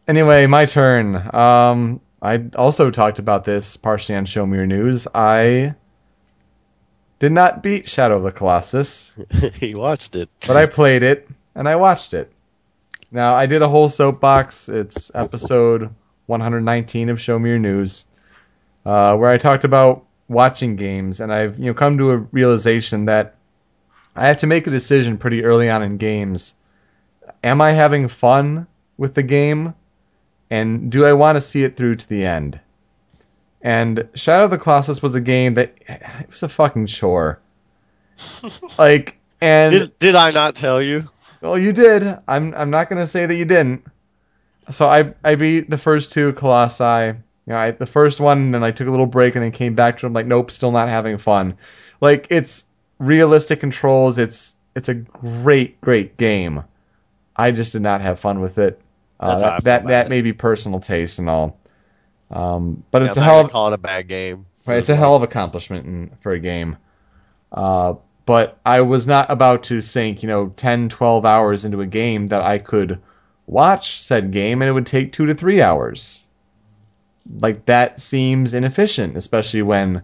Anyway, 0.08 0.46
my 0.46 0.66
turn. 0.66 1.14
Um, 1.34 2.00
I 2.20 2.44
also 2.56 2.90
talked 2.90 3.18
about 3.20 3.44
this 3.44 3.76
partially 3.76 4.16
on 4.16 4.24
Show 4.26 4.44
Me 4.44 4.56
Your 4.56 4.66
News. 4.66 5.06
I 5.14 5.74
did 7.20 7.32
not 7.32 7.62
beat 7.62 7.88
Shadow 7.88 8.16
of 8.16 8.24
the 8.24 8.32
Colossus, 8.32 9.14
he 9.54 9.74
watched 9.74 10.16
it. 10.16 10.28
but 10.46 10.56
I 10.56 10.66
played 10.66 11.02
it 11.02 11.28
and 11.54 11.68
I 11.68 11.76
watched 11.76 12.14
it. 12.14 12.32
Now 13.10 13.34
I 13.34 13.46
did 13.46 13.62
a 13.62 13.68
whole 13.68 13.88
soapbox. 13.88 14.68
It's 14.68 15.10
episode 15.14 15.94
119 16.26 17.08
of 17.08 17.20
Show 17.20 17.38
Me 17.38 17.50
Your 17.50 17.58
News, 17.58 18.04
uh, 18.86 19.16
where 19.16 19.30
I 19.30 19.38
talked 19.38 19.64
about 19.64 20.04
watching 20.28 20.76
games, 20.76 21.20
and 21.20 21.32
I've 21.32 21.58
you 21.58 21.66
know 21.66 21.74
come 21.74 21.98
to 21.98 22.12
a 22.12 22.16
realization 22.18 23.06
that 23.06 23.34
I 24.14 24.28
have 24.28 24.38
to 24.38 24.46
make 24.46 24.66
a 24.66 24.70
decision 24.70 25.18
pretty 25.18 25.44
early 25.44 25.68
on 25.68 25.82
in 25.82 25.96
games. 25.96 26.54
Am 27.42 27.60
I 27.60 27.72
having 27.72 28.08
fun 28.08 28.66
with 28.96 29.14
the 29.14 29.22
game, 29.22 29.74
and 30.50 30.90
do 30.90 31.04
I 31.04 31.14
want 31.14 31.36
to 31.36 31.42
see 31.42 31.64
it 31.64 31.76
through 31.76 31.96
to 31.96 32.08
the 32.08 32.24
end? 32.26 32.60
And 33.62 34.08
Shadow 34.14 34.44
of 34.44 34.50
the 34.50 34.58
Colossus 34.58 35.02
was 35.02 35.14
a 35.14 35.20
game 35.20 35.54
that 35.54 35.74
it 35.86 36.30
was 36.30 36.42
a 36.42 36.48
fucking 36.48 36.86
chore. 36.86 37.40
like, 38.78 39.18
and 39.40 39.70
Did, 39.70 39.98
did 39.98 40.14
I 40.14 40.30
not 40.30 40.54
tell 40.54 40.80
you? 40.80 41.08
Well, 41.40 41.58
you 41.58 41.72
did. 41.72 42.18
I'm 42.28 42.54
I'm 42.54 42.70
not 42.70 42.88
gonna 42.88 43.06
say 43.06 43.26
that 43.26 43.34
you 43.34 43.44
didn't. 43.44 43.84
So 44.70 44.86
I 44.86 45.14
I 45.24 45.34
beat 45.34 45.70
the 45.70 45.78
first 45.78 46.12
two 46.12 46.32
Colossi. 46.34 47.18
You 47.46 47.54
know, 47.54 47.56
I, 47.56 47.70
the 47.72 47.86
first 47.86 48.20
one, 48.20 48.38
and 48.38 48.54
then 48.54 48.62
I 48.62 48.70
took 48.70 48.86
a 48.86 48.90
little 48.90 49.06
break, 49.06 49.34
and 49.34 49.42
then 49.42 49.50
came 49.50 49.74
back 49.74 49.96
to 49.98 50.06
them. 50.06 50.12
Like, 50.12 50.26
nope, 50.26 50.50
still 50.50 50.70
not 50.70 50.88
having 50.88 51.18
fun. 51.18 51.56
Like, 52.00 52.28
it's 52.30 52.64
realistic 52.98 53.60
controls. 53.60 54.18
It's 54.18 54.54
it's 54.76 54.88
a 54.88 54.94
great 54.94 55.80
great 55.80 56.16
game. 56.16 56.62
I 57.34 57.50
just 57.50 57.72
did 57.72 57.82
not 57.82 58.02
have 58.02 58.20
fun 58.20 58.40
with 58.40 58.58
it. 58.58 58.80
Uh, 59.18 59.38
that 59.38 59.64
that, 59.64 59.86
that 59.86 60.08
may 60.08 60.22
be 60.22 60.32
personal 60.32 60.80
taste 60.80 61.18
and 61.18 61.28
all. 61.28 61.58
Um, 62.30 62.84
but 62.90 63.02
Yeah, 63.02 63.08
it's 63.08 63.16
I'm 63.16 63.22
a 63.22 63.26
hell 63.26 63.40
of 63.40 63.50
call 63.50 63.68
it 63.68 63.74
a 63.74 63.78
bad 63.78 64.08
game. 64.08 64.46
Right, 64.66 64.78
it's 64.78 64.88
a 64.88 64.96
hell 64.96 65.16
of 65.16 65.22
accomplishment 65.22 65.86
in, 65.86 66.16
for 66.20 66.32
a 66.32 66.38
game. 66.38 66.76
Uh, 67.50 67.94
but 68.30 68.60
I 68.64 68.82
was 68.82 69.08
not 69.08 69.28
about 69.28 69.64
to 69.64 69.82
sink, 69.82 70.22
you 70.22 70.28
know, 70.28 70.52
10, 70.56 70.90
12 70.90 71.24
hours 71.24 71.64
into 71.64 71.80
a 71.80 71.86
game 71.86 72.28
that 72.28 72.42
I 72.42 72.58
could 72.58 73.00
watch 73.48 74.00
said 74.04 74.30
game 74.30 74.62
and 74.62 74.68
it 74.68 74.72
would 74.72 74.86
take 74.86 75.12
two 75.12 75.26
to 75.26 75.34
three 75.34 75.60
hours. 75.60 76.20
Like, 77.40 77.66
that 77.66 77.98
seems 77.98 78.54
inefficient, 78.54 79.16
especially 79.16 79.62
when, 79.62 80.02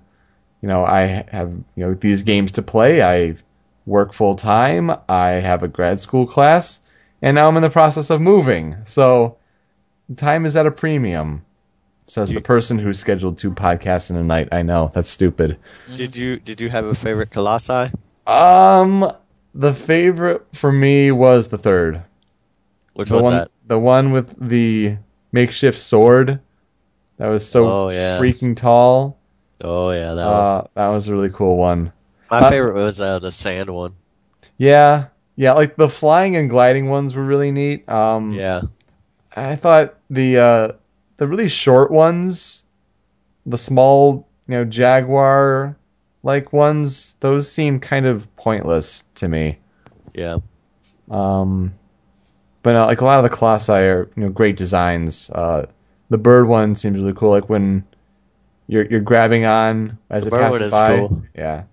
you 0.61 0.69
know, 0.69 0.85
I 0.85 1.03
have, 1.29 1.53
you 1.77 1.87
know, 1.87 1.95
these 1.95 2.25
games 2.25 2.51
to 2.53 2.63
play. 2.63 3.01
I 3.01 3.37
work 3.87 4.13
full 4.13 4.35
time, 4.35 4.91
I 5.09 5.29
have 5.29 5.63
a 5.63 5.69
grad 5.69 6.01
school 6.01 6.27
class, 6.27 6.81
and 7.23 7.37
now 7.37 7.47
I'm 7.47 7.57
in 7.57 7.63
the 7.63 7.71
process 7.71 8.11
of 8.11 8.21
moving. 8.21 8.75
So, 8.87 9.37
time 10.17 10.47
is 10.47 10.57
at 10.57 10.67
a 10.67 10.73
premium. 10.73 11.45
Says 12.09 12.33
You- 12.33 12.41
the 12.41 12.45
person 12.45 12.81
who 12.81 12.93
scheduled 12.93 13.39
two 13.39 13.53
podcasts 13.53 14.11
in 14.11 14.17
a 14.17 14.25
night. 14.25 14.49
I 14.51 14.63
know 14.63 14.91
that's 14.93 15.09
stupid. 15.09 15.59
Did 15.95 16.17
you 16.17 16.41
did 16.41 16.61
you 16.61 16.71
have 16.71 16.87
a 16.87 16.95
favorite 16.95 17.31
Colossi? 17.31 17.93
Um, 18.27 19.13
the 19.55 19.75
favorite 19.75 20.47
for 20.55 20.71
me 20.73 21.11
was 21.13 21.49
the 21.49 21.59
third. 21.59 22.03
Which 22.95 23.09
the 23.09 23.15
one's 23.17 23.25
one, 23.25 23.35
that? 23.35 23.51
the 23.67 23.79
one 23.79 24.13
with 24.13 24.35
the 24.49 24.97
makeshift 25.33 25.79
sword. 25.79 26.41
That 27.19 27.29
was 27.29 27.49
so 27.49 27.65
Oh, 27.69 27.89
yeah. 27.91 28.19
freaking 28.19 28.57
tall. 28.57 29.19
Oh 29.63 29.91
yeah, 29.91 30.15
that 30.15 30.25
one. 30.25 30.35
Uh, 30.35 30.67
that 30.75 30.89
was 30.89 31.09
a 31.09 31.13
really 31.13 31.31
cool 31.31 31.57
one. 31.57 31.93
My 32.31 32.41
uh, 32.41 32.51
favorite 32.51 32.75
was 32.75 33.01
uh, 33.01 33.19
the 33.19 33.31
sand 33.33 33.71
one. 33.71 33.95
Yeah, 34.59 35.07
yeah, 35.37 35.53
like 35.53 35.77
the 35.77 35.89
flying 35.89 36.37
and 36.37 36.51
gliding 36.51 36.89
ones 36.89 37.15
were 37.15 37.25
really 37.25 37.53
neat. 37.53 37.89
Um, 37.89 38.33
Yeah, 38.33 38.63
I 39.35 39.57
thought 39.57 39.95
the 40.11 40.39
uh, 40.39 40.73
the 41.17 41.27
really 41.27 41.49
short 41.49 41.91
ones, 41.91 42.65
the 43.47 43.59
small, 43.59 44.29
you 44.49 44.55
know, 44.55 44.65
jaguar 44.65 45.77
like 46.27 46.53
ones, 46.53 47.17
those 47.21 47.51
seem 47.53 47.81
kind 47.81 48.07
of 48.07 48.37
pointless 48.37 49.05
to 49.17 49.29
me. 49.29 49.61
yeah. 50.15 50.39
Um, 51.11 51.79
but 52.63 52.77
uh, 52.77 52.87
like 52.87 53.01
a 53.01 53.05
lot 53.05 53.25
of 53.25 53.31
the 53.31 53.37
colossi 53.37 53.73
are, 53.73 54.11
you 54.17 54.25
know, 54.25 54.31
great 54.31 54.57
designs. 54.57 55.31
Uh, 55.31 55.67
the 56.11 56.19
bird 56.19 56.49
one 56.49 56.75
seems 56.75 56.99
really 56.99 57.15
cool. 57.15 57.31
Like 57.31 57.49
when 57.49 57.85
you're 58.69 58.87
you're 58.87 59.01
grabbing 59.03 59.45
on 59.47 59.99
as 60.11 60.25
The 60.25 60.31
it 60.31 60.35
passes 60.41 60.71
by. 60.71 60.99
cool. 60.99 61.23
Yeah. 61.35 61.65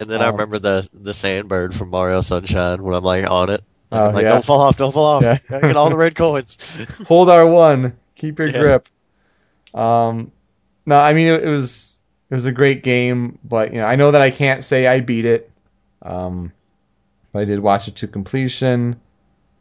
And 0.00 0.10
then 0.10 0.22
I 0.22 0.28
Um, 0.28 0.34
remember 0.34 0.58
the 0.58 0.88
the 0.92 1.14
sandbird 1.14 1.74
from 1.74 1.90
Mario 1.90 2.20
Sunshine 2.20 2.82
when 2.82 2.94
I'm 2.94 3.04
like 3.04 3.30
on 3.30 3.50
it. 3.50 3.64
Oh, 3.92 4.08
I'm 4.08 4.14
like, 4.14 4.24
yeah. 4.24 4.30
don't 4.30 4.44
fall 4.44 4.60
off, 4.60 4.76
don't 4.76 4.92
fall 4.92 5.06
off. 5.06 5.22
Yeah. 5.22 5.38
Get 5.60 5.76
all 5.76 5.90
the 5.90 5.96
red 5.96 6.14
coins. 6.16 6.86
Hold 7.06 7.30
our 7.30 7.46
one. 7.46 7.96
Keep 8.16 8.40
your 8.40 8.48
Yeah. 8.48 8.58
grip. 8.58 8.88
Um, 9.74 10.32
no, 10.86 10.96
I 10.98 11.14
mean 11.14 11.28
it, 11.28 11.44
it 11.44 11.48
was 11.48 11.97
it 12.30 12.34
was 12.34 12.44
a 12.44 12.52
great 12.52 12.82
game, 12.82 13.38
but 13.44 13.72
you 13.72 13.80
know 13.80 13.86
I 13.86 13.96
know 13.96 14.10
that 14.10 14.22
I 14.22 14.30
can't 14.30 14.62
say 14.62 14.86
I 14.86 15.00
beat 15.00 15.24
it. 15.24 15.50
Um, 16.02 16.52
but 17.32 17.40
I 17.40 17.44
did 17.44 17.60
watch 17.60 17.88
it 17.88 17.96
to 17.96 18.08
completion. 18.08 19.00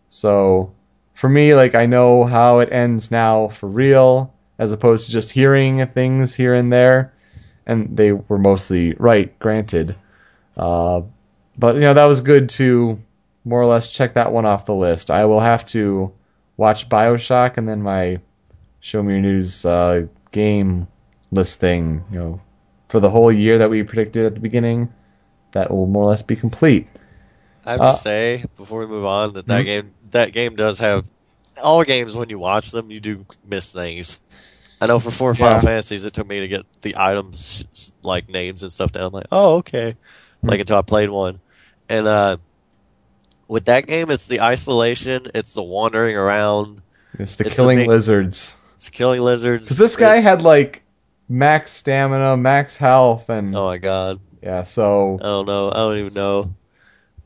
So 0.10 0.74
for 1.16 1.30
me, 1.30 1.54
like 1.56 1.76
I 1.76 1.86
know 1.86 2.26
how 2.26 2.60
it 2.60 2.72
ends 2.72 3.12
now 3.12 3.50
for 3.50 3.68
real, 3.68 4.34
as 4.58 4.72
opposed 4.72 5.06
to 5.06 5.12
just 5.12 5.32
hearing 5.32 5.86
things 5.88 6.36
here 6.36 6.54
and 6.54 6.72
there, 6.72 7.14
and 7.66 7.96
they 7.96 8.12
were 8.12 8.38
mostly 8.38 8.94
right, 8.94 9.38
granted. 9.40 9.96
Uh, 10.56 11.02
but 11.58 11.76
you 11.76 11.82
know 11.82 11.94
that 11.94 12.06
was 12.06 12.22
good 12.22 12.50
to 12.50 13.00
more 13.46 13.62
or 13.62 13.66
less 13.68 13.94
check 13.94 14.16
that 14.16 14.32
one 14.32 14.46
off 14.46 14.66
the 14.66 14.76
list. 14.76 15.10
I 15.10 15.26
will 15.26 15.40
have 15.40 15.66
to 15.68 16.12
watch 16.58 16.90
Bioshock 16.90 17.58
and 17.58 17.68
then 17.68 17.82
my 17.82 18.20
Show 18.80 19.02
Me 19.02 19.14
Your 19.14 19.22
News 19.22 19.66
uh, 19.66 20.08
game 20.32 20.88
list 21.32 21.60
thing, 21.60 22.04
you 22.12 22.20
know, 22.20 22.42
for 22.88 23.00
the 23.00 23.10
whole 23.10 23.32
year 23.32 23.58
that 23.60 23.70
we 23.70 23.84
predicted 23.84 24.26
at 24.26 24.34
the 24.36 24.42
beginning. 24.42 24.94
That 25.54 25.72
will 25.72 25.88
more 25.88 26.04
or 26.04 26.10
less 26.10 26.22
be 26.22 26.36
complete. 26.36 26.88
I 27.66 27.72
have 27.72 27.82
Uh, 27.82 27.92
to 27.96 27.98
say 28.02 28.44
before 28.58 28.80
we 28.82 28.86
move 28.86 29.06
on 29.06 29.34
that 29.34 29.48
that 29.48 29.62
Mhm. 29.64 29.66
game 29.66 29.92
that 30.12 30.32
game 30.32 30.56
does 30.56 30.80
have 30.80 31.10
all 31.64 31.84
games 31.84 32.16
when 32.16 32.30
you 32.30 32.38
watch 32.40 32.72
them 32.72 32.92
you 32.92 33.00
do 33.00 33.26
miss 33.48 33.72
things. 33.72 34.20
I 34.80 34.86
know 34.86 35.00
for 35.00 35.10
four 35.10 35.34
Final 35.34 35.56
Yeah. 35.56 35.62
Fantasies 35.62 36.06
it 36.06 36.14
took 36.14 36.28
me 36.28 36.42
to 36.42 36.48
get 36.48 36.66
the 36.82 36.96
items 36.98 37.64
like 38.04 38.30
names 38.30 38.62
and 38.62 38.72
stuff 38.72 38.92
down. 38.92 39.06
I'm 39.06 39.14
like, 39.14 39.28
oh 39.32 39.56
okay, 39.58 39.96
Hmm. 40.42 40.50
like 40.50 40.60
until 40.60 40.78
I 40.78 40.82
played 40.84 41.10
one, 41.10 41.40
and 41.90 42.08
uh, 42.08 42.38
with 43.48 43.66
that 43.66 43.88
game 43.88 44.12
it's 44.12 44.28
the 44.28 44.42
isolation, 44.42 45.28
it's 45.34 45.54
the 45.54 45.64
wandering 45.64 46.16
around, 46.16 46.82
It's 47.18 47.36
the 47.36 47.46
It's 47.48 47.56
the 47.56 47.62
killing 47.64 47.78
big- 47.80 47.88
lizards. 47.88 48.56
it's 48.76 48.90
killing 48.90 49.22
lizards. 49.22 49.68
Because 49.68 49.78
this 49.78 49.96
guy 49.96 50.18
had 50.18 50.42
like 50.44 50.84
max 51.30 51.72
stamina, 51.72 52.38
max 52.38 52.78
health, 52.78 53.30
and 53.30 53.56
oh 53.56 53.66
my 53.66 53.78
god, 53.78 54.20
yeah, 54.42 54.64
so 54.64 55.18
I 55.20 55.24
don't 55.24 55.46
know, 55.46 55.70
I 55.70 55.76
don't 55.76 55.98
even 55.98 56.14
know, 56.14 56.54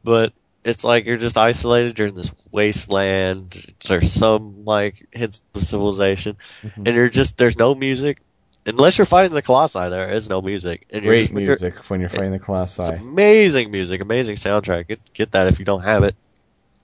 but 0.03 0.33
it's 0.63 0.83
like 0.83 1.05
you're 1.05 1.17
just 1.17 1.37
isolated. 1.37 1.97
You're 1.97 2.09
in 2.09 2.15
this 2.15 2.31
wasteland. 2.51 3.73
There's 3.87 4.11
some 4.11 4.65
like 4.65 5.07
hints 5.11 5.43
of 5.55 5.65
civilization, 5.65 6.37
Mhm. 6.63 6.87
and 6.87 6.95
you're 6.95 7.09
just 7.09 7.37
there's 7.37 7.57
no 7.57 7.73
music 7.75 8.21
unless 8.65 8.97
you're 8.97 9.05
fighting 9.05 9.31
the 9.33 9.41
colossi. 9.41 9.89
There 9.89 10.09
is 10.09 10.29
no 10.29 10.41
music, 10.41 10.85
and 10.91 11.03
you're 11.03 11.13
great 11.13 11.21
just 11.21 11.33
music 11.33 11.75
when 11.89 11.99
you're 11.99 12.09
fighting 12.09 12.31
the 12.31 12.39
Colossi. 12.39 12.83
It's 12.83 13.01
amazing 13.01 13.71
music, 13.71 14.01
amazing 14.01 14.35
soundtrack. 14.35 14.87
Get 14.87 15.13
get 15.13 15.31
that 15.31 15.47
if 15.47 15.59
you 15.59 15.65
don't 15.65 15.83
have 15.83 16.03
it, 16.03 16.15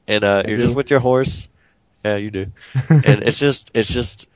and 0.07 0.23
uh, 0.23 0.43
you're 0.47 0.57
do. 0.57 0.63
just 0.63 0.75
with 0.75 0.89
your 0.89 0.99
horse. 0.99 1.49
Yeah, 2.05 2.15
you 2.17 2.31
do, 2.31 2.47
and 2.89 3.23
it's 3.23 3.37
just 3.39 3.71
it's 3.73 3.91
just 3.91 4.27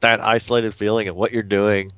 that 0.00 0.20
isolated 0.20 0.74
feeling 0.74 1.08
of 1.08 1.16
what 1.16 1.32
you're 1.32 1.42
doing. 1.42 1.90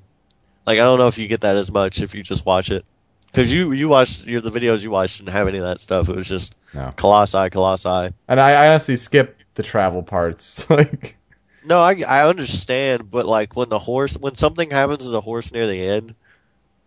Like 0.67 0.79
I 0.79 0.85
don't 0.85 0.99
know 0.99 1.09
if 1.09 1.19
you 1.19 1.29
get 1.29 1.43
that 1.43 1.57
as 1.57 1.71
much 1.73 2.01
if 2.01 2.15
you 2.15 2.23
just 2.23 2.45
watch 2.47 2.71
it. 2.71 2.85
Because 3.27 3.53
you 3.53 3.73
you 3.73 3.89
watched 3.89 4.27
your 4.27 4.41
the 4.41 4.51
videos 4.51 4.83
you 4.83 4.91
watched 4.91 5.19
didn't 5.19 5.33
have 5.33 5.49
any 5.49 5.59
of 5.59 5.65
that 5.65 5.81
stuff. 5.81 6.09
It 6.09 6.17
was 6.17 6.29
just 6.29 6.55
No. 6.75 6.91
colossi, 6.97 7.49
colossi. 7.51 8.13
and 8.29 8.41
I, 8.41 8.53
I 8.53 8.69
honestly 8.71 8.97
skipped 8.97 9.45
the 9.55 9.63
travel 9.63 10.03
parts. 10.03 10.69
like, 10.71 11.17
No, 11.65 11.79
I 11.79 12.03
I 12.07 12.29
understand, 12.29 13.11
but 13.11 13.27
like 13.27 13.55
when 13.57 13.69
the 13.69 13.79
horse 13.79 14.17
when 14.17 14.35
something 14.35 14.71
happens 14.71 15.05
to 15.05 15.11
the 15.11 15.21
horse 15.21 15.53
near 15.53 15.67
the 15.67 15.87
end, 15.89 16.15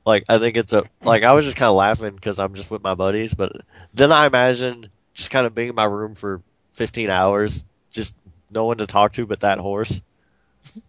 like 0.06 0.26
I 0.28 0.38
think 0.40 0.58
it's 0.58 0.74
a 0.74 0.84
like 1.02 1.24
I 1.24 1.32
was 1.34 1.46
just 1.46 1.56
kind 1.58 1.70
of 1.70 1.76
laughing 1.76 2.14
because 2.16 2.40
I'm 2.40 2.56
just 2.56 2.70
with 2.70 2.84
my 2.84 2.96
buddies, 2.96 3.34
but 3.34 3.54
then 3.94 4.12
I 4.12 4.26
imagine 4.28 4.90
just 5.14 5.32
kind 5.32 5.46
of 5.46 5.56
being 5.56 5.70
in 5.70 5.76
my 5.76 5.86
room 5.86 6.16
for 6.16 6.42
15 6.74 7.10
hours, 7.10 7.64
just 7.92 8.16
no 8.52 8.66
one 8.66 8.80
to 8.80 8.88
talk 8.88 9.14
to 9.14 9.26
but 9.26 9.42
that 9.42 9.60
horse. 9.60 10.02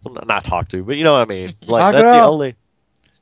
Well, 0.03 0.23
not 0.25 0.43
talk 0.43 0.69
to, 0.69 0.83
but 0.83 0.97
you 0.97 1.03
know 1.03 1.13
what 1.13 1.21
I 1.21 1.25
mean. 1.25 1.55
Like 1.67 1.89
that's 1.89 2.11
the 2.11 2.21
only. 2.21 2.55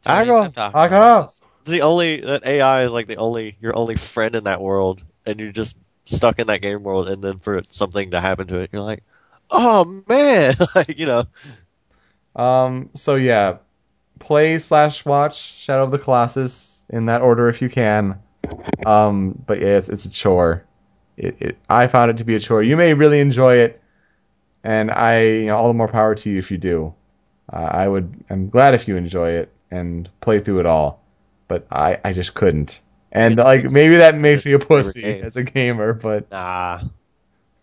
Tony, 0.03 0.32
Agro. 0.32 0.34
stop 0.34 0.53
talking 0.55 0.84
Agro. 0.84 0.97
about 0.97 1.16
this. 1.18 1.43
the 1.66 1.82
only 1.82 2.22
that 2.22 2.45
AI 2.45 2.84
is 2.84 2.91
like 2.91 3.07
the 3.07 3.18
only 3.18 3.57
your 3.61 3.76
only 3.76 3.95
friend 3.97 4.36
in 4.36 4.45
that 4.45 4.61
world, 4.61 5.03
and 5.26 5.39
you're 5.39 5.51
just 5.51 5.78
stuck 6.05 6.39
in 6.39 6.47
that 6.47 6.61
game 6.61 6.84
world, 6.84 7.09
and 7.09 7.24
then 7.24 7.39
for 7.39 7.61
something 7.70 8.11
to 8.11 8.22
happen 8.22 8.47
to 8.47 8.59
it, 8.59 8.72
you're 8.74 8.82
like, 8.84 9.03
oh 9.51 10.03
man, 10.07 10.55
like 10.76 10.97
you 10.99 11.05
know, 11.07 11.26
Um, 12.36 12.91
so 12.95 13.16
yeah, 13.16 13.57
play 14.20 14.59
slash 14.59 15.05
watch 15.05 15.38
Shadow 15.39 15.84
of 15.84 15.91
the 15.91 15.99
Colossus 15.99 16.84
in 16.89 17.07
that 17.07 17.22
order 17.22 17.49
if 17.49 17.61
you 17.61 17.70
can. 17.70 18.22
Um, 18.86 19.41
but 19.45 19.61
yeah, 19.61 19.78
it's, 19.78 19.89
it's 19.89 20.05
a 20.05 20.11
chore. 20.11 20.66
It, 21.18 21.38
it, 21.41 21.59
I 21.70 21.88
found 21.88 22.11
it 22.11 22.18
to 22.20 22.26
be 22.26 22.36
a 22.36 22.39
chore. 22.41 22.64
You 22.64 22.78
may 22.78 22.95
really 22.95 23.22
enjoy 23.22 23.57
it, 23.57 23.82
and 24.64 24.91
I, 24.91 25.22
you 25.24 25.45
know, 25.47 25.57
all 25.57 25.68
the 25.68 25.74
more 25.74 25.88
power 25.88 26.16
to 26.16 26.30
you 26.30 26.39
if 26.39 26.51
you 26.51 26.57
do. 26.57 26.93
Uh, 27.51 27.57
I 27.57 27.88
would, 27.88 28.24
I'm 28.30 28.49
glad 28.49 28.74
if 28.74 28.88
you 28.88 28.95
enjoy 28.95 29.32
it 29.32 29.51
and 29.70 30.09
play 30.22 30.39
through 30.39 30.61
it 30.61 30.66
all, 30.66 31.01
but 31.47 31.68
I, 31.72 31.99
I 32.03 32.14
just 32.14 32.34
couldn't. 32.34 32.80
And 33.11 33.34
It's- 33.34 33.45
like 33.45 33.59
it's- 33.59 33.74
maybe 33.74 33.97
that 33.97 34.16
makes 34.16 34.45
me 34.45 34.53
a 34.53 34.55
it's 34.55 34.70
my 34.70 34.78
favorite 34.82 34.93
pussy 34.93 35.20
as 35.22 35.36
a 35.38 35.43
gamer, 35.43 35.93
but 35.93 36.32
nah, 36.32 36.82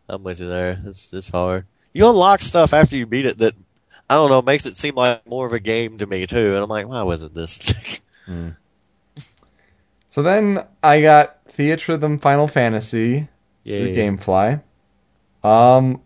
I'm 0.09 0.23
with 0.23 0.39
you 0.41 0.49
there. 0.49 0.79
It's 0.85 1.13
it's 1.13 1.29
hard. 1.29 1.65
You 1.93 2.09
unlock 2.09 2.41
stuff 2.43 2.73
after 2.73 2.97
you 2.97 3.07
beat 3.07 3.27
it 3.27 3.39
that 3.39 3.55
I 4.09 4.15
don't 4.15 4.31
know 4.31 4.43
makes 4.43 4.67
it 4.67 4.77
seem 4.77 4.95
like 4.95 5.27
more 5.27 5.47
of 5.47 5.53
a 5.53 5.59
game 5.61 5.99
to 5.99 6.07
me 6.07 6.27
too, 6.27 6.55
and 6.55 6.63
I'm 6.63 6.69
like, 6.69 6.87
why 6.87 7.03
wasn't 7.03 7.35
this? 7.35 7.61
so 10.09 10.23
then 10.23 10.65
I 10.83 11.01
got 11.03 11.45
Theatrhythm 11.49 12.21
Final 12.21 12.49
Fantasy. 12.49 13.29
through 13.65 13.95
GameFly. 13.95 14.63
Um, 15.43 16.01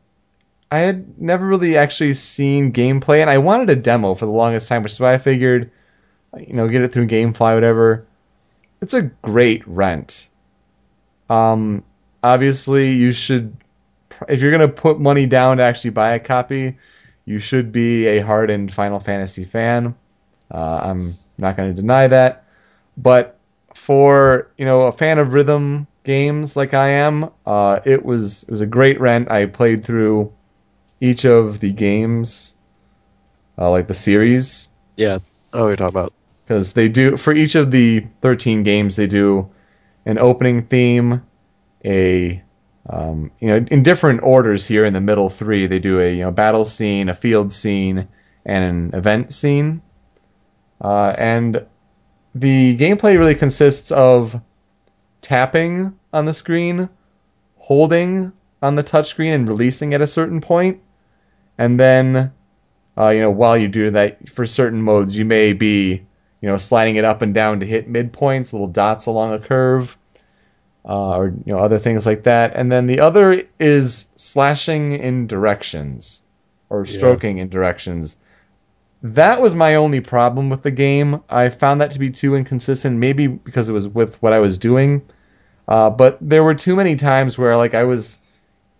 I 0.75 0.81
had 0.81 1.20
never 1.20 1.47
really 1.47 1.77
actually 1.77 2.14
seen 2.14 2.72
gameplay, 2.72 3.20
and 3.20 3.31
I 3.31 3.39
wanted 3.39 3.70
a 3.70 3.77
demo 3.77 4.16
for 4.16 4.27
the 4.27 4.33
longest 4.33 4.68
time, 4.68 4.83
which 4.83 4.91
is 4.91 4.99
why 4.99 5.14
I 5.14 5.18
figured, 5.18 5.70
you 6.37 6.55
know, 6.55 6.66
get 6.66 6.83
it 6.83 6.93
through 6.93 7.07
GameFly, 7.07 7.55
whatever. 7.55 8.09
It's 8.83 8.93
a 8.93 9.03
great 9.03 9.62
rent. 9.68 10.29
Um, 11.31 11.85
obviously, 12.25 12.91
you 12.91 13.12
should, 13.12 13.57
if 14.29 14.43
you're 14.43 14.51
gonna 14.51 14.66
put 14.66 14.99
money 14.99 15.27
down 15.27 15.59
to 15.59 15.62
actually 15.62 15.91
buy 15.91 16.14
a 16.14 16.18
copy, 16.18 16.77
you 17.25 17.39
should 17.39 17.70
be 17.70 18.09
a 18.09 18.18
hardened 18.18 18.75
Final 18.75 18.99
Fantasy 18.99 19.45
fan. 19.45 19.95
Uh, 20.53 20.81
I'm 20.83 21.16
not 21.39 21.57
to 21.57 21.72
deny 21.72 22.09
that, 22.09 22.47
but 22.97 23.39
for 23.75 24.51
you 24.59 24.64
know 24.64 24.81
a 24.83 24.93
fan 24.93 25.20
of 25.20 25.35
rhythm 25.35 25.87
games 26.03 26.57
like 26.57 26.75
I 26.75 26.89
am, 26.89 27.31
uh, 27.47 27.79
it 27.85 28.05
was 28.05 28.43
it 28.43 28.51
was 28.51 28.61
a 28.61 28.66
great 28.66 29.01
rent. 29.01 29.31
I 29.31 29.47
played 29.47 29.85
through 29.85 30.33
each 31.05 31.25
of 31.25 31.61
the 31.61 31.73
games, 31.73 32.57
uh, 33.59 33.71
like 33.71 33.87
the 33.89 33.95
series, 33.95 34.69
yeah. 34.97 35.19
I 35.53 35.57
know 35.59 35.63
what 35.65 35.69
you're 35.69 35.77
talking 35.77 36.01
about. 36.01 36.13
because 36.45 36.73
they 36.73 36.89
do 36.89 37.17
for 37.17 37.33
each 37.33 37.55
of 37.55 37.71
the 37.71 38.07
13 38.23 38.63
games 38.63 38.97
they 38.97 39.07
do 39.07 39.51
an 40.07 40.19
opening 40.19 40.67
theme, 40.67 41.23
a 41.85 42.43
um, 42.89 43.31
you 43.41 43.49
know 43.49 43.67
in 43.71 43.83
different 43.83 44.23
orders 44.23 44.67
here 44.67 44.85
in 44.85 44.93
the 44.93 45.01
middle 45.01 45.31
three 45.31 45.67
they 45.67 45.79
do 45.79 46.01
a 46.01 46.11
you 46.11 46.25
know 46.25 46.31
battle 46.31 46.65
scene, 46.65 47.09
a 47.09 47.15
field 47.15 47.53
scene, 47.53 48.09
and 48.45 48.65
an 48.65 48.99
event 48.99 49.33
scene, 49.33 49.83
uh, 50.81 51.15
and 51.17 51.65
the 52.35 52.77
gameplay 52.77 53.17
really 53.19 53.35
consists 53.35 53.91
of 53.93 54.41
tapping 55.23 55.95
on 56.13 56.25
the 56.27 56.35
screen, 56.35 56.89
holding 57.57 58.33
on 58.61 58.75
the 58.75 58.85
touchscreen, 58.85 59.35
and 59.35 59.49
releasing 59.49 59.95
at 59.95 60.01
a 60.01 60.07
certain 60.07 60.41
point, 60.41 60.81
and 61.59 61.79
then 61.79 62.33
uh, 62.97 63.09
you 63.09 63.21
know 63.21 63.31
while 63.31 63.57
you 63.57 63.69
do 63.69 63.91
that 63.91 64.29
for 64.29 64.47
certain 64.47 64.81
modes 64.83 65.17
you 65.17 65.25
may 65.25 65.53
be 65.53 66.07
you 66.45 66.51
know, 66.51 66.59
sliding 66.59 66.97
it 66.97 67.07
up 67.07 67.23
and 67.23 67.33
down 67.33 67.61
to 67.61 67.65
hit 67.65 67.91
midpoints, 67.91 68.53
little 68.53 68.69
dots 68.69 69.07
along 69.07 69.33
a 69.33 69.39
curve, 69.39 69.97
uh, 70.87 71.17
or 71.17 71.29
you 71.29 71.55
know, 71.55 71.59
other 71.59 71.79
things 71.79 72.05
like 72.05 72.25
that. 72.25 72.53
And 72.55 72.71
then 72.71 72.87
the 72.87 73.01
other 73.01 73.45
is 73.59 74.09
slashing 74.17 74.93
in 74.93 75.27
directions 75.27 76.23
or 76.69 76.85
Yeah. 76.85 76.93
stroking 76.93 77.39
in 77.39 77.49
directions. 77.49 78.15
That 79.03 79.41
was 79.41 79.55
my 79.55 79.77
only 79.77 80.01
problem 80.01 80.51
with 80.51 80.61
the 80.61 80.71
game. 80.71 81.23
I 81.31 81.49
found 81.49 81.81
that 81.81 81.93
to 81.93 81.99
be 81.99 82.11
too 82.11 82.37
inconsistent, 82.37 82.99
maybe 82.99 83.27
because 83.27 83.71
it 83.71 83.73
was 83.73 83.89
with 83.89 84.21
what 84.23 84.35
I 84.35 84.39
was 84.39 84.59
doing. 84.59 85.01
Uh, 85.67 85.89
but 85.89 86.19
there 86.21 86.45
were 86.45 86.55
too 86.55 86.77
many 86.77 86.95
times 86.95 87.39
where 87.39 87.57
like 87.57 87.73
I 87.73 87.85
was, 87.85 88.19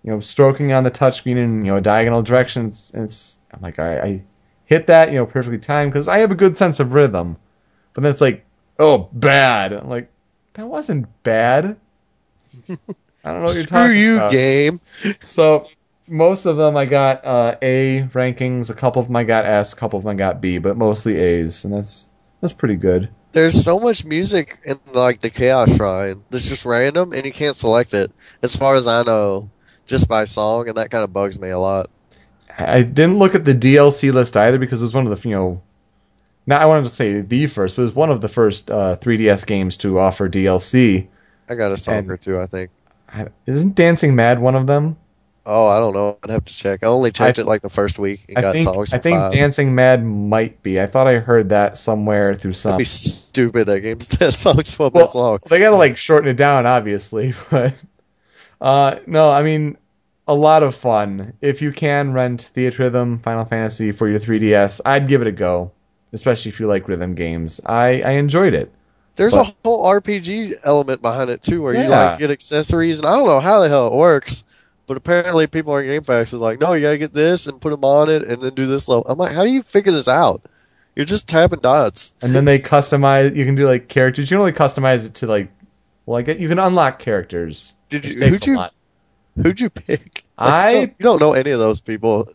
you 0.05 0.11
know, 0.11 0.21
stroking 0.21 0.73
on 0.73 0.85
the 0.85 0.91
touchscreen 0.91 1.39
in 1.39 1.65
you 1.65 1.73
know 1.73 1.79
a 1.79 1.81
diagonal 1.81 2.23
direction. 2.23 2.67
It's, 2.67 2.93
it's 2.95 3.39
I'm 3.53 3.63
like 3.63 3.79
I, 3.79 4.01
I 4.01 4.23
hit 4.67 4.87
that 4.89 5.11
you 5.11 5.17
know 5.17 5.27
perfectly 5.27 5.59
timed 5.59 5.93
because 5.93 6.09
I 6.09 6.19
have 6.19 6.31
a 6.31 6.37
good 6.37 6.57
sense 6.57 6.79
of 6.79 6.93
rhythm. 6.93 7.37
But 7.95 8.03
then 8.03 8.13
it's 8.13 8.21
like, 8.21 8.45
oh, 8.79 9.09
bad. 9.13 9.73
I'm 9.73 9.89
like, 9.89 10.11
that 10.55 10.67
wasn't 10.67 11.07
bad. 11.23 11.77
I 12.69 13.33
don't 13.33 13.41
know 13.41 13.43
what 13.45 13.55
you're 13.55 13.65
talking 13.65 13.87
Screw 13.87 13.93
you, 13.93 14.17
about. 14.17 14.33
game. 14.33 14.81
So 15.25 15.67
most 16.07 16.45
of 16.45 16.57
them 16.57 16.77
I 16.77 16.85
got 16.85 17.25
uh, 17.25 17.57
A 17.63 18.09
rankings. 18.13 18.71
A 18.71 18.75
couple 18.75 19.01
of 19.01 19.09
them 19.09 19.17
I 19.17 19.25
got 19.25 19.47
S. 19.47 19.73
A 19.73 19.77
couple 19.77 19.99
of 19.99 20.05
them 20.05 20.11
I 20.11 20.15
got 20.17 20.41
B, 20.41 20.59
but 20.59 20.77
mostly 20.77 21.17
A's, 21.17 21.65
and 21.65 21.73
that's 21.73 22.11
that's 22.41 22.53
pretty 22.53 22.77
good. 22.77 23.09
There's 23.33 23.65
so 23.65 23.81
much 23.81 24.05
music 24.05 24.59
in 24.65 24.79
like 24.93 25.21
the 25.21 25.31
Chaos 25.31 25.75
Shrine 25.77 26.25
that's 26.31 26.49
just 26.49 26.67
random, 26.67 27.13
and 27.13 27.25
you 27.25 27.33
can't 27.33 27.57
select 27.57 27.95
it. 27.95 28.13
As 28.43 28.55
far 28.55 28.75
as 28.75 28.87
I 28.87 29.03
know, 29.03 29.51
just 29.87 30.09
by 30.09 30.25
song, 30.25 30.69
and 30.69 30.77
that 30.77 30.91
kind 30.91 31.05
of 31.05 31.13
bugs 31.13 31.39
me 31.39 31.51
a 31.51 31.59
lot. 31.59 31.91
I 32.57 32.83
didn't 32.83 33.19
look 33.19 33.35
at 33.35 33.45
the 33.45 33.55
DLC 33.55 34.13
list 34.13 34.37
either 34.37 34.59
because 34.59 34.81
it 34.81 34.85
was 34.85 34.95
one 34.95 35.07
of 35.07 35.21
the 35.23 35.29
you 35.29 35.35
know, 35.35 35.63
not 36.47 36.63
I 36.63 36.67
wanted 36.67 36.85
to 36.85 36.91
say 36.91 37.21
the 37.21 37.47
first, 37.47 37.77
but 37.77 37.83
it 37.83 37.87
was 37.87 37.95
one 37.95 38.11
of 38.11 38.21
the 38.21 38.29
first 38.29 38.71
uh, 38.71 38.97
3DS 38.97 39.47
games 39.47 39.77
to 39.79 39.99
offer 39.99 40.29
DLC. 40.29 41.09
I 41.49 41.55
got 41.57 41.73
a 41.73 41.77
song 41.77 41.95
And- 41.95 42.11
or 42.11 42.17
two, 42.17 42.39
I 42.41 42.47
think. 42.47 42.71
Isn't 43.47 43.77
Dancing 43.77 44.17
Mad 44.17 44.41
one 44.41 44.57
of 44.57 44.67
them? 44.67 44.97
Oh, 45.47 45.67
I 45.67 45.79
don't 45.79 45.93
know. 45.93 46.17
I'd 46.25 46.31
have 46.31 46.45
to 46.47 46.57
check. 46.57 46.83
I 46.83 46.87
only 46.87 47.13
checked 47.13 47.39
it 47.39 47.45
like 47.45 47.61
the 47.63 47.69
first 47.69 47.99
week 47.99 48.25
and 48.29 48.39
I 48.39 48.41
got 48.41 48.53
think. 48.55 48.67
I 48.95 48.99
think 48.99 49.19
five. 49.19 49.33
Dancing 49.33 49.75
Mad 49.75 50.05
might 50.05 50.63
be. 50.63 50.81
I 50.81 50.87
thought 50.87 51.07
I 51.07 51.19
heard 51.19 51.51
that 51.51 51.77
somewhere 51.77 52.35
through 52.35 52.55
some. 52.55 52.71
That'd 52.71 52.79
be 52.79 52.85
stupid. 52.87 53.67
That 53.67 53.81
game's 53.83 54.09
that 54.19 54.33
song's 54.33 54.75
twelve 54.75 54.95
Well, 54.95 55.03
minutes 55.03 55.15
long. 55.15 55.39
They 55.49 55.59
gotta 55.59 55.77
like 55.77 55.97
shorten 55.99 56.31
it 56.31 56.37
down, 56.37 56.65
obviously, 56.67 57.35
but 57.51 57.75
uh, 58.65 58.99
no, 59.07 59.31
I 59.31 59.43
mean 59.43 59.77
a 60.27 60.35
lot 60.35 60.63
of 60.63 60.75
fun. 60.75 61.35
If 61.41 61.61
you 61.61 61.71
can 61.71 62.13
rent 62.13 62.51
Theatrhythm 62.57 63.23
Final 63.23 63.45
Fantasy 63.45 63.93
for 63.93 64.09
your 64.09 64.19
3DS, 64.19 64.81
I'd 64.85 65.07
give 65.07 65.21
it 65.21 65.29
a 65.29 65.33
go, 65.33 65.73
especially 66.15 66.49
if 66.49 66.61
you 66.61 66.67
like 66.67 66.89
rhythm 66.89 67.15
games. 67.15 67.61
I 67.65 68.01
I 68.01 68.11
enjoyed 68.13 68.55
it. 68.55 68.73
There's 69.17 69.35
but- 69.35 69.49
a 69.49 69.55
whole 69.63 69.85
RPG 69.85 70.55
element 70.65 71.03
behind 71.03 71.31
it 71.31 71.43
too, 71.43 71.63
where 71.63 71.75
you 71.75 71.89
like 71.89 72.19
get 72.19 72.31
accessories, 72.31 72.99
and 72.99 73.07
I 73.07 73.17
don't 73.17 73.27
know 73.29 73.41
how 73.41 73.61
the 73.61 73.69
hell 73.69 73.89
it 73.89 73.95
works, 73.95 74.45
but 74.87 74.97
apparently 74.97 75.47
people 75.47 75.75
on 75.75 75.85
GameFAQs 75.85 76.35
is 76.35 76.41
like, 76.41 76.59
no, 76.59 76.73
you 76.73 76.81
gotta 76.83 76.99
get 76.99 77.13
this 77.13 77.47
and 77.47 77.61
put 77.61 77.71
them 77.71 77.85
on 77.85 78.09
it, 78.09 78.23
and 78.23 78.41
then 78.41 78.55
do 78.55 78.67
this 78.67 78.89
level. 78.89 79.05
I'm 79.07 79.19
like, 79.19 79.33
how 79.35 79.45
do 79.45 79.51
you 79.51 79.63
figure 79.63 79.93
this 79.93 80.09
out? 80.09 80.43
You're 80.97 81.07
just 81.07 81.29
tapping 81.29 81.61
dots. 81.61 82.15
And 82.23 82.35
then 82.35 82.45
they 82.45 82.59
customize. 82.59 83.35
You 83.35 83.45
can 83.45 83.57
do 83.57 83.67
like 83.67 83.89
characters. 83.89 84.31
You 84.31 84.37
can 84.37 84.41
only 84.41 84.53
customize 84.53 85.07
it 85.07 85.15
to 85.17 85.27
like. 85.27 85.51
Well, 86.07 86.19
I 86.19 86.23
get 86.23 86.39
you 86.39 86.49
can 86.49 86.59
unlock 86.59 86.99
characters. 86.99 87.75
Did 87.89 88.05
you? 88.05 88.17
Who'd 88.27 88.47
you? 88.47 88.65
Who'd 89.41 89.61
you 89.61 89.71
pick? 89.71 90.25
I- 90.39 90.71
you 90.71 90.77
don't, 90.87 90.89
you 90.99 91.05
don't 91.05 91.21
know 91.21 91.33
any 91.33 91.51
of 91.51 91.59
those 91.61 91.81
people. 91.81 92.29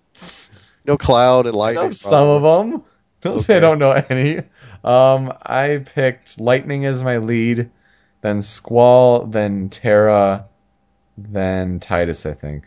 No 0.86 0.98
Cloud 0.98 1.46
and 1.46 1.56
I 1.56 1.60
Lightning. 1.60 1.86
know 1.86 1.92
some 1.92 2.28
of 2.28 2.42
them. 2.42 2.84
Don't 3.22 3.40
say 3.40 3.58
I 3.58 3.60
don't 3.60 3.80
know 3.80 3.92
any. 3.92 4.38
Um, 4.84 5.34
I 5.42 5.84
picked 5.86 6.40
Lightning 6.40 6.86
as 6.86 7.04
my 7.04 7.18
lead, 7.18 7.70
then 8.22 8.42
Squall, 8.42 9.26
then 9.26 9.70
Terra, 9.70 10.46
then 11.18 11.80
Tidus. 11.82 12.30
I 12.30 12.34
think. 12.34 12.64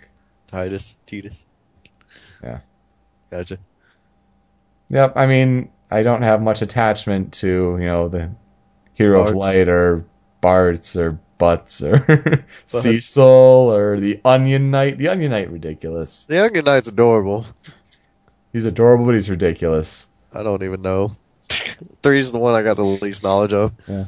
Tidus, 0.53 0.97
Tidus. 1.07 1.45
Yeah. 2.45 2.61
Gotcha. 3.31 3.59
Yep. 4.91 5.15
I 5.17 5.27
mean, 5.27 5.71
I 5.91 6.03
don't 6.03 6.23
have 6.23 6.43
much 6.43 6.61
attachment 6.61 7.33
to 7.35 7.77
you 7.81 7.87
know 7.87 8.09
the 8.09 8.31
Hero 8.95 9.27
of 9.27 9.35
Light 9.35 9.69
or 9.69 10.05
Bartz 10.43 10.97
or 10.97 11.19
Butts 11.39 11.83
or 11.83 12.45
Cecil 12.67 13.25
or 13.25 13.99
the 13.99 14.21
Onion 14.25 14.71
Knight. 14.71 14.99
The 14.99 15.09
Onion 15.09 15.31
Knight 15.31 15.51
ridiculous. 15.51 16.25
The 16.25 16.45
Onion 16.45 16.65
Knight's 16.65 16.89
adorable. 16.89 17.47
He's 18.53 18.65
adorable, 18.65 19.07
but 19.07 19.15
he's 19.15 19.31
ridiculous. 19.31 20.09
I 20.33 20.43
don't 20.43 20.63
even 20.63 20.83
know. 20.83 21.17
Three's 22.03 22.33
the 22.33 22.39
one 22.39 22.55
I 22.55 22.63
got 22.63 22.77
the 22.77 22.85
least 22.85 23.23
knowledge 23.23 23.53
of. 23.53 23.73
Yeah. 23.89 24.05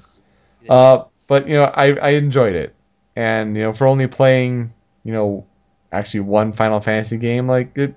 Uh, 0.68 1.04
but 1.28 1.48
you 1.48 1.54
know, 1.54 1.64
I 1.64 1.94
I 1.94 2.08
enjoyed 2.10 2.54
it, 2.54 2.74
and 3.16 3.56
you 3.56 3.62
know, 3.62 3.72
for 3.72 3.86
only 3.86 4.06
playing 4.06 4.72
you 5.02 5.12
know 5.12 5.46
actually 5.90 6.20
one 6.20 6.52
Final 6.52 6.80
Fantasy 6.80 7.16
game, 7.16 7.46
like 7.48 7.76
it 7.76 7.94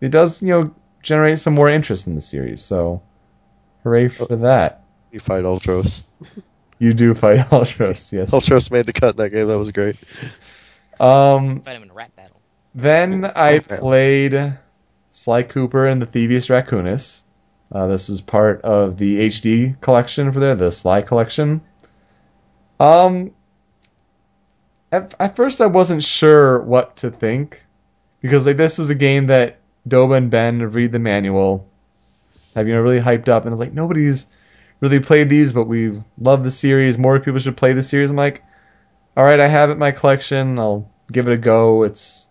it 0.00 0.10
does 0.10 0.42
you 0.42 0.48
know 0.48 0.74
generate 1.02 1.38
some 1.38 1.54
more 1.54 1.68
interest 1.68 2.06
in 2.06 2.14
the 2.14 2.20
series. 2.20 2.62
So, 2.62 3.02
hooray 3.82 4.08
for 4.08 4.36
that! 4.36 4.84
You 5.10 5.20
fight 5.20 5.44
Ultros. 5.44 6.04
You 6.82 6.94
do 6.94 7.14
fight 7.14 7.38
Ultros, 7.50 8.10
yes. 8.10 8.32
Ultros 8.32 8.68
made 8.72 8.86
the 8.86 8.92
cut 8.92 9.10
in 9.10 9.16
that 9.18 9.30
game. 9.30 9.46
That 9.46 9.56
was 9.56 9.70
great. 9.70 9.94
Um, 10.98 11.60
Fight 11.60 11.76
him 11.76 11.84
in 11.84 11.90
a 11.90 11.94
rap 11.94 12.16
battle. 12.16 12.40
then 12.74 13.24
I 13.24 13.60
played 13.60 14.58
Sly 15.12 15.44
Cooper 15.44 15.86
and 15.86 16.02
the 16.02 16.06
Thievius 16.06 16.50
Raccoonus. 16.50 17.22
Uh, 17.70 17.86
this 17.86 18.08
was 18.08 18.20
part 18.20 18.62
of 18.62 18.98
the 18.98 19.20
HD 19.28 19.80
collection 19.80 20.32
for 20.32 20.40
there, 20.40 20.56
the 20.56 20.72
Sly 20.72 21.02
collection. 21.02 21.60
Um, 22.80 23.30
at, 24.90 25.14
at 25.20 25.36
first 25.36 25.60
I 25.60 25.66
wasn't 25.66 26.02
sure 26.02 26.60
what 26.62 26.96
to 26.96 27.12
think 27.12 27.62
because 28.20 28.44
like 28.44 28.56
this 28.56 28.76
was 28.76 28.90
a 28.90 28.96
game 28.96 29.26
that 29.26 29.60
Doba 29.88 30.16
and 30.16 30.32
Ben 30.32 30.58
read 30.72 30.90
the 30.90 30.98
manual, 30.98 31.68
have 32.56 32.66
you 32.66 32.74
know 32.74 32.80
really 32.80 32.98
hyped 32.98 33.28
up, 33.28 33.44
and 33.44 33.50
I 33.50 33.54
was 33.54 33.60
like 33.60 33.72
nobody's 33.72 34.26
really 34.82 35.00
played 35.00 35.30
these, 35.30 35.52
but 35.52 35.64
we 35.64 36.02
love 36.18 36.44
the 36.44 36.50
series. 36.50 36.98
More 36.98 37.20
people 37.20 37.38
should 37.40 37.56
play 37.56 37.72
the 37.72 37.82
series. 37.82 38.10
I'm 38.10 38.16
like, 38.16 38.42
all 39.16 39.24
right, 39.24 39.40
I 39.40 39.46
have 39.46 39.70
it 39.70 39.74
in 39.74 39.78
my 39.78 39.92
collection. 39.92 40.58
I'll 40.58 40.90
give 41.10 41.28
it 41.28 41.32
a 41.32 41.38
go. 41.38 41.84
It's 41.84 42.28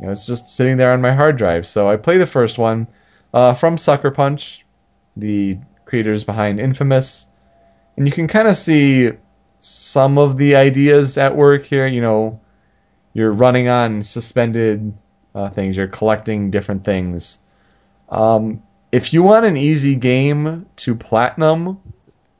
you 0.00 0.06
know 0.06 0.12
it's 0.12 0.26
just 0.26 0.48
sitting 0.48 0.76
there 0.76 0.92
on 0.92 1.02
my 1.02 1.12
hard 1.12 1.36
drive. 1.36 1.66
So 1.66 1.88
I 1.88 1.96
play 1.96 2.16
the 2.16 2.26
first 2.26 2.56
one 2.56 2.86
uh, 3.34 3.54
from 3.54 3.76
Sucker 3.76 4.12
Punch, 4.12 4.64
the 5.16 5.58
creators 5.84 6.22
behind 6.22 6.60
Infamous, 6.60 7.26
and 7.96 8.06
you 8.06 8.12
can 8.12 8.28
kind 8.28 8.46
of 8.46 8.56
see 8.56 9.10
some 9.58 10.18
of 10.18 10.36
the 10.36 10.54
ideas 10.54 11.18
at 11.18 11.36
work 11.36 11.66
here. 11.66 11.86
You 11.86 12.00
know, 12.00 12.40
you're 13.12 13.32
running 13.32 13.66
on 13.68 14.04
suspended 14.04 14.94
uh, 15.34 15.50
things. 15.50 15.76
You're 15.76 15.88
collecting 15.88 16.52
different 16.52 16.84
things. 16.84 17.40
Um, 18.08 18.62
if 18.92 19.12
you 19.12 19.22
want 19.22 19.46
an 19.46 19.56
easy 19.56 19.94
game 19.96 20.66
to 20.76 20.94
platinum, 20.94 21.78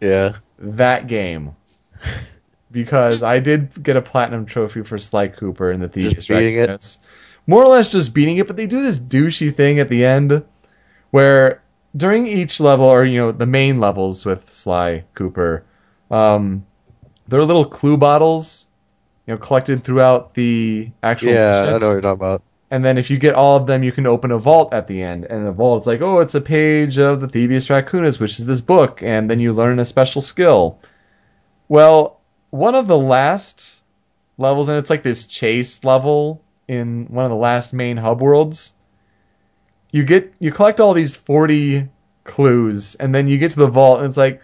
Yeah. 0.00 0.32
that 0.58 1.06
game. 1.06 1.54
because 2.70 3.22
I 3.22 3.38
did 3.40 3.82
get 3.82 3.96
a 3.96 4.02
platinum 4.02 4.46
trophy 4.46 4.82
for 4.82 4.98
Sly 4.98 5.28
Cooper 5.28 5.72
in 5.72 5.80
the 5.80 5.88
Thievius 5.88 6.14
Just 6.14 6.28
beating 6.28 6.56
it? 6.56 6.70
Raccoonus. 6.70 6.98
More 7.46 7.62
or 7.62 7.68
less 7.68 7.92
just 7.92 8.12
beating 8.12 8.36
it, 8.36 8.46
but 8.46 8.56
they 8.56 8.66
do 8.66 8.82
this 8.82 8.98
douchey 8.98 9.54
thing 9.54 9.78
at 9.78 9.88
the 9.88 10.04
end 10.04 10.44
where 11.10 11.62
during 11.96 12.26
each 12.26 12.60
level, 12.60 12.84
or 12.84 13.04
you 13.04 13.18
know, 13.18 13.32
the 13.32 13.46
main 13.46 13.80
levels 13.80 14.26
with 14.26 14.52
Sly 14.52 15.04
Cooper, 15.14 15.64
um, 16.10 16.66
there 17.26 17.40
are 17.40 17.44
little 17.44 17.64
clue 17.64 17.96
bottles, 17.96 18.66
you 19.26 19.34
know, 19.34 19.38
collected 19.38 19.82
throughout 19.84 20.34
the 20.34 20.90
actual 21.02 21.32
Yeah, 21.32 21.62
mission. 21.62 21.74
I 21.74 21.78
know 21.78 21.86
what 21.86 21.92
you're 21.92 22.00
talking 22.02 22.20
about. 22.20 22.42
And 22.70 22.84
then 22.84 22.98
if 22.98 23.08
you 23.08 23.18
get 23.18 23.34
all 23.34 23.56
of 23.56 23.66
them, 23.66 23.82
you 23.82 23.92
can 23.92 24.06
open 24.06 24.30
a 24.30 24.38
vault 24.38 24.74
at 24.74 24.86
the 24.86 25.02
end. 25.02 25.24
And 25.24 25.46
the 25.46 25.52
vault 25.52 25.82
is 25.82 25.86
like, 25.86 26.02
oh, 26.02 26.18
it's 26.20 26.34
a 26.34 26.40
page 26.40 26.98
of 26.98 27.20
the 27.20 27.26
Thievius 27.26 27.70
Raccoonus, 27.70 28.20
which 28.20 28.38
is 28.38 28.46
this 28.46 28.60
book. 28.60 29.02
And 29.02 29.30
then 29.30 29.40
you 29.40 29.52
learn 29.52 29.78
a 29.78 29.84
special 29.84 30.20
skill. 30.20 30.78
Well, 31.68 32.20
one 32.50 32.74
of 32.74 32.86
the 32.86 32.98
last 32.98 33.80
levels, 34.36 34.68
and 34.68 34.78
it's 34.78 34.90
like 34.90 35.02
this 35.02 35.24
chase 35.24 35.84
level 35.84 36.42
in 36.66 37.06
one 37.06 37.24
of 37.24 37.30
the 37.30 37.36
last 37.36 37.72
main 37.72 37.96
hub 37.96 38.20
worlds. 38.20 38.74
You 39.90 40.04
get 40.04 40.34
you 40.38 40.52
collect 40.52 40.80
all 40.80 40.92
these 40.92 41.16
forty 41.16 41.88
clues, 42.24 42.94
and 42.94 43.14
then 43.14 43.26
you 43.28 43.38
get 43.38 43.52
to 43.52 43.58
the 43.58 43.66
vault, 43.66 44.00
and 44.00 44.08
it's 44.08 44.18
like, 44.18 44.42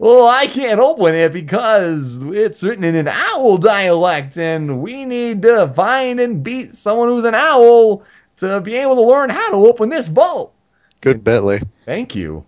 well, 0.00 0.26
I 0.26 0.46
can't 0.46 0.80
open 0.80 1.14
it 1.14 1.30
because 1.30 2.22
it's 2.22 2.62
written 2.62 2.84
in 2.84 2.94
an 2.94 3.06
owl 3.06 3.58
dialect, 3.58 4.38
and 4.38 4.80
we 4.80 5.04
need 5.04 5.42
to 5.42 5.68
find 5.76 6.18
and 6.20 6.42
beat 6.42 6.74
someone 6.74 7.08
who's 7.08 7.26
an 7.26 7.34
owl 7.34 8.02
to 8.38 8.62
be 8.62 8.76
able 8.76 8.94
to 8.94 9.02
learn 9.02 9.28
how 9.28 9.50
to 9.50 9.56
open 9.56 9.90
this 9.90 10.08
vault. 10.08 10.54
Good 11.02 11.22
Bentley. 11.22 11.60
Thank 11.84 12.16
you. 12.16 12.46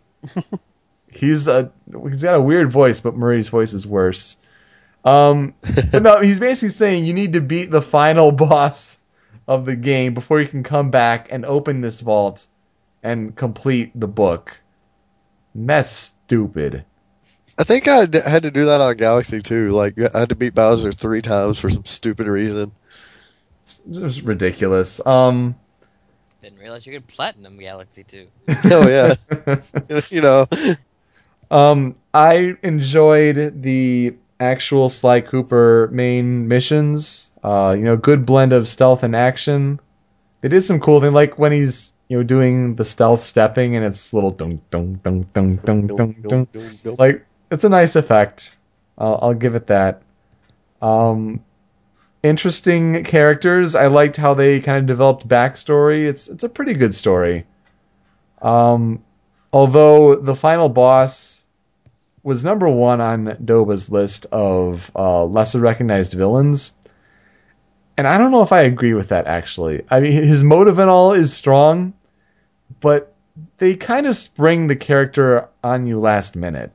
he's 1.12 1.46
a 1.46 1.70
he's 2.09 2.22
got 2.22 2.36
a 2.36 2.40
weird 2.40 2.72
voice, 2.72 3.00
but 3.00 3.16
Murray's 3.16 3.50
voice 3.50 3.74
is 3.74 3.86
worse. 3.86 4.38
Um, 5.05 5.53
no, 5.92 6.22
he's 6.22 6.40
basically 6.40 6.70
saying 6.70 7.05
you 7.05 7.12
need 7.12 7.34
to 7.34 7.42
beat 7.42 7.70
the 7.70 7.82
final 7.82 8.32
boss 8.32 8.98
of 9.46 9.66
the 9.66 9.76
game 9.76 10.14
before 10.14 10.40
you 10.40 10.48
can 10.48 10.62
come 10.62 10.90
back 10.90 11.28
and 11.30 11.44
open 11.44 11.82
this 11.82 12.00
vault 12.00 12.46
and 13.03 13.36
complete 13.36 13.92
the 13.94 14.09
book. 14.09 14.59
And 15.53 15.68
that's 15.68 15.90
stupid. 15.90 16.86
I 17.59 17.64
think 17.64 17.86
I 17.88 18.07
d- 18.07 18.20
had 18.24 18.44
to 18.44 18.50
do 18.50 18.66
that 18.66 18.80
on 18.80 18.96
Galaxy 18.96 19.42
too. 19.42 19.68
Like 19.68 19.98
I 19.98 20.20
had 20.20 20.28
to 20.30 20.34
beat 20.34 20.55
Bowser 20.55 20.92
three 20.92 21.22
times 21.22 21.59
for 21.59 21.68
some 21.70 21.84
stupid 21.84 22.26
reason. 22.26 22.72
It's 23.62 23.80
just 23.90 24.22
ridiculous. 24.22 25.05
Um, 25.07 25.55
Didn't 26.42 26.59
realize 26.59 26.86
you 26.86 26.92
could 26.94 27.07
platinum 27.07 27.59
Galaxy 27.59 28.05
too. 28.05 28.26
oh 28.48 28.88
yeah, 28.88 29.14
you 30.11 30.22
know. 30.22 30.46
Um, 31.50 31.96
I 32.14 32.57
enjoyed 32.62 33.62
the 33.62 34.14
actual 34.40 34.88
Sly 34.88 35.20
Cooper 35.20 35.88
main 35.92 36.48
missions. 36.48 37.30
Uh, 37.44 37.74
you 37.76 37.84
know, 37.84 37.96
good 37.96 38.24
blend 38.24 38.53
of 38.53 38.68
stealth 38.68 39.03
and 39.03 39.14
action. 39.14 39.78
They 40.40 40.48
did 40.48 40.62
some 40.62 40.80
cool 40.80 41.00
thing, 41.00 41.12
like 41.12 41.38
when 41.38 41.53
he's 41.53 41.92
you 42.09 42.16
know 42.18 42.22
doing 42.22 42.74
the 42.74 42.84
stealth 42.84 43.24
stepping 43.24 43.76
and 43.76 43.84
it's 43.84 44.12
little 44.12 44.30
dunk 44.30 44.68
dunk 44.70 45.03
dunk 45.03 45.32
dunk 45.32 45.64
dunk 45.64 45.96
dunk 45.96 46.22
dunk. 46.28 46.48
Like 46.98 47.24
it's 47.53 47.64
a 47.64 47.68
nice 47.68 47.96
effect. 47.96 48.57
I'll, 48.96 49.18
I'll 49.22 49.34
give 49.34 49.55
it 49.55 49.66
that. 49.66 50.03
Um, 50.80 51.44
interesting 52.22 53.05
characters. 53.05 53.74
I 53.74 53.86
liked 53.88 54.16
how 54.16 54.34
they 54.34 54.61
kind 54.61 54.78
of 54.78 54.86
developed 54.86 55.28
backstory. 55.28 56.09
It's 56.09 56.28
it's 56.28 56.44
a 56.44 56.48
pretty 56.48 56.72
good 56.72 56.94
story. 56.94 57.46
Um, 58.40 59.05
although 59.53 60.16
the 60.16 60.34
final 60.34 60.68
boss 60.68 61.46
was 62.22 62.44
number 62.44 62.68
one 62.68 63.00
on 63.00 63.36
Doba's 63.44 63.90
list 63.90 64.26
of 64.32 64.90
uh, 64.96 65.24
lesser 65.24 65.61
recognized 65.61 66.14
villains. 66.14 66.72
And 67.98 68.07
I 68.07 68.16
don't 68.16 68.30
know 68.30 68.42
if 68.42 68.53
I 68.53 68.62
agree 68.62 68.94
with 68.94 69.09
that 69.09 69.26
actually. 69.26 69.84
I 69.90 70.00
mean, 70.00 70.12
his 70.12 70.42
motive 70.42 70.78
and 70.78 70.88
all 70.88 71.12
is 71.12 71.34
strong, 71.34 71.92
but 72.80 73.14
they 73.59 73.74
kind 73.74 74.07
of 74.07 74.16
spring 74.16 74.66
the 74.66 74.76
character 74.76 75.48
on 75.62 75.86
you 75.86 75.98
last 75.98 76.34
minute. 76.34 76.72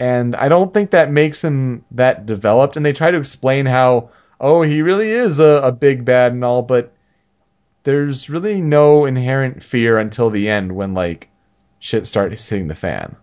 And 0.00 0.36
I 0.36 0.48
don't 0.48 0.72
think 0.72 0.90
that 0.92 1.10
makes 1.10 1.42
him 1.42 1.84
that 1.92 2.26
developed. 2.26 2.76
And 2.76 2.86
they 2.86 2.92
try 2.92 3.10
to 3.10 3.18
explain 3.18 3.66
how, 3.66 4.10
oh, 4.40 4.62
he 4.62 4.82
really 4.82 5.10
is 5.10 5.40
a, 5.40 5.60
a 5.64 5.72
big 5.72 6.04
bad 6.04 6.32
and 6.32 6.44
all, 6.44 6.62
but 6.62 6.92
there's 7.84 8.30
really 8.30 8.60
no 8.60 9.06
inherent 9.06 9.62
fear 9.62 9.98
until 9.98 10.30
the 10.30 10.48
end 10.50 10.72
when, 10.74 10.94
like, 10.94 11.28
shit 11.80 12.06
starts 12.06 12.48
hitting 12.48 12.68
the 12.68 12.74
fan. 12.74 13.16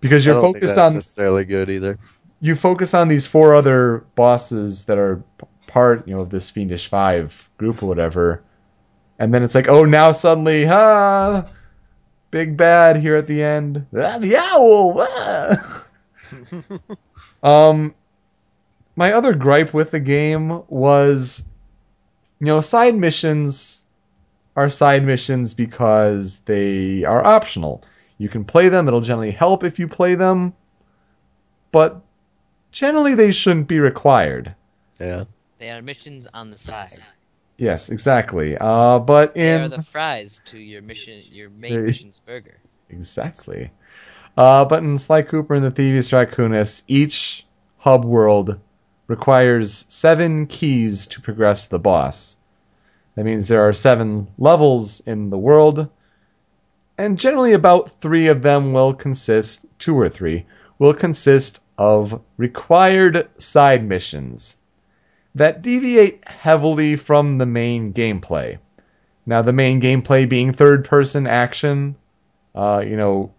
Because 0.00 0.24
you're 0.24 0.40
focused 0.40 0.76
that's 0.76 0.88
on 0.90 0.94
necessarily 0.94 1.44
good 1.44 1.70
either. 1.70 1.98
you 2.40 2.56
focus 2.56 2.94
on 2.94 3.08
these 3.08 3.26
four 3.26 3.54
other 3.54 4.04
bosses 4.14 4.86
that 4.86 4.98
are 4.98 5.22
part, 5.66 6.06
you 6.08 6.14
know, 6.14 6.22
of 6.22 6.30
this 6.30 6.50
fiendish 6.50 6.88
five 6.88 7.48
group 7.58 7.82
or 7.82 7.86
whatever, 7.86 8.42
and 9.18 9.32
then 9.34 9.42
it's 9.42 9.54
like, 9.54 9.68
oh, 9.68 9.84
now 9.84 10.12
suddenly, 10.12 10.66
ah, 10.68 11.46
big 12.30 12.56
bad 12.56 12.96
here 12.96 13.16
at 13.16 13.26
the 13.26 13.42
end, 13.42 13.86
ah, 13.96 14.18
the 14.18 14.36
owl. 14.36 14.96
ah." 15.00 15.76
um, 17.42 17.94
my 18.96 19.12
other 19.12 19.34
gripe 19.34 19.72
with 19.74 19.90
the 19.90 20.00
game 20.00 20.62
was, 20.68 21.42
you 22.40 22.46
know, 22.46 22.60
side 22.60 22.94
missions 22.96 23.84
are 24.56 24.68
side 24.70 25.04
missions 25.04 25.54
because 25.54 26.40
they 26.40 27.04
are 27.04 27.24
optional. 27.24 27.82
You 28.18 28.28
can 28.28 28.44
play 28.44 28.68
them; 28.68 28.86
it'll 28.88 29.00
generally 29.00 29.30
help 29.32 29.64
if 29.64 29.78
you 29.78 29.88
play 29.88 30.14
them, 30.14 30.54
but 31.72 32.02
generally 32.72 33.14
they 33.14 33.32
shouldn't 33.32 33.68
be 33.68 33.78
required. 33.80 34.54
Yeah. 35.00 35.24
They 35.58 35.70
are 35.70 35.82
missions 35.82 36.26
on 36.32 36.50
the 36.50 36.56
side. 36.56 37.04
Yes, 37.58 37.90
exactly. 37.90 38.56
Uh, 38.58 38.98
but 38.98 39.36
in 39.36 39.42
They 39.42 39.52
in 39.62 39.62
are 39.62 39.68
the 39.68 39.78
fries 39.78 40.40
to 40.46 40.58
your 40.58 40.82
mission, 40.82 41.26
your 41.28 41.50
main 41.50 41.84
Hey. 41.84 41.84
mission's 41.84 42.18
burger. 42.20 42.62
exactly. 42.90 43.70
Uh, 44.36 44.64
but 44.64 44.82
in 44.82 44.96
Sly 44.96 45.22
Cooper 45.22 45.54
and 45.54 45.64
the 45.64 45.70
Thievius 45.70 46.12
Raccoonus, 46.12 46.82
each 46.86 47.44
hub 47.78 48.04
world 48.04 48.58
requires 49.06 49.84
seven 49.88 50.46
keys 50.46 51.06
to 51.08 51.20
progress 51.20 51.66
the 51.66 51.78
boss. 51.78 52.36
That 53.16 53.24
means 53.24 53.48
there 53.48 53.68
are 53.68 53.72
seven 53.72 54.28
levels 54.38 55.00
in 55.00 55.30
the 55.30 55.38
world, 55.38 55.88
and 56.96 57.18
generally 57.18 57.52
about 57.52 58.00
three 58.00 58.28
of 58.28 58.42
them 58.42 58.72
will 58.72 58.94
consist, 58.94 59.66
two 59.78 59.98
or 59.98 60.08
three, 60.08 60.46
will 60.78 60.94
consist 60.94 61.60
of 61.76 62.20
required 62.36 63.28
side 63.38 63.86
missions 63.86 64.56
that 65.34 65.62
deviate 65.62 66.26
heavily 66.28 66.96
from 66.96 67.38
the 67.38 67.46
main 67.46 67.92
gameplay. 67.92 68.58
Now, 69.26 69.42
the 69.42 69.52
main 69.52 69.80
gameplay 69.80 70.28
being 70.28 70.52
third-person 70.52 71.26
action, 71.26 71.96
uh, 72.54 72.82
you 72.86 72.96
know, 72.96 73.32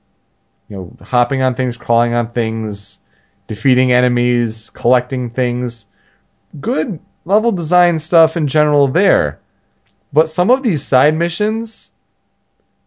you 0.72 0.78
know, 0.78 0.98
hopping 1.06 1.44
on 1.44 1.56
things, 1.56 1.78
crawling 1.78 2.14
on 2.16 2.32
things, 2.32 3.02
defeating 3.48 3.92
enemies, 3.92 4.72
collecting 4.72 5.30
things. 5.30 5.88
Good 6.62 7.00
level 7.26 7.52
design 7.52 8.00
stuff 8.00 8.38
in 8.38 8.48
general 8.48 8.88
there. 8.88 9.42
But 10.14 10.30
some 10.30 10.50
of 10.52 10.64
these 10.64 10.84
side 10.84 11.16
missions 11.16 11.92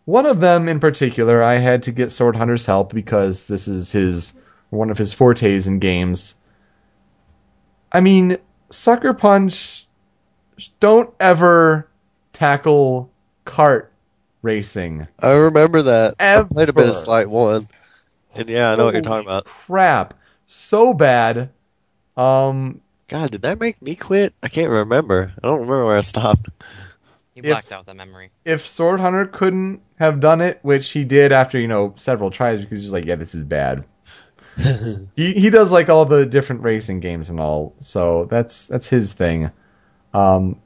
One 0.07 0.27
of 0.27 0.41
them 0.41 0.69
in 0.69 0.81
particular, 0.81 1.43
I 1.43 1.59
had 1.59 1.83
to 1.85 1.93
get 1.93 2.13
Sword 2.13 2.37
Hunter's 2.37 2.67
help 2.67 2.93
because 2.93 3.47
this 3.47 3.69
is 3.69 3.91
his 3.93 4.35
one 4.71 4.91
of 4.91 4.99
his 4.99 5.15
fortes 5.15 5.67
in 5.67 5.79
games. 5.79 6.37
I 7.93 8.01
mean, 8.01 8.39
Sucker 8.71 9.15
Punch 9.15 9.87
don't 10.81 11.15
ever 11.21 11.89
tackle 12.33 13.11
kart 13.47 13.89
racing. 14.45 15.09
I 15.19 15.33
remember 15.33 15.83
that. 15.83 16.15
Ever. 16.19 16.45
I 16.45 16.53
played 16.53 16.69
a 16.69 16.73
bit 16.73 16.89
of 16.89 16.95
Slight 16.95 17.29
1. 17.29 17.69
And 18.37 18.51
yeah, 18.51 18.73
I 18.73 18.77
know 18.77 18.85
what 18.85 18.95
you're 18.95 19.03
talking 19.03 19.27
about. 19.27 19.47
Crap. 19.47 20.15
So 20.47 20.95
bad. 20.95 21.51
Um 22.17 22.81
God, 23.09 23.31
did 23.31 23.43
that 23.43 23.61
make 23.61 23.81
me 23.83 23.97
quit? 23.97 24.35
I 24.43 24.49
can't 24.49 24.71
remember. 24.71 25.33
I 25.37 25.47
don't 25.47 25.61
remember 25.61 25.87
where 25.87 25.97
I 25.97 26.01
stopped. 26.01 26.49
You 27.35 27.43
If- 27.45 27.73
out 27.73 27.87
the 27.87 27.95
memory. 27.95 28.31
if 28.45 28.67
Sword 28.67 29.01
Hunter 29.01 29.27
couldn't 29.27 29.81
have 29.99 30.21
done 30.21 30.41
it, 30.41 30.61
which 30.63 30.91
he 30.91 31.05
did 31.05 31.33
after, 31.33 31.59
you 31.59 31.67
know, 31.69 31.93
several 31.97 32.31
tries 32.31 32.61
because 32.61 32.81
he's 32.81 32.93
like, 32.93 33.05
yeah, 33.07 33.17
this 33.17 33.35
is 33.35 33.43
bad. 33.45 33.85
he 35.17 35.33
he 35.35 35.51
does 35.51 35.73
like 35.73 35.89
all 35.89 36.05
the 36.05 36.25
different 36.25 36.63
racing 36.63 37.01
games 37.01 37.29
and 37.31 37.41
all, 37.41 37.75
so 37.79 38.27
that's 38.27 38.69
that's 38.69 38.87
his 38.87 39.13
thing. 39.13 39.51
Um, 40.13 40.61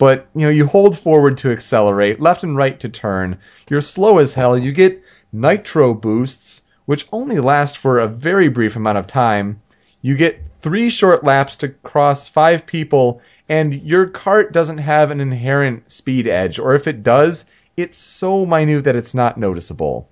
but 0.00 0.28
you 0.34 0.40
know, 0.40 0.48
you 0.48 0.66
hold 0.66 0.98
forward 0.98 1.36
to 1.36 1.52
accelerate, 1.52 2.22
left 2.22 2.42
and 2.42 2.56
right 2.56 2.80
to 2.80 2.88
turn. 2.88 3.36
You're 3.68 3.82
slow 3.82 4.16
as 4.16 4.32
hell. 4.32 4.56
You 4.56 4.72
get 4.72 5.04
nitro 5.30 5.92
boosts, 5.92 6.62
which 6.86 7.06
only 7.12 7.38
last 7.38 7.76
for 7.76 7.98
a 7.98 8.08
very 8.08 8.48
brief 8.48 8.76
amount 8.76 8.96
of 8.96 9.06
time. 9.06 9.60
You 10.00 10.16
get 10.16 10.40
three 10.62 10.88
short 10.88 11.22
laps 11.22 11.58
to 11.58 11.68
cross 11.68 12.28
five 12.28 12.64
people, 12.64 13.20
and 13.50 13.74
your 13.74 14.06
cart 14.06 14.54
doesn't 14.54 14.78
have 14.78 15.10
an 15.10 15.20
inherent 15.20 15.90
speed 15.90 16.26
edge, 16.26 16.58
or 16.58 16.74
if 16.74 16.86
it 16.86 17.02
does, 17.02 17.44
it's 17.76 17.98
so 17.98 18.46
minute 18.46 18.84
that 18.84 18.96
it's 18.96 19.12
not 19.12 19.36
noticeable. 19.36 20.08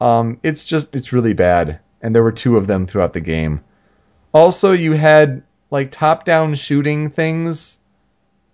Um, 0.00 0.38
it's 0.44 0.62
just 0.62 0.94
it's 0.94 1.12
really 1.12 1.32
bad, 1.32 1.80
and 2.00 2.14
there 2.14 2.22
were 2.22 2.30
two 2.30 2.56
of 2.56 2.68
them 2.68 2.86
throughout 2.86 3.12
the 3.12 3.20
game. 3.20 3.60
Also, 4.32 4.70
you 4.70 4.92
had 4.92 5.42
like 5.72 5.90
top-down 5.90 6.54
shooting 6.54 7.10
things 7.10 7.77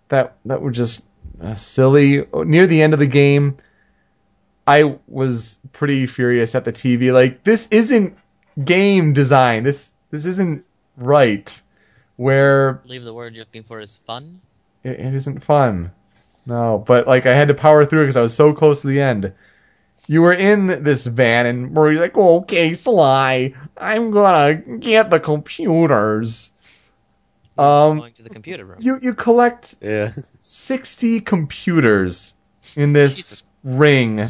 that 0.08 0.36
that 0.44 0.60
were 0.62 0.70
just 0.70 1.06
uh, 1.40 1.54
silly. 1.54 2.26
Near 2.34 2.66
the 2.66 2.82
end 2.82 2.92
of 2.92 2.98
the 2.98 3.06
game, 3.06 3.56
I 4.66 4.98
was 5.06 5.58
pretty 5.72 6.06
furious 6.06 6.54
at 6.54 6.64
the 6.64 6.72
TV. 6.72 7.12
Like 7.12 7.44
this 7.44 7.68
isn't 7.70 8.16
game 8.64 9.12
design. 9.12 9.64
This 9.64 9.92
this 10.10 10.24
isn't 10.24 10.64
right. 10.96 11.60
Where 12.16 12.80
I 12.82 12.86
believe 12.86 13.04
the 13.04 13.14
word 13.14 13.34
you're 13.34 13.44
looking 13.44 13.64
for 13.64 13.80
is 13.80 13.96
fun. 14.06 14.40
it, 14.84 15.00
it 15.00 15.14
isn't 15.14 15.42
fun. 15.42 15.90
No, 16.46 16.82
but 16.86 17.06
like 17.06 17.26
I 17.26 17.34
had 17.34 17.48
to 17.48 17.54
power 17.54 17.84
through 17.84 18.02
it 18.02 18.04
because 18.04 18.16
I 18.16 18.22
was 18.22 18.34
so 18.34 18.52
close 18.52 18.82
to 18.82 18.86
the 18.86 19.00
end. 19.00 19.32
You 20.06 20.20
were 20.20 20.34
in 20.34 20.84
this 20.84 21.06
van, 21.06 21.46
and 21.46 21.72
Murray's 21.72 21.98
like, 21.98 22.16
"Okay, 22.16 22.74
Sly, 22.74 23.54
I'm 23.78 24.10
gonna 24.10 24.54
get 24.54 25.08
the 25.10 25.18
computers." 25.18 26.50
Um, 27.56 27.98
going 27.98 28.12
to 28.14 28.22
the 28.22 28.30
computer 28.30 28.64
room. 28.64 28.78
you 28.80 28.98
you 29.00 29.14
collect 29.14 29.76
yeah. 29.80 30.12
sixty 30.40 31.20
computers 31.20 32.34
in 32.76 32.92
this 32.92 33.16
Jesus. 33.16 33.44
ring, 33.62 34.28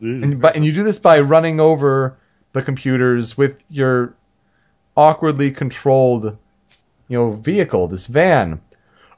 and 0.00 0.40
but 0.40 0.56
and 0.56 0.64
you 0.64 0.72
do 0.72 0.82
this 0.82 0.98
by 0.98 1.20
running 1.20 1.60
over 1.60 2.16
the 2.52 2.62
computers 2.62 3.36
with 3.36 3.64
your 3.68 4.14
awkwardly 4.96 5.50
controlled, 5.50 6.36
you 7.08 7.18
know, 7.18 7.32
vehicle, 7.32 7.88
this 7.88 8.06
van. 8.06 8.60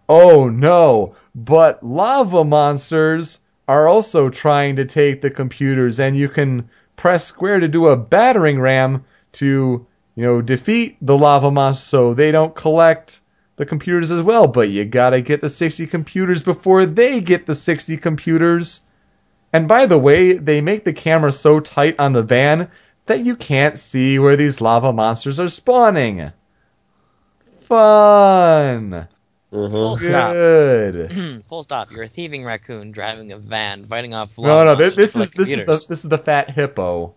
Oh 0.09 0.49
no! 0.49 1.14
But 1.35 1.83
lava 1.83 2.45
monsters 2.45 3.39
are 3.68 3.89
also 3.89 4.29
trying 4.29 4.77
to 4.77 4.85
take 4.85 5.23
the 5.23 5.31
computers, 5.31 6.01
and 6.01 6.16
you 6.16 6.29
can 6.29 6.68
press 6.97 7.25
square 7.25 7.61
to 7.61 7.68
do 7.68 7.87
a 7.87 7.97
battering 7.97 8.61
ram 8.61 9.05
to, 9.33 9.87
you 10.14 10.24
know, 10.24 10.42
defeat 10.42 10.96
the 11.00 11.16
lava 11.16 11.50
monsters 11.50 11.86
so 11.86 12.14
they 12.14 12.30
don't 12.30 12.54
collect 12.54 13.20
the 13.56 13.66
computers 13.66 14.10
as 14.10 14.22
well. 14.22 14.46
But 14.46 14.70
you 14.70 14.84
gotta 14.84 15.20
get 15.20 15.40
the 15.40 15.48
60 15.48 15.86
computers 15.86 16.42
before 16.42 16.86
they 16.86 17.20
get 17.20 17.46
the 17.46 17.54
60 17.54 17.96
computers. 17.98 18.82
And 19.52 19.68
by 19.68 19.86
the 19.86 19.98
way, 19.98 20.34
they 20.34 20.60
make 20.60 20.84
the 20.84 20.92
camera 20.92 21.32
so 21.32 21.60
tight 21.60 21.96
on 21.98 22.12
the 22.12 22.22
van 22.22 22.70
that 23.06 23.20
you 23.20 23.36
can't 23.36 23.78
see 23.78 24.18
where 24.18 24.36
these 24.36 24.60
lava 24.60 24.92
monsters 24.92 25.38
are 25.40 25.48
spawning. 25.48 26.32
Fun. 27.62 29.08
Uh-huh. 29.52 29.96
Stop. 29.96 30.32
Good. 30.32 31.44
Full 31.48 31.62
stop. 31.62 31.90
You're 31.90 32.04
a 32.04 32.08
thieving 32.08 32.44
raccoon 32.44 32.90
driving 32.90 33.32
a 33.32 33.38
van, 33.38 33.84
fighting 33.84 34.14
off. 34.14 34.38
No, 34.38 34.44
lava 34.44 34.64
no, 34.64 34.74
this, 34.76 34.94
this 34.94 35.10
is 35.10 35.12
collect 35.12 35.36
this 35.36 35.48
is 35.50 35.66
the 35.66 35.86
this 35.88 36.04
is 36.04 36.08
the 36.08 36.18
fat 36.18 36.48
hippo, 36.50 37.14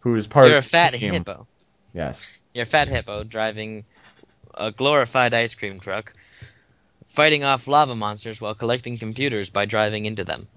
who 0.00 0.16
is 0.16 0.26
part 0.26 0.46
of 0.46 0.48
the 0.48 0.52
You're 0.52 0.56
a 0.56 0.60
of 0.60 0.64
the 0.64 0.70
fat 0.70 0.94
team. 0.94 1.12
hippo. 1.12 1.46
Yes. 1.94 2.38
You're 2.54 2.66
fat 2.66 2.88
hippo 2.88 3.24
driving 3.24 3.86
a 4.54 4.72
glorified 4.72 5.34
ice 5.34 5.54
cream 5.54 5.80
truck, 5.80 6.14
fighting 7.08 7.44
off 7.44 7.66
lava 7.68 7.94
monsters 7.96 8.40
while 8.40 8.54
collecting 8.54 8.98
computers 8.98 9.50
by 9.50 9.66
driving 9.66 10.04
into 10.06 10.24
them. 10.24 10.48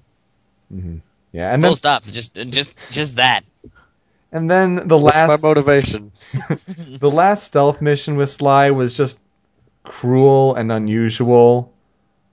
hmm 0.70 0.98
Yeah, 1.34 1.54
and 1.54 1.64
Full 1.64 1.76
then 1.76 1.78
stop. 1.78 2.04
Just, 2.06 2.36
just, 2.36 2.74
just 2.90 3.16
that. 3.18 3.44
and 4.32 4.50
then 4.50 4.88
the 4.88 4.98
That's 5.04 5.22
last 5.22 5.26
my 5.26 5.38
motivation. 5.38 6.12
the 7.00 7.12
last 7.12 7.44
stealth 7.46 7.82
mission 7.82 8.16
with 8.18 8.30
Sly 8.30 8.72
was 8.72 8.96
just 8.98 9.20
cruel 9.84 10.56
and 10.56 10.72
unusual. 10.72 11.74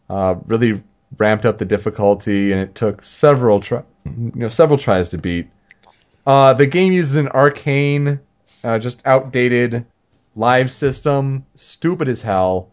Uh, 0.08 0.36
really 0.46 0.82
ramped 1.18 1.46
up 1.46 1.58
the 1.58 1.64
difficulty, 1.64 2.52
and 2.52 2.60
it 2.60 2.74
took 2.74 3.02
several 3.02 3.60
try, 3.60 3.82
you 4.04 4.32
know, 4.34 4.48
several 4.48 4.78
tries 4.78 5.08
to 5.10 5.18
beat. 5.18 5.48
Uh, 6.26 6.54
the 6.54 6.66
game 6.66 6.92
uses 6.92 7.16
an 7.16 7.28
arcane, 7.28 8.20
uh, 8.64 8.78
just 8.78 9.02
outdated 9.06 9.86
live 10.34 10.72
system, 10.72 11.44
stupid 11.54 12.08
as 12.08 12.22
hell. 12.22 12.70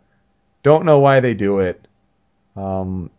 Don't 0.64 0.86
know 0.86 1.00
why 1.00 1.20
they 1.20 1.34
do 1.34 1.60
it. 1.60 1.88
Um, 2.56 3.10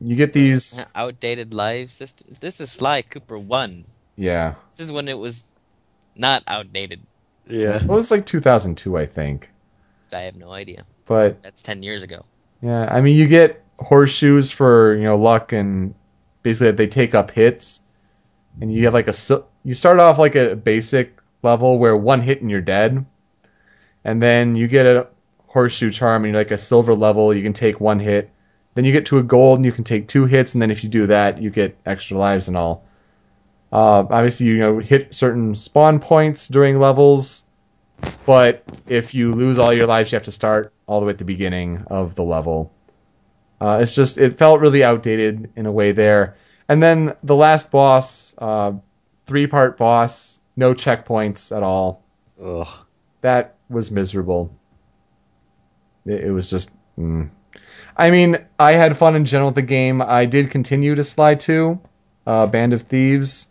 you 0.00 0.16
get 0.16 0.32
these, 0.32 0.84
Outdated 0.94 1.52
live 1.52 1.90
system. 1.90 2.34
This 2.40 2.60
is 2.60 2.70
Sly 2.70 3.02
Cooper 3.02 3.38
One. 3.38 3.84
yeah. 4.16 4.54
This 4.68 4.80
is 4.80 4.92
when 4.92 5.08
it 5.08 5.18
was 5.18 5.44
not 6.16 6.42
outdated. 6.46 7.00
Yeah. 7.46 7.76
It 7.76 7.86
was 7.86 8.10
like 8.10 8.26
2002, 8.26 8.96
I 8.96 9.06
think. 9.06 9.50
I 10.12 10.20
have 10.20 10.36
no 10.36 10.52
idea. 10.52 10.84
But 11.06 11.42
That's 11.42 11.62
ten 11.62 11.82
years 11.82 12.02
ago. 12.02 12.24
Yeah, 12.62 12.86
I 12.90 13.00
mean, 13.00 13.16
you 13.16 13.26
get 13.26 13.64
horseshoes 13.78 14.50
for 14.50 14.94
you 14.96 15.04
know 15.04 15.16
luck 15.16 15.52
and 15.52 15.94
basically 16.42 16.72
they 16.72 16.86
take 16.86 17.14
up 17.14 17.30
hits, 17.30 17.80
and 18.60 18.72
you 18.72 18.84
have 18.84 18.94
like 18.94 19.08
a 19.08 19.14
you 19.64 19.74
start 19.74 19.98
off 20.00 20.18
like 20.18 20.34
a 20.36 20.54
basic 20.56 21.19
level 21.42 21.78
where 21.78 21.96
one 21.96 22.20
hit 22.20 22.40
and 22.40 22.50
you're 22.50 22.60
dead, 22.60 23.04
and 24.04 24.22
then 24.22 24.56
you 24.56 24.68
get 24.68 24.86
a 24.86 25.06
horseshoe 25.46 25.90
charm 25.90 26.24
and 26.24 26.32
you're 26.32 26.40
like 26.40 26.50
a 26.50 26.58
silver 26.58 26.94
level 26.94 27.34
you 27.34 27.42
can 27.42 27.52
take 27.52 27.80
one 27.80 27.98
hit, 27.98 28.30
then 28.74 28.84
you 28.84 28.92
get 28.92 29.06
to 29.06 29.18
a 29.18 29.22
gold 29.22 29.58
and 29.58 29.64
you 29.64 29.72
can 29.72 29.84
take 29.84 30.06
two 30.06 30.26
hits, 30.26 30.54
and 30.54 30.62
then 30.62 30.70
if 30.70 30.84
you 30.84 30.90
do 30.90 31.06
that 31.06 31.40
you 31.40 31.50
get 31.50 31.76
extra 31.86 32.16
lives 32.16 32.48
and 32.48 32.56
all. 32.56 32.84
Uh, 33.72 34.04
obviously, 34.10 34.46
you 34.46 34.58
know 34.58 34.78
hit 34.78 35.14
certain 35.14 35.54
spawn 35.54 36.00
points 36.00 36.48
during 36.48 36.78
levels, 36.78 37.44
but 38.26 38.64
if 38.88 39.14
you 39.14 39.34
lose 39.34 39.58
all 39.58 39.72
your 39.72 39.86
lives, 39.86 40.10
you 40.10 40.16
have 40.16 40.24
to 40.24 40.32
start 40.32 40.72
all 40.86 41.00
the 41.00 41.06
way 41.06 41.10
at 41.10 41.18
the 41.18 41.24
beginning 41.24 41.84
of 41.88 42.14
the 42.14 42.24
level. 42.24 42.72
Uh, 43.60 43.78
it's 43.80 43.94
just 43.94 44.18
it 44.18 44.38
felt 44.38 44.60
really 44.60 44.82
outdated 44.82 45.52
in 45.54 45.66
a 45.66 45.72
way 45.72 45.92
there. 45.92 46.36
And 46.68 46.82
then 46.82 47.14
the 47.22 47.36
last 47.36 47.70
boss, 47.70 48.34
uh, 48.38 48.72
three 49.26 49.46
part 49.46 49.76
boss, 49.76 50.39
no 50.60 50.74
checkpoints 50.74 51.56
at 51.56 51.64
all. 51.64 52.04
Ugh. 52.40 52.68
That 53.22 53.56
was 53.68 53.90
miserable. 53.90 54.54
It, 56.06 56.24
it 56.24 56.30
was 56.30 56.48
just. 56.48 56.70
Mm. 56.96 57.30
I 57.96 58.10
mean, 58.10 58.38
I 58.58 58.72
had 58.72 58.96
fun 58.96 59.16
in 59.16 59.24
general 59.24 59.48
with 59.48 59.56
the 59.56 59.62
game. 59.62 60.00
I 60.00 60.26
did 60.26 60.50
continue 60.50 60.94
to 60.94 61.02
Sly 61.02 61.34
Two 61.34 61.80
uh, 62.26 62.46
Band 62.46 62.72
of 62.72 62.82
Thieves, 62.82 63.48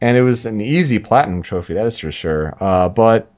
and 0.00 0.16
it 0.16 0.22
was 0.22 0.44
an 0.44 0.60
easy 0.60 0.98
platinum 0.98 1.42
trophy, 1.42 1.74
that 1.74 1.86
is 1.86 1.98
for 1.98 2.12
sure. 2.12 2.56
Uh, 2.60 2.88
but 2.88 3.32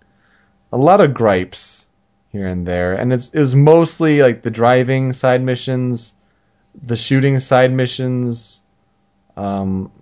a 0.72 0.76
lot 0.76 1.00
of 1.00 1.14
gripes 1.14 1.88
here 2.30 2.46
and 2.46 2.66
there, 2.66 2.94
and 2.94 3.12
it's 3.12 3.30
it 3.30 3.38
was 3.38 3.54
mostly 3.54 4.22
like 4.22 4.42
the 4.42 4.50
driving 4.50 5.12
side 5.12 5.42
missions, 5.42 6.14
the 6.82 6.96
shooting 6.96 7.38
side 7.38 7.72
missions. 7.72 8.62
Um, 9.36 9.92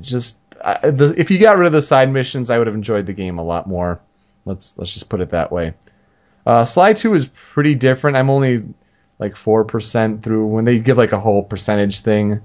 just 0.00 0.38
The, 0.58 1.14
if 1.16 1.30
you 1.30 1.38
got 1.38 1.56
rid 1.56 1.66
of 1.66 1.72
the 1.72 1.82
side 1.82 2.12
missions, 2.12 2.50
I 2.50 2.58
would 2.58 2.66
have 2.66 2.74
enjoyed 2.74 3.06
the 3.06 3.12
game 3.12 3.38
a 3.38 3.44
lot 3.44 3.66
more. 3.66 4.00
Let's 4.44 4.76
let's 4.78 4.92
just 4.92 5.08
put 5.08 5.20
it 5.20 5.30
that 5.30 5.52
way. 5.52 5.74
Uh, 6.46 6.64
Sly 6.64 6.94
Two 6.94 7.14
is 7.14 7.26
pretty 7.26 7.74
different. 7.74 8.16
I'm 8.16 8.30
only 8.30 8.64
like 9.18 9.36
four 9.36 9.64
percent 9.64 10.22
through 10.22 10.46
when 10.46 10.64
they 10.64 10.78
give 10.78 10.96
like 10.96 11.12
a 11.12 11.20
whole 11.20 11.42
percentage 11.42 12.00
thing. 12.00 12.40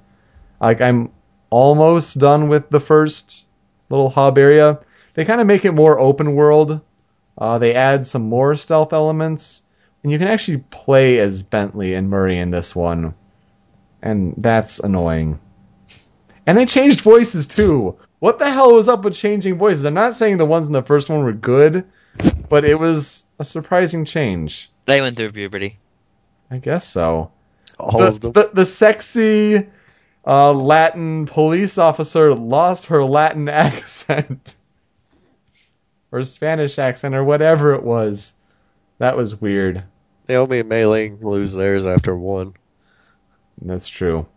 Like 0.61 0.81
I'm 0.81 1.11
almost 1.49 2.17
done 2.19 2.49
with 2.49 2.69
the 2.69 2.79
first 2.79 3.45
little 3.89 4.09
hub 4.09 4.37
area. 4.37 4.79
They 5.13 5.25
kind 5.25 5.41
of 5.41 5.47
make 5.47 5.65
it 5.65 5.71
more 5.71 5.99
open 5.99 6.35
world. 6.35 6.81
Uh, 7.37 7.57
they 7.57 7.73
add 7.73 8.05
some 8.05 8.23
more 8.23 8.55
stealth 8.55 8.93
elements, 8.93 9.63
and 10.03 10.11
you 10.11 10.19
can 10.19 10.27
actually 10.27 10.57
play 10.69 11.19
as 11.19 11.41
Bentley 11.41 11.93
and 11.93 12.09
Murray 12.09 12.37
in 12.37 12.51
this 12.51 12.75
one, 12.75 13.15
and 14.01 14.35
that's 14.37 14.79
annoying. 14.79 15.39
And 16.45 16.57
they 16.57 16.65
changed 16.65 17.01
voices 17.01 17.47
too. 17.47 17.97
What 18.19 18.39
the 18.39 18.49
hell 18.49 18.73
was 18.73 18.89
up 18.89 19.03
with 19.03 19.15
changing 19.15 19.57
voices? 19.57 19.85
I'm 19.85 19.93
not 19.93 20.15
saying 20.15 20.37
the 20.37 20.45
ones 20.45 20.67
in 20.67 20.73
the 20.73 20.81
first 20.81 21.09
one 21.09 21.23
were 21.23 21.33
good, 21.33 21.85
but 22.49 22.65
it 22.65 22.79
was 22.79 23.25
a 23.39 23.45
surprising 23.45 24.05
change. 24.05 24.69
They 24.85 25.01
went 25.01 25.17
through 25.17 25.31
puberty. 25.31 25.77
I 26.49 26.57
guess 26.57 26.87
so. 26.87 27.31
All 27.79 27.99
the, 27.99 28.07
of 28.07 28.21
them. 28.21 28.31
The, 28.33 28.49
the 28.53 28.65
sexy 28.65 29.67
uh, 30.25 30.53
Latin 30.53 31.25
police 31.25 31.77
officer 31.77 32.33
lost 32.33 32.87
her 32.87 33.03
Latin 33.03 33.49
accent. 33.49 34.55
or 36.11 36.23
Spanish 36.23 36.77
accent, 36.79 37.15
or 37.15 37.23
whatever 37.23 37.73
it 37.73 37.83
was. 37.83 38.33
That 38.99 39.17
was 39.17 39.39
weird. 39.39 39.83
Naomi 40.29 40.59
and 40.59 40.69
Mei 40.69 40.85
Ling 40.85 41.19
lose 41.21 41.53
theirs 41.53 41.85
after 41.85 42.15
one. 42.15 42.53
That's 43.61 43.87
true. 43.87 44.27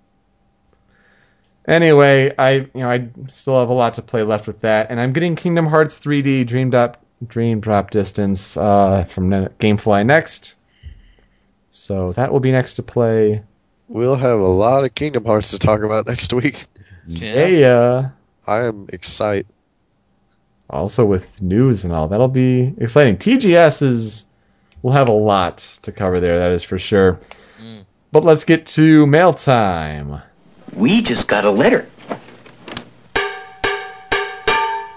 Anyway, 1.67 2.33
I 2.39 2.53
you 2.53 2.71
know 2.75 2.89
I 2.91 3.09
still 3.33 3.59
have 3.59 3.69
a 3.69 3.75
lot 3.75 3.95
to 3.95 4.03
play 4.03 4.23
left 4.23 4.47
with 4.47 4.61
that, 4.61 4.91
and 4.91 5.01
I'm 5.01 5.13
getting 5.13 5.35
Kingdom 5.35 5.67
Hearts 5.67 5.99
3D 5.99 6.47
Dream 6.47 6.71
Drop 6.71 7.05
Dream 7.27 7.61
Drop 7.61 7.91
Distance 7.91 8.57
uh, 8.57 9.05
from 9.05 9.31
GameFly 9.31 10.07
next. 10.07 10.55
So 11.71 12.11
that 12.11 12.33
will 12.33 12.41
be 12.41 12.53
next 12.53 12.75
to 12.75 12.83
play. 12.83 13.43
We'll 13.89 14.17
have 14.17 14.39
a 14.39 14.47
lot 14.47 14.85
of 14.85 14.95
Kingdom 14.95 15.25
Hearts 15.25 15.51
to 15.51 15.59
talk 15.59 15.83
about 15.83 16.07
next 16.07 16.33
week. 16.33 16.67
Yeah. 17.07 17.47
Yeah. 17.47 18.09
I 18.47 18.65
am 18.65 18.87
excited. 18.93 19.47
Also 20.69 21.05
with 21.05 21.41
news 21.41 21.85
and 21.85 21.93
all, 21.93 22.09
that'll 22.09 22.29
be 22.29 22.75
exciting. 22.79 23.17
TGS 23.17 23.83
is 23.83 24.27
we'll 24.83 24.95
have 24.95 25.09
a 25.09 25.13
lot 25.13 25.59
to 25.83 25.93
cover 25.93 26.19
there. 26.19 26.39
That 26.39 26.51
is 26.51 26.63
for 26.63 26.79
sure. 26.79 27.21
Mm. 27.61 27.85
But 28.11 28.25
let's 28.25 28.45
get 28.45 28.67
to 28.69 29.07
mail 29.07 29.33
time. 29.33 30.21
We 30.73 31.03
just 31.03 31.29
got 31.29 31.45
a 31.45 31.51
letter. 31.51 31.89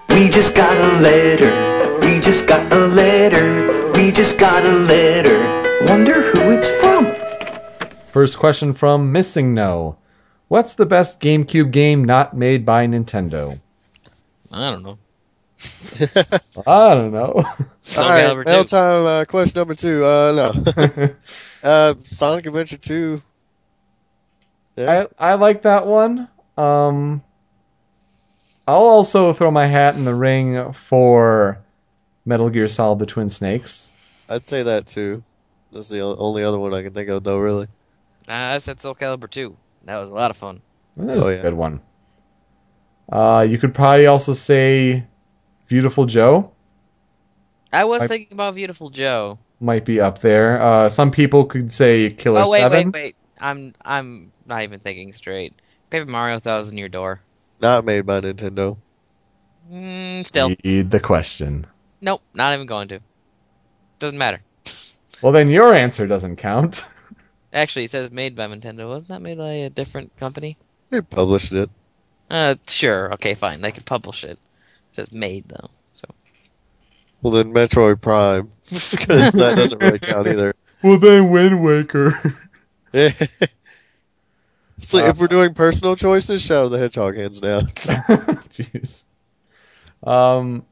We 0.10 0.30
just 0.30 0.56
got 0.56 0.76
a 0.76 1.00
letter. 1.00 2.00
We 2.02 2.20
just 2.20 2.48
got 2.48 2.72
a 2.74 2.88
letter. 2.88 3.92
We 3.94 4.12
just 4.12 4.38
got 4.38 4.66
a 4.66 4.72
letter. 4.72 5.86
Wonder 5.88 6.22
who 6.22 6.52
it's 6.52 6.68
from. 6.82 7.16
First 8.12 8.38
question 8.38 8.74
from 8.74 9.12
Missing 9.12 9.54
No. 9.54 9.98
What's 10.48 10.74
the 10.74 10.86
best 10.86 11.20
GameCube 11.20 11.72
game 11.72 12.04
not 12.04 12.36
made 12.36 12.66
by 12.66 12.88
Nintendo? 12.88 13.60
I 14.52 14.72
don't 14.72 14.84
know. 14.84 14.98
I 16.68 16.96
don't 16.96 17.12
know. 17.12 17.44
Soul 17.82 18.04
All 18.04 18.10
right, 18.10 18.46
mail 18.48 18.64
time. 18.64 19.06
Uh, 19.06 19.26
question 19.26 19.60
number 19.60 19.76
two. 19.76 20.04
Uh, 20.04 20.54
no. 20.76 21.14
uh, 21.64 21.94
Sonic 22.06 22.46
Adventure 22.46 22.78
Two. 22.78 23.22
Yeah. 24.80 25.06
I 25.20 25.32
I 25.32 25.34
like 25.36 25.64
that 25.64 25.86
one. 25.88 26.28
Um, 26.58 27.24
I'll 28.68 28.78
also 28.84 29.34
throw 29.34 29.52
my 29.52 29.66
hat 29.66 29.96
in 29.96 30.06
the 30.06 30.14
ring 30.16 30.74
for 30.74 31.60
Metal 32.26 32.50
Gear 32.50 32.68
Solid: 32.68 33.00
The 33.00 33.06
Twin 33.06 33.30
Snakes. 33.30 33.92
I'd 34.30 34.46
say 34.48 34.64
that 34.64 34.86
too. 34.86 35.24
That's 35.72 35.90
the 35.90 36.02
only 36.02 36.44
other 36.44 36.58
one 36.60 36.74
I 36.74 36.82
can 36.84 36.94
think 36.94 37.10
of, 37.10 37.24
though. 37.24 37.38
Really. 37.40 37.68
Uh, 38.28 38.32
I 38.34 38.58
said 38.60 38.80
Soul 38.80 38.96
Calibur 38.96 39.30
2. 39.30 39.56
That 39.86 39.98
was 39.98 40.10
a 40.10 40.14
lot 40.14 40.30
of 40.32 40.38
fun. 40.38 40.62
That 40.98 41.18
is 41.18 41.24
Oh, 41.24 41.30
a 41.30 41.36
yeah. 41.36 41.42
good 41.42 41.54
one. 41.54 41.82
Uh, 43.12 43.46
you 43.50 43.58
could 43.58 43.74
probably 43.74 44.06
also 44.06 44.34
say 44.34 45.04
Beautiful 45.68 46.06
Joe 46.06 46.52
I 47.74 47.86
was 47.86 48.04
I- 48.04 48.08
thinking 48.08 48.34
about 48.34 48.56
Beautiful 48.56 48.90
Joe. 48.92 49.40
might 49.60 49.84
be 49.86 50.00
up 50.00 50.22
there. 50.22 50.62
Uh, 50.62 50.90
some 50.90 51.10
people 51.12 51.46
could 51.46 51.72
say 51.74 52.12
Killer 52.12 52.42
oh 52.42 52.50
wait, 52.52 52.60
Seven. 52.60 52.92
wait, 52.92 53.04
wait. 53.04 53.16
I'm 53.40 53.74
I'm 53.84 54.32
not 54.50 54.64
even 54.64 54.80
thinking 54.80 55.14
straight. 55.14 55.54
Paper 55.90 56.06
Mario 56.10 56.40
Thousand 56.40 56.78
Year 56.78 56.90
Door. 56.90 57.22
Not 57.62 57.86
made 57.86 58.06
by 58.06 58.22
Nintendo. 58.22 58.78
Mm, 59.72 60.26
still, 60.26 60.56
Read 60.64 60.90
the 60.92 61.00
question. 61.00 61.68
nope, 62.02 62.22
not 62.34 62.54
even 62.54 62.66
going 62.66 62.88
to. 62.90 63.00
Doesn't 64.00 64.18
matter. 64.18 64.42
Well, 65.22 65.32
then 65.34 65.50
your 65.50 65.74
answer 65.74 66.08
doesn't 66.08 66.38
count. 66.38 66.86
Actually, 67.54 67.86
it 67.86 67.92
says 67.92 68.12
made 68.12 68.36
by 68.36 68.48
Nintendo. 68.48 68.88
Wasn't 68.88 69.10
that 69.10 69.22
made 69.22 69.38
by 69.38 69.52
a 69.52 69.70
different 69.70 70.16
company? 70.18 70.58
They 70.90 71.02
published 71.02 71.52
it. 71.52 71.70
Uh, 72.30 72.56
sure. 72.68 73.14
Okay, 73.14 73.36
fine. 73.36 73.62
They 73.62 73.72
could 73.72 73.86
publish 73.86 74.24
it. 74.24 74.32
It 74.32 74.38
says 74.94 75.12
made 75.12 75.50
though. 75.50 75.70
So 75.94 76.08
Well, 77.22 77.32
then 77.32 77.54
Metroid 77.54 78.02
Prime, 78.02 78.50
because 78.70 79.32
that 79.34 79.56
doesn't 79.56 79.82
really 79.82 80.00
count 80.00 80.28
either. 80.28 80.54
well, 80.84 80.98
then 81.00 81.30
Wind 81.30 81.62
Waker. 81.62 82.14
So 84.80 84.98
if 85.00 85.20
we're 85.20 85.28
doing 85.28 85.54
personal 85.54 85.96
choices, 85.96 86.42
Shadow 86.42 86.70
the 86.70 86.80
Hedgehog 86.80 87.16
hands 87.16 87.40
down. 87.42 87.62
Jeez. 87.68 89.04
Um. 90.04 90.66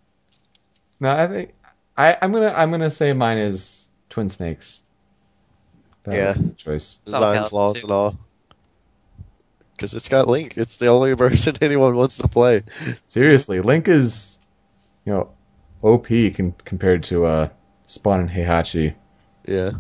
No, 1.00 1.10
I 1.12 1.28
think 1.28 1.54
I 1.96 2.18
I'm 2.22 2.32
gonna 2.32 2.54
I'm 2.56 2.72
gonna 2.72 2.90
say 2.90 3.14
mine 3.14 3.38
is 3.38 3.88
Twin 4.10 4.30
Snakes. 4.30 4.82
That 6.04 6.16
Yeah. 6.16 6.28
was 6.30 6.38
a 6.38 6.40
good 6.40 6.58
choice. 6.58 7.00
Soul 7.06 7.20
Design 7.20 7.44
flaws 7.44 7.76
too. 7.82 7.88
and 7.88 7.92
all. 7.92 8.18
Because 9.76 9.94
it's 9.94 10.10
got 10.10 10.28
Link. 10.28 10.58
It's 10.58 10.78
the 10.78 10.88
only 10.88 11.14
version 11.16 11.56
anyone 11.62 11.96
wants 11.96 12.18
to 12.18 12.28
play. 12.28 12.64
Seriously, 13.06 13.60
Link 13.62 13.88
is, 13.88 14.40
you 15.06 15.14
know, 15.14 15.30
OP 15.84 16.08
con- 16.08 16.56
compared 16.66 17.04
to 17.04 17.26
uh 17.26 17.50
Spawn 17.86 18.22
and 18.22 18.30
Heihachi. 18.30 18.96
Yeah. 19.46 19.72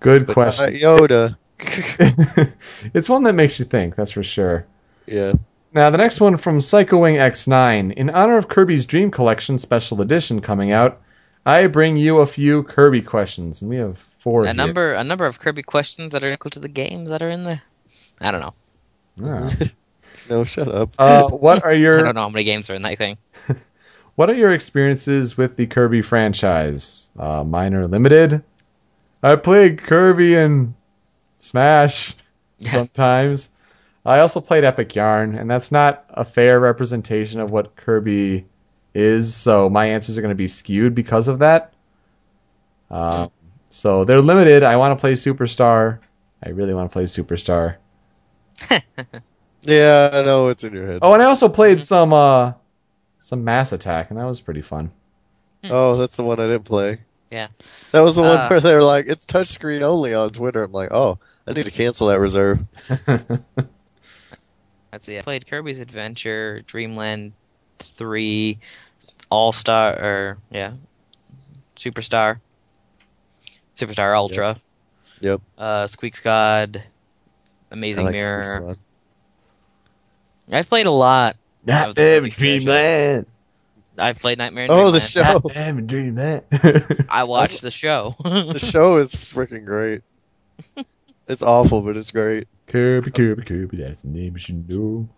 Good 0.00 0.26
But 0.26 0.32
question. 0.34 0.72
not 0.72 0.72
Yoda. 0.72 1.36
it's 2.94 3.08
one 3.08 3.24
that 3.24 3.34
makes 3.34 3.58
you 3.58 3.64
think, 3.64 3.96
that's 3.96 4.12
for 4.12 4.22
sure. 4.22 4.66
Yeah. 5.06 5.34
Now, 5.72 5.90
the 5.90 5.98
next 5.98 6.20
one 6.20 6.36
from 6.36 6.60
Psycho 6.60 6.98
Wing 6.98 7.16
X9. 7.16 7.92
In 7.92 8.10
honor 8.10 8.36
of 8.36 8.48
Kirby's 8.48 8.86
Dream 8.86 9.10
Collection 9.10 9.58
Special 9.58 10.00
Edition 10.02 10.40
coming 10.40 10.72
out, 10.72 11.00
I 11.46 11.66
bring 11.68 11.96
you 11.96 12.18
a 12.18 12.26
few 12.26 12.64
Kirby 12.64 13.02
questions, 13.02 13.62
and 13.62 13.70
we 13.70 13.76
have 13.76 13.98
four. 14.18 14.42
a 14.42 14.46
here. 14.46 14.54
number 14.54 14.92
a 14.94 15.04
number 15.04 15.26
of 15.26 15.38
Kirby 15.38 15.62
questions 15.62 16.12
that 16.12 16.24
are 16.24 16.32
equal 16.32 16.50
to 16.52 16.58
the 16.60 16.68
games 16.68 17.10
that 17.10 17.22
are 17.22 17.30
in 17.30 17.44
there. 17.44 17.62
I 18.20 18.30
don't 18.32 18.40
know. 18.40 18.54
Ah. 19.24 19.52
No, 20.28 20.44
shut 20.44 20.68
up. 20.68 20.90
Uh, 20.96 21.28
what 21.28 21.64
are 21.64 21.74
your? 21.74 21.98
I 21.98 22.02
don't 22.02 22.14
know 22.14 22.20
how 22.20 22.28
many 22.28 22.44
games 22.44 22.70
are 22.70 22.74
in 22.74 22.82
that 22.82 22.98
thing. 22.98 23.16
What 24.14 24.30
are 24.30 24.34
your 24.34 24.52
experiences 24.52 25.36
with 25.36 25.56
the 25.56 25.66
Kirby 25.66 26.02
franchise? 26.02 27.08
Uh, 27.18 27.42
mine 27.42 27.74
are 27.74 27.88
limited. 27.88 28.44
I 29.24 29.36
played 29.36 29.78
Kirby 29.78 30.36
and 30.36 30.74
Smash 31.40 32.14
sometimes. 32.62 33.48
I 34.06 34.20
also 34.20 34.40
played 34.40 34.64
Epic 34.64 34.94
Yarn, 34.94 35.34
and 35.34 35.50
that's 35.50 35.72
not 35.72 36.04
a 36.08 36.24
fair 36.24 36.58
representation 36.60 37.40
of 37.40 37.50
what 37.50 37.76
Kirby 37.76 38.46
is, 38.94 39.34
so 39.34 39.68
my 39.68 39.86
answers 39.86 40.16
are 40.16 40.22
going 40.22 40.30
to 40.30 40.36
be 40.36 40.48
skewed 40.48 40.94
because 40.94 41.28
of 41.28 41.40
that. 41.40 41.72
Uh, 42.90 43.28
So 43.70 44.04
they're 44.04 44.20
limited. 44.22 44.62
I 44.62 44.76
want 44.76 44.96
to 44.96 45.00
play 45.00 45.12
Superstar. 45.14 45.98
I 46.42 46.48
really 46.50 46.74
want 46.74 46.90
to 46.90 46.92
play 46.92 47.04
Superstar. 47.04 47.76
Yeah, 49.62 50.08
I 50.12 50.22
know 50.22 50.48
it's 50.48 50.64
in 50.64 50.72
your 50.72 50.86
head. 50.86 51.00
Oh, 51.02 51.12
and 51.12 51.22
I 51.22 51.26
also 51.26 51.48
played 51.48 51.82
some 51.82 52.14
uh, 52.14 52.54
some 53.18 53.44
Mass 53.44 53.72
Attack, 53.72 54.10
and 54.10 54.18
that 54.18 54.24
was 54.24 54.40
pretty 54.40 54.62
fun. 54.62 54.90
Oh, 55.64 55.96
that's 55.96 56.16
the 56.16 56.24
one 56.24 56.40
I 56.40 56.46
didn't 56.46 56.64
play. 56.64 57.00
Yeah. 57.30 57.48
That 57.92 58.00
was 58.00 58.16
the 58.16 58.22
one 58.22 58.38
Uh, 58.38 58.48
where 58.48 58.60
they're 58.60 58.82
like, 58.82 59.04
it's 59.06 59.26
touchscreen 59.26 59.82
only 59.82 60.14
on 60.14 60.30
Twitter. 60.30 60.62
I'm 60.62 60.72
like, 60.72 60.90
oh, 60.90 61.18
I 61.46 61.52
need 61.52 61.64
to 61.66 61.70
cancel 61.70 62.08
that 62.08 62.20
reserve. 62.20 62.60
Let's 64.92 65.04
see. 65.06 65.18
I 65.18 65.22
played 65.22 65.46
Kirby's 65.46 65.80
Adventure, 65.80 66.62
Dreamland 66.66 67.32
3, 67.78 68.58
All 69.30 69.52
Star, 69.52 69.92
or 69.92 70.38
yeah, 70.50 70.72
Superstar, 71.76 72.40
Superstar 73.76 74.16
Ultra. 74.16 74.60
Yep. 75.20 75.40
Uh, 75.58 75.86
Squeak 75.86 76.16
Squad, 76.16 76.82
Amazing 77.70 78.06
like 78.06 78.14
Mirror. 78.16 78.74
I've 80.50 80.68
played 80.68 80.86
a 80.86 80.90
lot. 80.90 81.36
Not 81.64 81.90
Of 81.90 81.94
the 81.94 82.28
Dreamland. 82.34 83.26
I've 83.98 84.18
played 84.18 84.38
Nightmare 84.38 84.64
in 84.64 84.70
Oh, 84.70 84.90
the 84.90 84.98
Dreamland. 85.00 85.42
show. 85.42 85.50
Damn 85.52 85.86
Dreamland. 85.86 86.42
I 87.08 87.24
watched 87.24 87.60
the 87.62 87.70
show. 87.70 88.16
The 88.24 88.58
show 88.58 88.96
is 88.96 89.14
freaking 89.14 89.64
great. 89.66 90.02
It's 91.30 91.42
awful, 91.42 91.82
but 91.82 91.96
it's 91.96 92.10
great. 92.10 92.48
Kirby, 92.66 93.10
Kirby, 93.12 93.44
Kirby, 93.44 93.76
that's 93.78 94.02
the 94.02 94.08
name 94.08 94.32
you 94.34 94.38
should 94.38 94.68
know. 94.68 95.08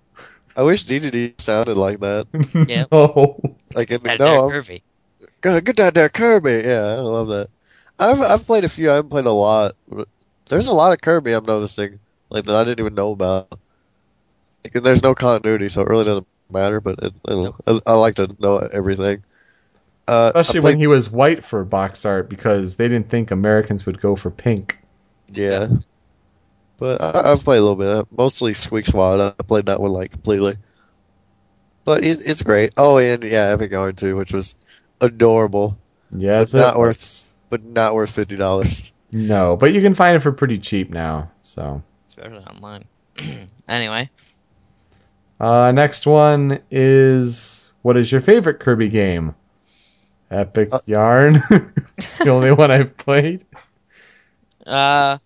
I 0.55 0.63
wish 0.63 0.85
DDD 0.85 1.41
sounded 1.41 1.77
like 1.79 2.01
that. 2.01 2.27
Yep. 2.69 2.89
No. 2.93 3.41
Like, 3.75 3.91
in, 3.91 4.01
That's 4.03 4.21
no, 4.21 4.51
Kirby. 4.51 4.83
gonna 5.41 5.63
get 5.63 5.77
that 5.77 5.95
there 5.95 6.11
Kirby. 6.11 6.63
Yeah, 6.67 6.85
I 6.89 6.97
love 6.97 7.29
that. 7.29 7.47
I've 7.99 8.21
I've 8.21 8.45
played 8.47 8.65
a 8.65 8.69
few. 8.69 8.91
I 8.91 8.97
haven't 8.97 9.09
played 9.11 9.25
a 9.25 9.33
lot. 9.33 9.77
But 9.89 10.09
there's 10.49 10.67
a 10.67 10.75
lot 10.75 10.93
of 10.93 11.01
Kirby 11.01 11.33
I'm 11.33 11.45
noticing, 11.45 11.99
like 12.29 12.45
that 12.45 12.55
I 12.55 12.65
didn't 12.65 12.81
even 12.81 12.95
know 12.95 13.13
about. 13.13 13.59
Like, 14.65 14.75
and 14.75 14.85
there's 14.85 15.03
no 15.03 15.15
continuity, 15.15 15.69
so 15.71 15.81
it 15.81 15.89
really 15.89 16.05
doesn't 16.05 16.27
matter. 16.51 16.81
But 16.83 16.99
it, 17.03 17.15
I, 17.27 17.31
don't. 17.31 17.55
I, 17.67 17.81
I 17.87 17.93
like 17.95 18.17
to 18.17 18.29
know 18.39 18.59
everything. 18.59 19.25
Uh, 20.07 20.33
Especially 20.35 20.61
played- 20.61 20.73
when 20.73 20.79
he 20.81 20.87
was 20.87 21.09
white 21.09 21.45
for 21.47 21.65
box 21.65 22.05
art 22.05 22.29
because 22.29 22.77
they 22.77 22.89
didn't 22.89 23.09
think 23.09 23.31
Americans 23.31 23.87
would 23.87 24.01
go 24.01 24.17
for 24.17 24.31
pink. 24.31 24.79
Yeah. 25.33 25.69
But 26.83 27.01
I, 27.01 27.31
I've 27.31 27.45
played 27.45 27.59
a 27.59 27.63
little 27.63 27.77
bit. 28.03 28.09
Mostly 28.11 28.55
Squeak 28.55 28.87
Squad. 28.87 29.21
I 29.21 29.43
played 29.45 29.67
that 29.67 29.81
one 29.81 29.93
like 29.93 30.11
completely. 30.11 30.57
But 31.85 32.03
it, 32.03 32.27
it's 32.29 32.43
great. 32.43 32.73
Oh, 32.77 32.99
and 32.99 33.23
yeah, 33.23 33.51
Epic 33.51 33.71
Yarn 33.71 33.95
too, 33.95 34.17
which 34.17 34.33
was 34.33 34.57
adorable, 35.01 35.79
Yeah, 36.11 36.41
it's 36.41 36.55
not 36.55 36.75
it- 36.75 36.79
worth, 36.81 37.33
but 37.51 37.63
not 37.63 37.95
worth 37.95 38.11
fifty 38.11 38.35
dollars. 38.35 38.93
No, 39.13 39.57
but 39.57 39.73
you 39.73 39.81
can 39.81 39.95
find 39.95 40.17
it 40.17 40.21
for 40.25 40.33
pretty 40.33 40.59
cheap 40.59 40.91
now. 40.91 41.31
So, 41.43 41.85
especially 42.09 42.39
online. 42.39 42.85
anyway, 43.69 44.11
uh, 45.39 45.71
next 45.71 46.05
one 46.05 46.63
is 46.73 47.71
what 47.83 47.97
is 47.97 48.11
your 48.11 48.23
favorite 48.23 48.59
Kirby 48.59 48.89
game? 48.89 49.37
Epic 50.33 50.71
Uh- 50.73 50.81
Yarn, 50.87 51.35
the 52.19 52.29
only 52.31 52.51
one 52.51 52.73
I've 52.73 52.97
played. 52.97 53.45
uh, 54.67 55.19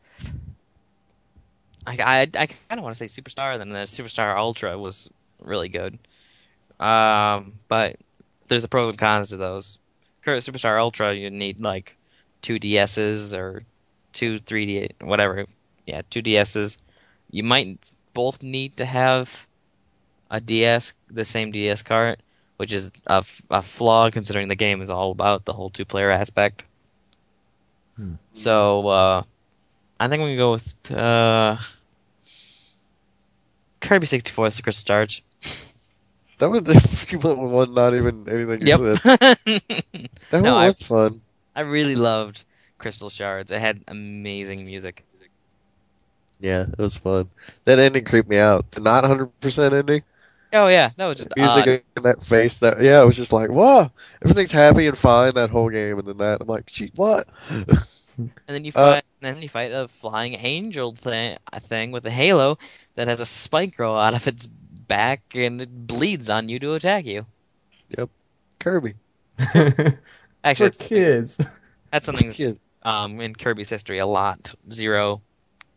I 1.87 1.97
I, 1.99 2.21
I 2.23 2.47
kind 2.47 2.79
of 2.79 2.83
want 2.83 2.97
to 2.97 3.09
say 3.09 3.21
Superstar. 3.23 3.59
Then 3.59 3.71
the 3.71 3.81
Superstar 3.81 4.37
Ultra 4.37 4.79
was 4.79 5.09
really 5.41 5.69
good. 5.69 5.99
Um, 6.79 7.55
but 7.69 7.97
there's 8.49 8.63
the 8.63 8.69
pros 8.69 8.91
and 8.91 8.99
cons 8.99 9.31
to 9.31 9.37
those. 9.37 9.79
Current 10.23 10.43
Superstar 10.43 10.79
Ultra, 10.79 11.15
you 11.15 11.31
need 11.31 11.61
like 11.61 11.97
two 12.43 12.59
DSs 12.59 13.37
or 13.37 13.63
two 14.13 14.39
3D, 14.39 15.03
whatever. 15.03 15.47
Yeah, 15.87 16.03
two 16.11 16.23
DSs. 16.23 16.79
You 17.31 17.45
might 17.45 17.91
both 18.13 18.43
need 18.43 18.79
to 18.79 18.85
have 18.85 19.47
a 20.31 20.41
DS, 20.41 20.95
the 21.11 21.25
same 21.25 21.53
DS 21.53 21.83
cart, 21.83 22.21
which 22.57 22.73
is 22.73 22.91
a, 23.07 23.25
a 23.51 23.63
flaw 23.63 24.11
considering 24.11 24.49
the 24.49 24.55
game 24.55 24.83
is 24.83 24.91
all 24.91 25.13
about 25.13 25.45
the 25.45 25.53
whole 25.53 25.71
two-player 25.71 26.11
aspect. 26.11 26.65
Hmm. 27.97 28.15
So, 28.33 28.89
uh, 28.89 29.23
I 29.99 30.09
think 30.09 30.23
we 30.23 30.31
can 30.31 30.39
go 30.39 30.53
with 30.53 30.93
uh, 30.93 31.57
Kirby 33.87 34.07
64 34.07 34.51
Secret 34.51 34.73
Stars. 34.75 35.23
That 36.39 36.51
was 36.51 36.61
went 37.25 37.39
with 37.41 37.51
one, 37.51 37.73
not 37.73 37.95
even 37.95 38.29
anything. 38.29 38.61
You. 38.67 38.99
Yep. 39.01 39.01
That 40.31 40.43
No, 40.43 40.53
one 40.55 40.65
I- 40.65 40.67
was 40.67 40.83
fun. 40.83 41.23
I 41.55 41.63
really 41.63 41.95
loved 41.95 42.45
Crystal 42.77 43.09
Shards. 43.09 43.51
It 43.51 43.59
had 43.59 43.83
amazing 43.89 44.67
music. 44.67 45.07
Yeah, 46.39 46.67
it 46.71 46.79
was 46.79 46.99
fun. 46.99 47.31
That 47.65 47.79
ending 47.79 48.05
creeped 48.05 48.29
me 48.29 48.37
out. 48.37 48.71
The 48.73 48.83
not 48.83 49.05
hundred 49.05 49.29
percent 49.41 49.73
ending. 49.73 50.03
Oh 50.53 50.67
yeah, 50.69 50.91
that 50.99 51.07
was 51.07 51.17
just 51.17 51.31
music 51.35 51.63
odd. 51.67 51.83
and 51.97 52.05
that 52.05 52.23
face 52.23 52.59
that 52.59 52.83
yeah, 52.83 53.03
it 53.03 53.07
was 53.07 53.17
just 53.17 53.33
like, 53.33 53.49
whoa, 53.51 53.91
everything's 54.23 54.53
happy 54.53 54.87
and 54.87 54.99
fine 54.99 55.33
that 55.37 55.49
whole 55.49 55.71
game, 55.71 55.99
and 55.99 56.07
then 56.07 56.19
that 56.19 56.43
I'm 56.43 56.47
like, 56.47 56.67
gee, 56.67 56.93
what? 56.97 57.27
And 58.19 58.31
then 58.47 58.65
you 58.65 58.73
Uh, 58.75 58.93
fight, 58.95 59.05
then 59.21 59.43
you 59.43 59.49
fight 59.49 59.73
a 59.73 59.89
flying 59.89 60.35
angel 60.35 60.95
thing, 60.95 61.37
a 61.53 61.61
thing 61.61 61.91
with 61.93 62.07
a 62.07 62.11
halo 62.11 62.59
that 62.95 63.09
has 63.09 63.21
a 63.21 63.27
spike 63.27 63.77
grow 63.77 63.97
out 63.97 64.15
of 64.15 64.27
its 64.27 64.47
back 64.47 65.21
and 65.35 65.61
it 65.61 65.87
bleeds 65.87 66.29
on 66.29 66.49
you 66.49 66.59
to 66.61 66.75
attack 66.75 67.05
you. 67.07 67.27
Yep, 67.97 68.11
Kirby. 68.59 68.95
Actually, 70.45 70.67
it's, 70.69 70.83
kids. 70.83 71.39
that's 71.91 72.07
something 72.07 72.29
that's, 72.29 72.39
Yeah, 72.39 72.53
um 72.83 73.21
in 73.21 73.35
Kirby's 73.35 73.69
history 73.71 73.99
a 73.99 74.07
lot. 74.07 74.55
Zero 74.73 75.21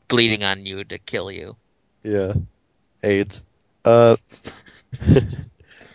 bleeding 0.07 0.43
on 0.43 0.65
you 0.65 0.83
to 0.85 0.97
kill 0.99 1.31
you. 1.31 1.55
yeah. 2.03 2.33
AIDS. 3.03 3.43
Uh, 3.85 4.17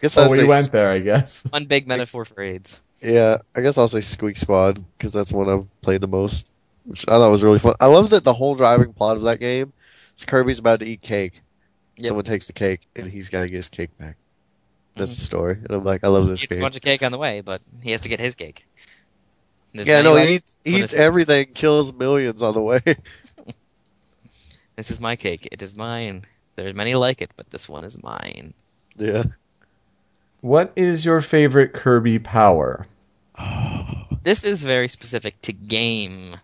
guess 0.01 0.17
I'll 0.17 0.29
Oh, 0.29 0.33
we 0.33 0.45
went 0.45 0.73
there, 0.73 0.91
I 0.91 0.99
guess. 1.01 1.45
One 1.51 1.67
big 1.67 1.87
metaphor 1.87 2.25
for 2.25 2.41
AIDS. 2.43 2.81
Yeah. 3.05 3.39
I 3.55 3.61
guess 3.61 3.79
I'll 3.79 3.89
say 3.89 4.01
Squeak 4.01 4.37
Squad 4.37 4.83
because 4.97 5.13
that's 5.13 5.33
one 5.33 5.49
I've 5.49 5.81
played 5.83 6.01
the 6.01 6.09
most, 6.09 6.49
which 6.85 7.05
I 7.07 7.13
thought 7.13 7.31
was 7.31 7.43
really 7.43 7.59
fun. 7.59 7.75
I 7.81 7.87
love 7.87 8.11
that 8.11 8.25
the 8.25 8.35
whole 8.35 8.55
driving 8.55 8.93
plot 8.93 9.17
of 9.17 9.23
that 9.23 9.41
game 9.41 9.73
is 10.17 10.25
Kirby's 10.25 10.59
about 10.59 10.81
to 10.81 10.87
eat 10.87 11.03
cake. 11.03 11.41
Yep. 11.97 12.07
Someone 12.07 12.25
takes 12.25 12.49
the 12.49 12.53
cake 12.53 12.81
and 12.97 13.07
he's 13.07 13.29
got 13.29 13.43
to 13.43 13.47
get 13.47 13.57
his 13.57 13.69
cake 13.69 13.97
back. 13.99 14.17
That's 14.97 15.13
mm-hmm. 15.13 15.21
the 15.21 15.25
story, 15.25 15.55
and 15.55 15.71
I'm 15.71 15.85
like, 15.85 16.05
I 16.05 16.09
love 16.09 16.29
this 16.29 16.41
He 16.41 16.45
eats 16.45 16.55
a 16.55 16.61
bunch 16.61 16.77
of 16.77 16.83
cake 16.83 17.03
on 17.03 17.11
the 17.11 17.19
way, 17.19 17.41
but 17.41 17.61
he 17.83 17.91
has 17.91 18.03
to 18.03 18.09
get 18.09 18.21
his 18.21 18.37
cake. 18.37 18.65
There's 19.73 19.89
Yeah, 19.89 20.03
no, 20.03 20.15
he 20.15 20.37
eats, 20.37 20.57
he 20.65 20.71
eats 20.77 20.93
it's- 20.93 20.95
everything, 20.95 21.47
kills 21.47 21.93
millions 21.93 22.43
on 22.43 22.55
the 22.55 22.63
way. 22.63 22.81
This 24.77 24.91
is 24.91 24.99
my 24.99 25.15
cake. 25.17 25.49
It 25.53 25.63
is 25.63 25.77
mine. 25.77 26.25
There's 26.57 26.75
many 26.75 26.95
like 26.95 27.23
it, 27.23 27.31
but 27.37 27.51
this 27.51 27.69
one 27.69 27.85
is 27.85 28.03
mine. 28.03 28.55
yeah. 28.97 29.25
What 30.41 30.73
is 30.77 31.05
your 31.05 31.21
favorite 31.21 31.73
Kirby 31.73 32.19
power? 32.19 32.87
This 34.23 34.45
is 34.45 34.63
very 34.63 34.89
specific 34.89 35.41
to 35.43 35.53
game 35.53 36.37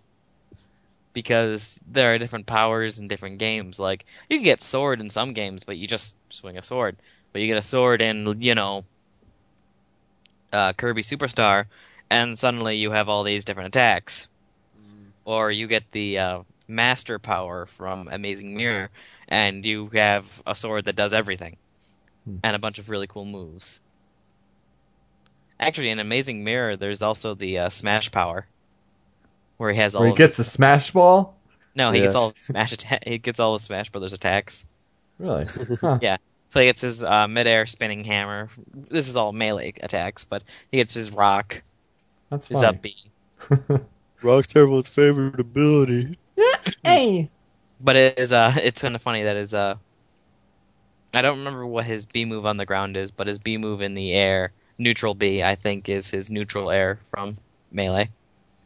because 1.13 1.79
there 1.87 2.15
are 2.15 2.19
different 2.19 2.47
powers 2.47 2.99
in 2.99 3.09
different 3.09 3.39
games. 3.39 3.79
Like 3.79 4.05
you 4.29 4.37
can 4.39 4.45
get 4.45 4.61
sword 4.61 5.01
in 5.01 5.11
some 5.11 5.33
games, 5.33 5.65
but 5.65 5.77
you 5.77 5.87
just 5.87 6.17
swing 6.29 6.59
a 6.59 6.63
sword. 6.63 6.97
But 7.33 7.43
you 7.43 7.49
get 7.49 7.57
a 7.57 7.63
sword 7.63 8.03
in, 8.03 8.43
you 8.43 8.55
know, 8.55 8.85
uh, 10.53 10.73
Kirby 10.73 11.03
Superstar, 11.03 11.67
and 12.11 12.39
suddenly 12.39 12.77
you 12.77 12.91
have 12.91 13.09
all 13.09 13.23
these 13.25 13.45
different 13.45 13.69
attacks. 13.69 14.27
Or 15.25 15.51
you 15.51 15.69
get 15.69 15.85
the 15.93 16.19
uh, 16.19 16.43
master 16.67 17.19
power 17.19 17.67
from 17.67 18.09
Amazing 18.11 18.57
Mirror, 18.57 18.91
and 19.29 19.65
you 19.65 19.89
have 19.95 20.43
a 20.47 20.55
sword 20.55 20.87
that 20.87 20.97
does 20.97 21.13
everything, 21.13 21.57
Hmm. 22.25 22.39
and 22.43 22.57
a 22.57 22.59
bunch 22.59 22.79
of 22.79 22.91
really 22.91 23.07
cool 23.07 23.25
moves. 23.25 23.81
Actually, 25.61 25.91
in 25.91 25.99
Amazing 26.01 26.43
Mirror, 26.43 26.79
there's 26.79 27.03
also 27.03 27.35
the 27.35 27.59
uh, 27.59 27.69
Smash 27.71 28.11
power, 28.11 28.47
where 29.59 29.71
he 29.73 29.79
has 29.79 29.95
all. 29.95 30.01
Where 30.01 30.09
he 30.09 30.13
of 30.13 30.19
gets 30.19 30.37
the 30.39 30.45
Smash 30.45 30.91
Ball? 30.91 31.35
no, 31.77 31.91
he 31.93 31.99
Yeah. 31.99 32.05
gets 32.07 32.15
all 32.17 32.29
of 32.29 32.39
Smash 32.39 32.73
atta- 32.73 33.01
He 33.07 33.19
gets 33.19 33.39
all 33.39 33.55
of 33.55 33.61
Smash 33.61 33.91
Brothers 33.91 34.13
attacks. 34.15 34.65
Really? 35.19 35.45
Huh. 35.81 35.99
Yeah. 36.01 36.17
So 36.49 36.59
he 36.61 36.67
gets 36.67 36.81
his 36.81 37.03
uh, 37.03 37.29
midair 37.29 37.67
spinning 37.67 38.03
hammer. 38.05 38.49
This 38.75 39.07
is 39.09 39.17
all 39.17 39.33
melee 39.33 39.73
attacks, 39.83 40.25
but 40.25 40.43
he 40.73 40.79
gets 40.79 40.93
his 40.95 41.13
rock, 41.13 41.63
That's 42.31 42.49
his 42.49 42.57
funny. 42.61 42.67
up 42.67 42.83
B. 42.83 42.97
Rock's 44.23 44.57
everyone's 44.57 44.89
favorite 44.89 45.39
ability. 45.39 46.19
hey! 46.83 47.29
But 47.81 47.97
it 47.97 48.19
is 48.19 48.33
uh, 48.33 48.53
it's 48.63 48.83
kind 48.83 48.95
of 48.97 49.03
funny 49.03 49.23
that 49.25 49.37
his 49.37 49.55
uh, 49.55 49.77
I 51.15 51.23
don't 51.23 51.39
remember 51.39 51.67
what 51.67 51.85
his 51.85 52.07
B 52.07 52.25
move 52.25 52.47
on 52.47 52.57
the 52.57 52.67
ground 52.67 52.97
is, 52.97 53.11
but 53.11 53.27
his 53.27 53.39
B 53.39 53.57
move 53.57 53.81
in 53.81 53.95
the 53.95 54.13
air, 54.13 54.53
neutral 54.81 55.15
B, 55.15 55.43
I 55.43 55.55
think 55.55 55.89
is 55.89 56.09
his 56.11 56.31
neutral 56.31 56.71
air 56.71 56.99
from 57.11 57.37
melee. 57.71 58.09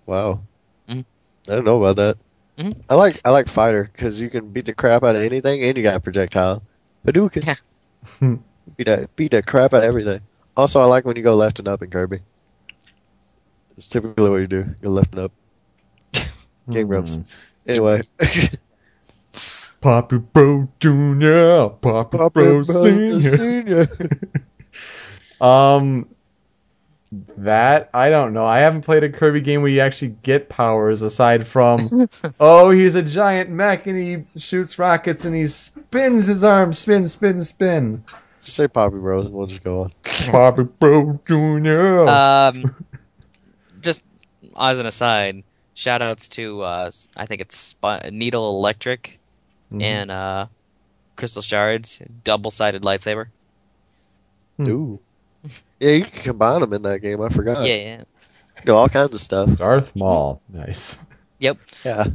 Wow. 0.07 0.41
Mhm. 0.89 1.05
I 1.49 1.55
don't 1.57 1.65
know 1.65 1.83
about 1.83 1.97
that. 1.97 2.17
Mhm. 2.57 2.81
I 2.89 2.95
like 2.95 3.21
I 3.25 3.31
like 3.31 3.49
fighter 3.49 3.91
because 3.93 4.21
you 4.21 4.31
can 4.31 4.49
beat 4.53 4.65
the 4.67 4.75
crap 4.75 5.03
out 5.03 5.17
of 5.17 5.23
anything 5.23 5.63
and 5.63 5.77
you 5.77 5.83
got 5.83 5.97
a 5.97 6.01
projectile. 6.01 6.63
Hadouken. 7.05 7.45
Yeah. 7.45 8.37
beat 8.77 8.85
that 8.87 9.15
beat 9.17 9.33
the 9.33 9.43
crap 9.43 9.75
out 9.75 9.83
of 9.83 9.89
everything. 9.89 10.21
Also, 10.57 10.81
I 10.81 10.85
like 10.85 11.05
when 11.05 11.17
you 11.17 11.23
go 11.23 11.35
left 11.35 11.59
and 11.59 11.67
up 11.69 11.83
in 11.83 11.91
Kirby. 11.91 12.21
It's 13.77 13.89
typically 13.89 14.31
what 14.31 14.37
you 14.37 14.47
do. 14.47 14.63
Go 14.83 14.91
left 14.91 15.15
and 15.15 15.25
up. 15.25 15.33
Game 16.71 16.87
grumps. 16.87 17.17
Hmm. 17.17 17.23
Anyway, 17.67 18.03
Poppy 19.81 20.19
Bro 20.19 20.69
Junior, 20.79 21.69
Poppy, 21.71 22.19
Papa 22.19 22.31
Bro 22.31 22.65
Bro 22.65 22.85
Senior. 22.85 23.37
Senior. 23.37 23.87
Um, 25.41 26.09
that 27.39 27.91
I 27.95 28.11
don't 28.11 28.33
know. 28.33 28.45
I 28.45 28.61
haven't 28.61 28.83
played 28.83 29.05
a 29.05 29.11
Kirby 29.11 29.41
game 29.41 29.63
where 29.63 29.71
you 29.71 29.81
actually 29.81 30.17
get 30.23 30.49
powers 30.49 31.01
aside 31.03 31.47
from, 31.47 31.81
oh, 32.41 32.71
he's 32.71 32.95
a 32.97 33.03
giant 33.03 33.51
mech 33.51 33.87
and 33.87 33.97
he 33.97 34.25
shoots 34.41 34.79
rockets 34.79 35.25
and 35.25 35.35
he 35.35 35.47
spins 35.47 36.27
his 36.27 36.43
arms, 36.43 36.79
spin, 36.79 37.07
spin, 37.07 37.43
spin. 37.45 38.05
Just 38.43 38.57
say 38.57 38.69
Poppy 38.69 38.97
Bros 38.99 39.27
and 39.27 39.35
we'll 39.35 39.47
just 39.47 39.63
go 39.63 39.83
on. 39.83 39.93
Poppy 40.33 40.65
Bro 40.65 41.21
Junior. 41.27 42.07
Um, 42.09 42.75
just 43.81 44.03
as 44.59 44.79
an 44.81 44.87
aside, 44.87 45.45
shout 45.75 46.03
outs 46.03 46.29
to 46.31 46.63
uh, 46.63 46.91
I 47.17 47.27
think 47.27 47.41
it's 47.43 47.57
Sp- 47.79 48.11
Needle 48.11 48.59
Electric 48.59 49.21
Mhm. 49.73 49.83
and 49.83 50.11
uh, 50.11 50.47
Crystal 51.17 51.43
Shards, 51.43 52.03
double 52.25 52.51
sided 52.51 52.83
lightsaber. 52.83 53.27
Ooh. 54.69 55.01
Yeah, 55.81 55.91
you 55.91 56.05
can 56.05 56.23
combine 56.23 56.61
them 56.61 56.73
in 56.73 56.83
that 56.83 57.01
game. 57.01 57.21
I 57.21 57.29
forgot. 57.29 57.67
Yeah, 57.67 57.75
yeah. 57.75 58.05
Do 58.65 58.75
all 58.75 58.89
kinds 58.89 59.15
of 59.15 59.21
stuff. 59.21 59.57
Darth 59.57 59.95
Maul, 59.95 60.41
nice. 60.49 60.97
Yep. 61.39 61.59
Yeah. 61.85 62.07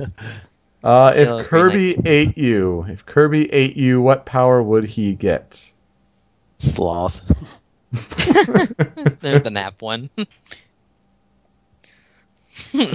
Uh, 0.84 1.14
if 1.14 1.28
Yeah, 1.28 1.36
that'd 1.36 1.46
be 1.46 1.50
Kirby 1.50 1.98
ate 2.06 2.38
you, 2.38 2.86
if 2.88 3.06
Kirby 3.06 3.52
ate 3.52 3.76
you, 3.76 4.02
what 4.02 4.26
power 4.26 4.64
would 4.64 4.86
he 4.86 5.14
get? 5.14 5.72
Sloth. 6.58 7.22
There's 7.92 9.42
the 9.42 9.50
nap 9.52 9.82
one. 9.82 10.10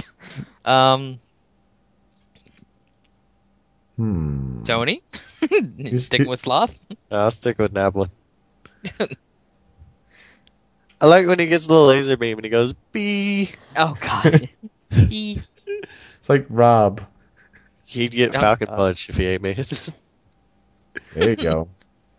um, 0.65 1.19
Hmm. 3.97 4.63
Tony, 4.63 5.01
You 5.77 5.99
sticking 5.99 6.27
with 6.27 6.41
sloth. 6.41 6.77
I'll 7.09 7.31
stick 7.31 7.59
with 7.59 7.73
Nablin. 7.73 8.09
I 11.01 11.07
like 11.07 11.27
when 11.27 11.39
he 11.39 11.47
gets 11.47 11.67
the 11.67 11.73
little 11.73 11.87
laser 11.87 12.17
beam 12.17 12.37
and 12.37 12.45
he 12.45 12.49
goes, 12.49 12.73
bee. 12.91 13.49
Oh 13.75 13.95
God. 13.99 14.49
E. 15.09 15.39
It's 16.19 16.29
like 16.29 16.45
Rob. 16.49 17.01
He'd 17.83 18.11
get 18.11 18.35
Oh, 18.35 18.39
Falcon 18.39 18.69
uh, 18.69 18.75
Punch 18.77 19.09
if 19.09 19.17
he 19.17 19.25
ate 19.25 19.41
me. 19.41 19.55
There 21.13 21.29
you 21.29 21.35
go. 21.35 21.67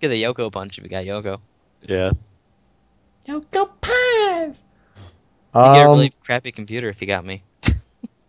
Get 0.01 0.09
the 0.09 0.23
Yoko 0.23 0.53
punch 0.53 0.77
if 0.79 0.85
you 0.85 0.91
got 0.91 1.05
Yoko. 1.05 1.41
yeah. 1.83 2.11
Yoko 3.27 3.71
Pies. 3.81 4.63
You 5.55 5.63
get 5.63 5.87
a 5.87 5.89
Um, 5.89 5.97
really 5.97 6.13
crappy 6.23 6.53
computer 6.53 6.89
if 6.91 7.01
you 7.01 7.07
got 7.07 7.25
me. 7.25 7.43
do 7.63 7.73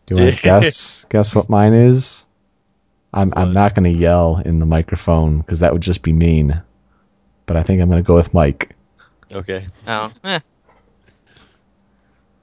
you 0.09 0.15
want 0.15 0.35
to 0.37 0.41
guess? 0.43 1.05
guess 1.09 1.35
what 1.35 1.49
mine 1.49 1.73
is? 1.73 2.25
I'm 3.13 3.33
I'm 3.35 3.51
not 3.53 3.75
going 3.75 3.83
to 3.91 3.97
yell 3.99 4.37
in 4.43 4.59
the 4.59 4.65
microphone 4.65 5.39
because 5.39 5.59
that 5.59 5.73
would 5.73 5.81
just 5.81 6.01
be 6.01 6.13
mean. 6.13 6.61
But 7.45 7.57
I 7.57 7.63
think 7.63 7.81
I'm 7.81 7.89
going 7.89 8.01
to 8.01 8.07
go 8.07 8.15
with 8.15 8.33
Mike. 8.33 8.75
Okay. 9.33 9.67
Oh, 9.87 10.11
eh. 10.23 10.39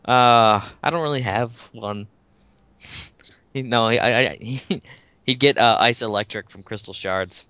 Uh, 0.04 0.60
I 0.82 0.90
don't 0.90 1.02
really 1.02 1.22
have 1.22 1.58
one. 1.72 2.08
No, 3.54 3.86
I, 3.86 3.96
I, 3.96 4.30
I 4.30 4.36
he, 4.40 4.82
he'd 5.24 5.38
get 5.40 5.58
uh, 5.58 5.76
ice 5.80 6.02
electric 6.02 6.50
from 6.50 6.62
Crystal 6.62 6.94
Shards. 6.94 7.46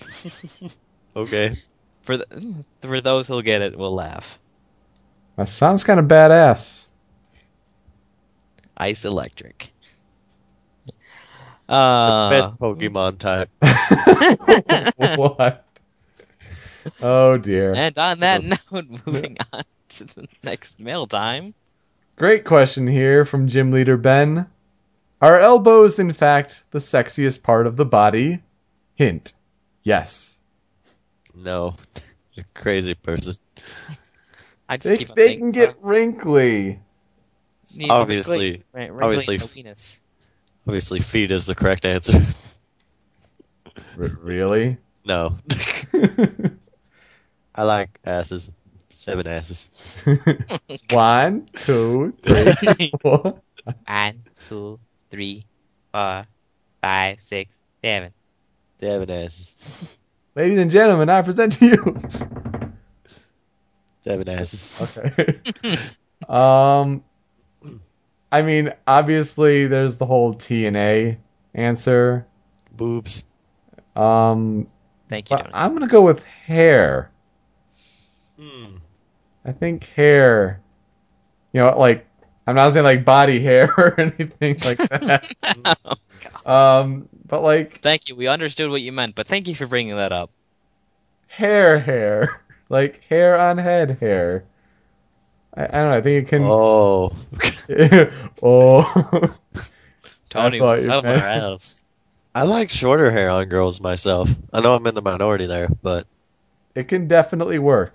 Okay. 1.16 1.54
For 2.02 2.16
the, 2.18 2.64
for 2.82 3.00
those 3.00 3.28
who'll 3.28 3.42
get 3.42 3.62
it, 3.62 3.76
we'll 3.78 3.94
laugh. 3.94 4.38
That 5.36 5.48
sounds 5.48 5.84
kind 5.84 6.00
of 6.00 6.06
badass. 6.06 6.86
Ice 8.78 9.04
electric. 9.04 9.74
The 12.04 12.12
Uh, 12.12 12.28
best 12.28 12.58
Pokemon 12.58 13.18
type. 13.18 13.50
what? 14.96 15.67
Oh 17.02 17.36
dear. 17.38 17.74
and 17.74 17.96
on 17.98 18.20
that 18.20 18.42
note, 18.42 18.86
moving 19.06 19.36
on 19.52 19.62
to 19.90 20.04
the 20.04 20.28
next 20.42 20.78
mail 20.80 21.06
time. 21.06 21.54
Great 22.16 22.44
question 22.44 22.86
here 22.86 23.24
from 23.24 23.48
Gym 23.48 23.70
Leader 23.72 23.96
Ben. 23.96 24.46
Are 25.20 25.38
elbows, 25.40 25.98
in 25.98 26.12
fact, 26.12 26.62
the 26.70 26.78
sexiest 26.78 27.42
part 27.42 27.66
of 27.66 27.76
the 27.76 27.84
body? 27.84 28.40
Hint. 28.94 29.32
Yes. 29.82 30.38
No. 31.34 31.76
You 32.34 32.44
crazy 32.54 32.94
person. 32.94 33.34
I 34.68 34.76
just 34.76 34.88
They, 34.90 34.96
keep 34.96 35.14
they 35.14 35.36
can 35.36 35.50
get 35.50 35.70
uh, 35.70 35.74
wrinkly. 35.80 36.80
need- 37.76 37.90
Obviously- 37.90 38.62
wrinkly- 38.72 38.90
wrinkly 38.90 39.02
obviously- 39.04 39.38
no 39.38 39.46
penis. 39.46 39.98
Obviously, 40.66 41.00
feet 41.00 41.30
is 41.30 41.46
the 41.46 41.54
correct 41.54 41.86
answer. 41.86 42.20
R- 43.98 44.18
really? 44.20 44.76
no. 45.06 45.36
I 47.58 47.64
like 47.64 47.98
asses. 48.06 48.52
Seven 48.90 49.26
asses. 49.26 49.68
One, 50.90 51.48
two, 51.54 52.14
three, 52.22 52.92
four. 53.02 53.42
One, 53.84 54.22
two, 54.46 54.78
three, 55.10 55.44
four, 55.92 56.24
five, 56.80 57.20
six, 57.20 57.58
seven. 57.82 58.12
Seven 58.80 59.10
asses. 59.10 59.56
Ladies 60.36 60.60
and 60.60 60.70
gentlemen, 60.70 61.08
I 61.08 61.20
present 61.22 61.54
to 61.54 61.66
you. 61.66 62.00
Seven 64.04 64.28
asses. 64.28 64.80
Okay. 64.80 65.40
um, 66.28 67.02
I 68.30 68.42
mean, 68.42 68.72
obviously, 68.86 69.66
there's 69.66 69.96
the 69.96 70.06
whole 70.06 70.34
T 70.34 70.64
and 70.64 70.76
A 70.76 71.18
answer. 71.54 72.24
Boobs. 72.70 73.24
Um, 73.96 74.68
Thank 75.08 75.32
you. 75.32 75.38
I'm 75.52 75.72
gonna 75.72 75.88
go 75.88 76.02
with 76.02 76.22
hair. 76.22 77.10
Hmm. 78.38 78.76
I 79.44 79.52
think 79.52 79.88
hair. 79.88 80.60
You 81.52 81.60
know, 81.60 81.78
like 81.78 82.06
I'm 82.46 82.54
not 82.54 82.72
saying 82.72 82.84
like 82.84 83.04
body 83.04 83.40
hair 83.40 83.72
or 83.78 83.98
anything 84.00 84.58
like 84.64 84.78
that. 84.78 85.88
um, 86.46 87.08
but 87.26 87.42
like 87.42 87.80
Thank 87.80 88.08
you. 88.08 88.16
We 88.16 88.26
understood 88.28 88.70
what 88.70 88.82
you 88.82 88.92
meant, 88.92 89.14
but 89.14 89.26
thank 89.26 89.48
you 89.48 89.54
for 89.54 89.66
bringing 89.66 89.96
that 89.96 90.12
up. 90.12 90.30
hair, 91.26 91.78
hair, 91.78 92.42
like 92.68 93.04
hair 93.04 93.38
on 93.38 93.58
head 93.58 93.98
hair. 94.00 94.44
I, 95.54 95.64
I 95.64 95.66
don't 95.66 95.90
know. 95.90 95.96
I 95.96 96.00
think 96.00 96.26
it 96.26 96.30
can. 96.30 96.42
Oh. 96.44 97.14
oh. 98.42 99.34
Tony 100.30 100.60
was 100.60 100.84
somewhere 100.84 101.18
meant- 101.18 101.42
else. 101.42 101.84
I 102.34 102.44
like 102.44 102.70
shorter 102.70 103.10
hair 103.10 103.30
on 103.30 103.46
girls 103.46 103.80
myself. 103.80 104.30
I 104.52 104.60
know 104.60 104.74
I'm 104.74 104.86
in 104.86 104.94
the 104.94 105.02
minority 105.02 105.46
there, 105.46 105.68
but 105.82 106.06
it 106.74 106.86
can 106.86 107.08
definitely 107.08 107.58
work. 107.58 107.94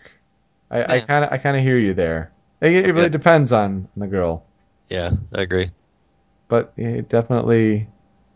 I 0.74 0.96
I 0.96 1.00
kind 1.02 1.24
of 1.26 1.32
I 1.32 1.38
kind 1.38 1.56
of 1.56 1.64
hear 1.64 1.78
you 1.78 1.94
there. 1.94 2.32
It, 2.62 2.74
it 2.86 2.92
really 2.94 3.04
Yeah. 3.04 3.10
depends 3.10 3.52
on 3.54 3.88
the 3.96 4.08
girl, 4.08 4.44
yeah, 4.90 5.12
I 5.34 5.42
agree. 5.42 5.70
but 6.48 6.74
it 6.78 7.10
definitely. 7.10 7.88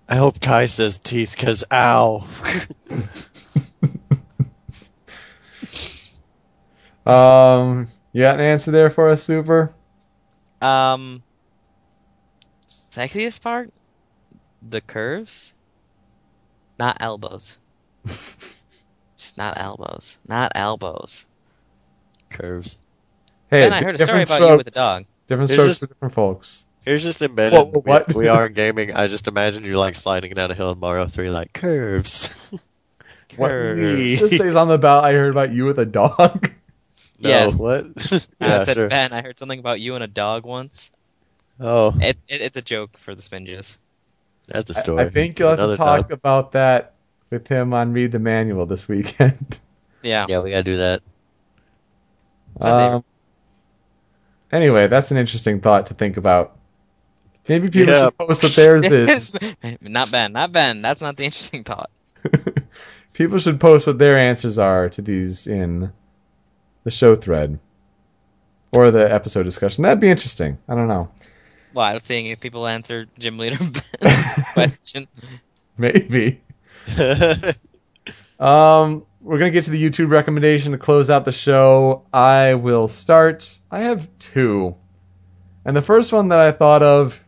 I 0.09 0.15
hope 0.15 0.39
Kai 0.39 0.67
says 0.67 0.99
teeth, 0.99 1.35
cause 1.37 1.63
ow. 1.71 2.25
Um, 7.05 7.87
you 8.11 8.21
got 8.21 8.39
an 8.39 8.45
answer 8.45 8.71
there 8.71 8.89
for 8.89 9.09
us, 9.09 9.23
Super? 9.23 9.73
Um, 10.61 11.23
sexiest 12.91 13.41
part? 13.41 13.71
The 14.67 14.81
curves? 14.81 15.53
Not 16.79 16.97
elbows. 16.99 17.57
Just 19.17 19.37
not 19.37 19.57
elbows. 19.57 20.17
Not 20.27 20.51
elbows. 20.55 21.25
Curves. 22.29 22.77
Hey, 23.49 23.63
Ben, 23.69 23.73
I 23.73 23.83
heard 23.83 23.95
a 23.95 23.97
story 24.05 24.23
different 24.25 24.29
about 24.41 24.51
you 24.51 24.57
with 24.57 24.67
a 24.67 24.71
dog. 24.71 25.05
Different 25.27 25.51
It's 25.51 25.53
strokes 25.59 25.69
just- 25.69 25.79
for 25.81 25.87
different 25.87 26.13
folks. 26.13 26.63
Here's 26.85 27.03
just 27.03 27.21
embedded. 27.21 27.53
Whoa, 27.59 27.65
whoa, 27.65 27.71
we- 27.85 27.89
what? 27.91 28.13
We, 28.13 28.27
are 28.29 28.45
in 28.47 28.53
gaming. 28.53 28.93
I 28.93 29.07
just 29.07 29.27
imagine 29.27 29.65
you 29.65 29.77
like 29.77 29.95
sliding 29.95 30.33
down 30.35 30.51
a 30.51 30.53
hill 30.53 30.71
in 30.71 30.79
Mario 30.79 31.05
3, 31.05 31.29
like 31.29 31.51
curves. 31.53 32.33
What- 33.35 33.49
Curves. 33.49 34.19
Just 34.19 34.37
says 34.37 34.55
on 34.55 34.67
the 34.69 34.77
ballot. 34.77 35.05
I 35.05 35.11
heard 35.13 35.31
about 35.31 35.51
you 35.51 35.65
with 35.65 35.79
a 35.79 35.85
dog. 35.85 36.49
no, 37.19 37.29
Yes. 37.29 37.59
what? 37.59 37.85
I 38.41 38.47
yeah, 38.47 38.63
said, 38.63 38.73
sure. 38.75 38.87
Ben, 38.89 39.11
I 39.11 39.21
heard 39.21 39.37
something 39.37 39.59
about 39.59 39.81
you 39.81 39.95
and 39.95 40.03
a 40.03 40.07
dog 40.07 40.45
once. 40.45 40.89
Oh, 41.59 41.93
It's 41.99 42.23
it, 42.29 42.39
it's 42.41 42.55
a 42.57 42.61
joke 42.61 42.97
for 42.97 43.15
the 43.15 43.21
Spinges. 43.21 43.79
that's 44.47 44.69
a 44.69 44.73
story. 44.75 45.03
I 45.03 45.09
think 45.09 45.39
you'll 45.39 45.49
have 45.49 45.57
to 45.59 45.75
talk 45.75 46.03
time. 46.07 46.11
about 46.13 46.51
that 46.53 46.93
with 47.29 47.47
him 47.47 47.73
on 47.73 47.91
Read 47.93 48.11
the 48.13 48.19
Manual 48.19 48.65
this 48.65 48.87
weekend. 48.87 49.59
Yeah. 50.03 50.27
Yeah, 50.29 50.39
we 50.39 50.51
gotta 50.51 50.63
do 50.63 50.77
that. 50.77 51.01
Sunday. 52.61 52.93
Um, 52.95 53.03
anyway, 54.51 54.87
that's 54.87 55.11
an 55.11 55.17
interesting 55.17 55.61
thought 55.61 55.87
to 55.87 55.93
think 55.93 56.17
about. 56.17 56.55
Maybe 57.47 57.69
people 57.69 57.93
Yeah. 57.93 58.05
should 58.05 58.17
post 58.17 58.43
what 58.43 58.51
theirs 58.55 58.91
is. 58.91 59.35
not 59.81 60.11
Ben. 60.11 60.33
Not 60.33 60.51
Ben. 60.51 60.81
That's 60.81 61.01
not 61.01 61.15
the 61.17 61.23
interesting 61.23 61.63
thought. 61.63 61.89
people 63.13 63.39
should 63.39 63.59
post 63.59 63.87
what 63.87 63.97
their 63.97 64.17
answers 64.17 64.57
are 64.57 64.89
to 64.89 65.01
these 65.01 65.47
in 65.47 65.91
the 66.83 66.91
show 66.91 67.15
thread 67.15 67.57
or 68.73 68.91
the 68.91 69.11
episode 69.11 69.43
discussion. 69.43 69.83
That'd 69.83 70.01
be 70.01 70.09
interesting. 70.09 70.57
I 70.67 70.75
don't 70.75 70.89
know. 70.89 71.09
Well, 71.73 71.85
I 71.85 71.93
was 71.93 72.03
seeing 72.03 72.25
if 72.27 72.39
people 72.39 72.67
answer 72.67 73.05
Gym 73.17 73.37
Leader 73.37 73.57
Ben's 74.01 74.33
question. 74.53 75.07
Maybe. 75.77 76.41
Um, 78.39 79.05
we're 79.21 79.37
gonna 79.39 79.51
get 79.51 79.65
to 79.65 79.71
the 79.71 79.83
YouTube 79.83 80.09
recommendation 80.09 80.71
to 80.73 80.77
close 80.77 81.09
out 81.09 81.25
the 81.25 81.31
show. 81.31 82.03
I 82.13 82.53
will 82.55 82.87
start. 82.87 83.57
I 83.71 83.79
have 83.81 84.07
two, 84.19 84.75
and 85.65 85.75
the 85.75 85.81
first 85.81 86.13
one 86.13 86.29
that 86.29 86.39
I 86.39 86.51
thought 86.51 86.83
of 86.83 87.19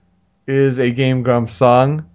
is 0.47 0.79
a 0.79 0.91
Game 0.91 1.23
Grumps 1.23 1.53
song. 1.53 2.05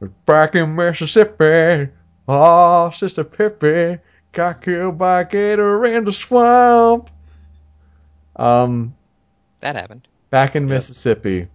We're 0.00 0.08
back 0.26 0.54
in 0.54 0.74
Mississippi. 0.74 1.90
Oh, 2.28 2.90
Sister 2.90 3.24
Pippi 3.24 3.98
got 4.32 4.60
killed 4.62 4.98
by 4.98 5.20
a 5.22 5.24
gator 5.24 5.84
in 5.86 6.04
the 6.04 6.12
swamp. 6.12 7.08
Um, 8.34 8.94
That 9.60 9.76
happened. 9.76 10.06
back 10.30 10.56
in 10.56 10.64
Yeah. 10.68 10.74
Mississippi. 10.74 11.48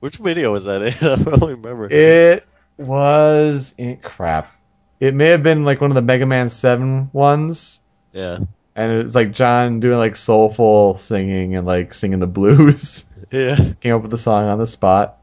Which 0.00 0.16
video 0.16 0.52
was 0.52 0.64
that 0.64 0.80
in? 0.82 0.92
I 1.10 1.16
don't 1.16 1.50
remember. 1.62 1.88
It 1.92 2.46
was 2.78 3.74
in, 3.76 3.96
crap. 3.98 4.52
It 5.00 5.14
may 5.14 5.26
have 5.28 5.42
been 5.42 5.64
like 5.64 5.80
one 5.80 5.90
of 5.90 5.94
the 5.94 6.02
Mega 6.02 6.26
Man 6.26 6.48
Seven 6.48 7.10
ones. 7.12 7.80
yeah. 8.12 8.38
and 8.74 8.92
it 8.92 9.02
was 9.02 9.14
like 9.14 9.32
John 9.32 9.80
doing 9.80 9.98
like 9.98 10.16
soulful 10.16 10.96
singing 10.96 11.54
and 11.56 11.66
like 11.66 11.94
singing 11.94 12.20
the 12.20 12.26
blues. 12.26 13.04
Yeah. 13.30 13.56
Came 13.80 13.94
up 13.94 14.00
with 14.00 14.10
the 14.10 14.16
song 14.16 14.46
on 14.46 14.56
the 14.58 14.66
spot. 14.66 15.18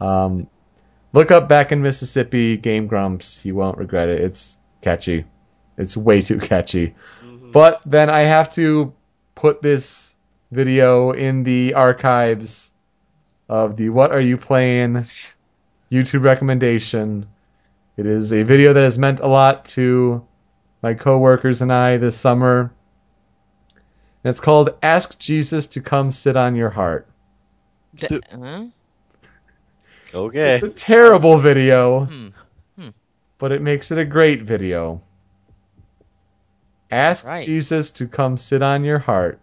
Um, 0.00 0.48
look 1.14 1.30
up 1.30 1.48
back 1.48 1.72
in 1.72 1.80
Mississippi 1.80 2.58
Game 2.58 2.88
Grumps. 2.88 3.42
You 3.46 3.54
won't 3.54 3.78
regret 3.78 4.10
it. 4.10 4.20
It's 4.20 4.58
catchy. 4.82 5.24
It's 5.78 5.96
way 5.96 6.20
too 6.20 6.38
catchy. 6.38 6.94
But 7.52 7.80
then 7.86 8.10
I 8.10 8.24
have 8.26 8.52
to 8.56 8.92
put 9.34 9.62
this 9.62 10.14
video 10.50 11.12
in 11.12 11.42
the 11.42 11.72
archives 11.72 12.70
of 13.48 13.78
the 13.78 13.88
What 13.88 14.12
Are 14.12 14.20
You 14.20 14.36
Playing 14.36 15.06
YouTube 15.90 16.22
recommendation. 16.22 17.28
It 17.96 18.06
is 18.06 18.32
a 18.32 18.42
video 18.42 18.72
that 18.74 18.82
has 18.82 18.98
meant 18.98 19.20
a 19.20 19.26
lot 19.26 19.64
to 19.76 20.24
my 20.82 20.94
coworkers 20.94 21.62
and 21.62 21.72
I 21.72 21.96
this 21.96 22.16
summer. 22.16 22.72
And 24.22 24.30
it's 24.30 24.40
called 24.40 24.70
Ask 24.82 25.18
Jesus 25.18 25.68
to 25.68 25.80
Come 25.80 26.12
Sit 26.12 26.36
on 26.36 26.56
Your 26.56 26.70
Heart. 26.70 27.08
D- 27.94 28.20
huh? 28.30 28.64
Okay. 30.14 30.54
It's 30.56 30.64
a 30.64 30.68
terrible 30.68 31.38
video, 31.38 32.04
Hmm. 32.04 32.88
but 33.38 33.52
it 33.52 33.62
makes 33.62 33.90
it 33.90 33.98
a 33.98 34.04
great 34.04 34.42
video. 34.42 35.00
Ask 36.90 37.26
Right. 37.26 37.44
Jesus 37.44 37.90
to 37.92 38.06
come 38.06 38.38
sit 38.38 38.62
on 38.62 38.84
your 38.84 38.98
heart. 38.98 39.40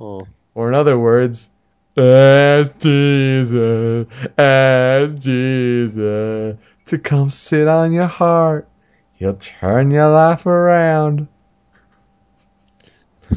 Oh. 0.00 0.26
Or 0.54 0.68
in 0.68 0.74
other 0.74 0.98
words, 0.98 1.48
ask 1.96 2.76
Jesus, 2.80 4.06
ask 4.36 5.18
Jesus 5.18 6.56
to 6.86 6.98
come 6.98 7.30
sit 7.30 7.68
on 7.68 7.92
your 7.92 8.06
heart. 8.06 8.68
He'll 9.14 9.36
turn 9.36 9.90
your 9.90 10.08
life 10.08 10.46
around. 10.46 11.28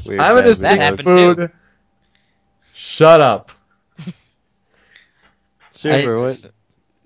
Weird 0.06 0.20
I'm 0.20 0.38
in 0.38 0.44
bad 0.44 0.48
a 0.52 0.56
sick 0.56 0.80
That 0.80 1.06
mood. 1.06 1.52
Shut 2.74 3.22
up. 3.22 3.52
Super. 5.72 6.18
I- 6.18 6.22
What? 6.22 6.48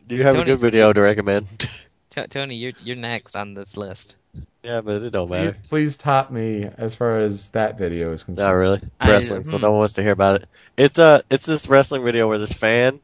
Do 0.08 0.16
you 0.16 0.24
have 0.24 0.34
Tony- 0.36 0.52
a 0.52 0.56
good 0.56 0.62
video 0.62 0.92
to 0.92 1.02
recommend? 1.02 1.48
T- 2.10 2.28
Tony, 2.28 2.56
you're 2.56 2.74
you're 2.84 2.96
next 2.96 3.36
on 3.36 3.54
this 3.54 3.78
list. 3.78 4.16
yeah, 4.64 4.82
but 4.82 5.04
it 5.04 5.12
don't 5.12 5.28
Please, 5.28 5.46
matter. 5.46 5.58
please 5.70 5.98
top 5.98 6.32
me 6.32 6.68
as 6.78 6.96
far 6.96 7.20
as 7.20 7.52
that 7.52 7.78
video 7.78 8.12
is 8.12 8.24
concerned. 8.24 8.48
Not 8.48 8.52
really. 8.54 8.78
It's 8.78 8.90
I- 9.00 9.12
wrestling, 9.12 9.44
so 9.44 9.58
hmm. 9.58 9.62
no 9.64 9.70
one 9.72 9.80
wants 9.80 9.94
to 9.94 10.02
hear 10.02 10.14
about 10.14 10.42
it. 10.42 10.50
It's 10.78 10.98
a 10.98 11.22
it's 11.30 11.46
this 11.46 11.68
wrestling 11.68 12.04
video 12.04 12.28
where 12.28 12.40
this 12.40 12.52
fan 12.54 13.00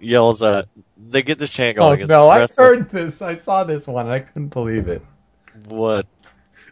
yells. 0.00 0.42
Uh, 0.42 0.64
they 1.10 1.22
get 1.22 1.38
this 1.38 1.50
chant 1.50 1.78
Oh 1.78 1.88
going. 1.88 2.00
it's 2.00 2.08
no, 2.08 2.28
I 2.28 2.46
heard 2.56 2.90
this. 2.90 3.22
I 3.22 3.34
saw 3.34 3.64
this 3.64 3.86
one. 3.86 4.06
and 4.06 4.14
I 4.14 4.20
couldn't 4.20 4.48
believe 4.48 4.88
it. 4.88 5.02
What? 5.66 6.06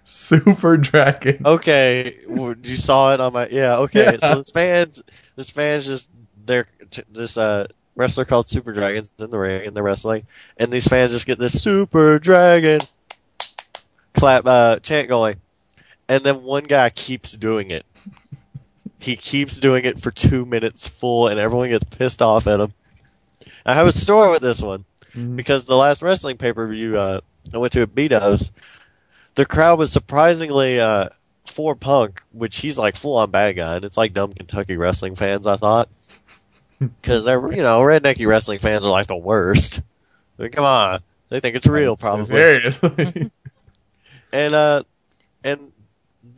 Super 0.05 0.77
Dragon. 0.77 1.43
Okay, 1.45 2.21
you 2.29 2.77
saw 2.77 3.15
it 3.15 3.21
on 3.21 3.33
my. 3.33 3.49
Yeah. 3.49 3.79
Okay. 3.79 4.05
Yeah. 4.05 4.17
So 4.19 4.35
this 4.37 4.51
fans, 4.51 5.03
this 5.37 5.51
fans 5.51 5.87
just 5.87 6.11
they're 6.45 6.67
this 7.11 7.37
uh 7.37 7.69
wrestler 7.95 8.25
called 8.25 8.49
Super 8.49 8.73
Dragons 8.73 9.11
in 9.19 9.31
the 9.31 9.39
ring 9.39 9.65
in 9.65 9.75
they're 9.75 9.83
wrestling, 9.83 10.27
and 10.57 10.73
these 10.73 10.87
fans 10.87 11.13
just 11.13 11.27
get 11.27 11.39
this 11.39 11.63
Super 11.63 12.19
Dragon 12.19 12.81
clap 14.15 14.45
uh 14.47 14.79
chant 14.81 15.09
going, 15.09 15.37
and 16.09 16.25
then 16.25 16.43
one 16.43 16.65
guy 16.65 16.91
keeps 16.91 17.33
doing 17.33 17.71
it. 17.71 17.87
He 18.99 19.17
keeps 19.17 19.59
doing 19.59 19.85
it 19.85 19.99
for 20.01 20.11
two 20.11 20.47
minutes 20.47 20.87
full, 20.87 21.29
and 21.29 21.39
everyone 21.39 21.69
gets 21.69 21.85
pissed 21.85 22.23
off 22.23 22.47
at 22.47 22.61
him. 22.61 22.73
I 23.65 23.75
have 23.75 23.87
a 23.87 23.93
story 23.93 24.31
with 24.31 24.43
this 24.43 24.61
one 24.61 24.85
Mm. 25.15 25.37
because 25.37 25.67
the 25.67 25.77
last 25.77 26.01
wrestling 26.01 26.39
pay 26.39 26.55
per 26.55 26.67
view 26.67 26.97
uh, 26.99 27.21
I 27.53 27.59
went 27.59 27.75
to 27.75 27.83
at 27.83 27.95
Betos, 27.95 28.51
the 29.35 29.45
crowd 29.45 29.79
was 29.79 29.93
surprisingly 29.93 30.81
uh, 30.81 31.11
for 31.47 31.75
Punk, 31.75 32.23
which 32.33 32.57
he's 32.57 32.79
like 32.79 32.97
full 32.97 33.19
on 33.19 33.31
bad 33.31 33.53
guy, 33.57 33.77
and 33.77 33.85
it's 33.85 33.99
like 33.99 34.15
dumb 34.15 34.33
Kentucky 34.33 34.79
wrestling 34.79 35.15
fans. 35.17 35.47
I 35.47 35.57
thought 35.57 35.91
because 36.79 37.27
they're 37.27 37.53
you 37.53 37.61
know 37.63 37.81
rednecky 37.81 38.27
wrestling 38.27 38.59
fans 38.59 38.87
are 38.87 38.91
like 38.91 39.07
the 39.07 39.17
worst. 39.17 39.83
I 40.39 40.43
mean, 40.45 40.51
come 40.53 40.65
on, 40.65 41.01
they 41.29 41.41
think 41.41 41.57
it's 41.57 41.67
real, 41.67 41.97
probably. 41.97 42.25
Seriously. 42.25 43.31
And 44.33 44.55
uh, 44.55 44.83
and 45.45 45.72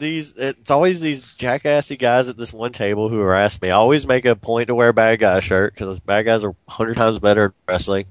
these 0.04 0.34
it's 0.36 0.70
always 0.70 1.00
these 1.00 1.22
jackassy 1.22 1.98
guys 1.98 2.28
at 2.28 2.36
this 2.36 2.52
one 2.52 2.72
table 2.72 3.08
who 3.08 3.18
harass 3.18 3.60
me. 3.60 3.70
I 3.70 3.76
always 3.76 4.06
make 4.06 4.24
a 4.26 4.36
point 4.36 4.68
to 4.68 4.74
wear 4.74 4.90
a 4.90 4.94
bad 4.94 5.18
guy 5.18 5.40
shirt 5.40 5.74
because 5.74 5.98
bad 6.00 6.24
guys 6.24 6.44
are 6.44 6.54
a 6.68 6.70
hundred 6.70 6.96
times 6.96 7.18
better 7.18 7.46
at 7.46 7.52
wrestling. 7.66 8.06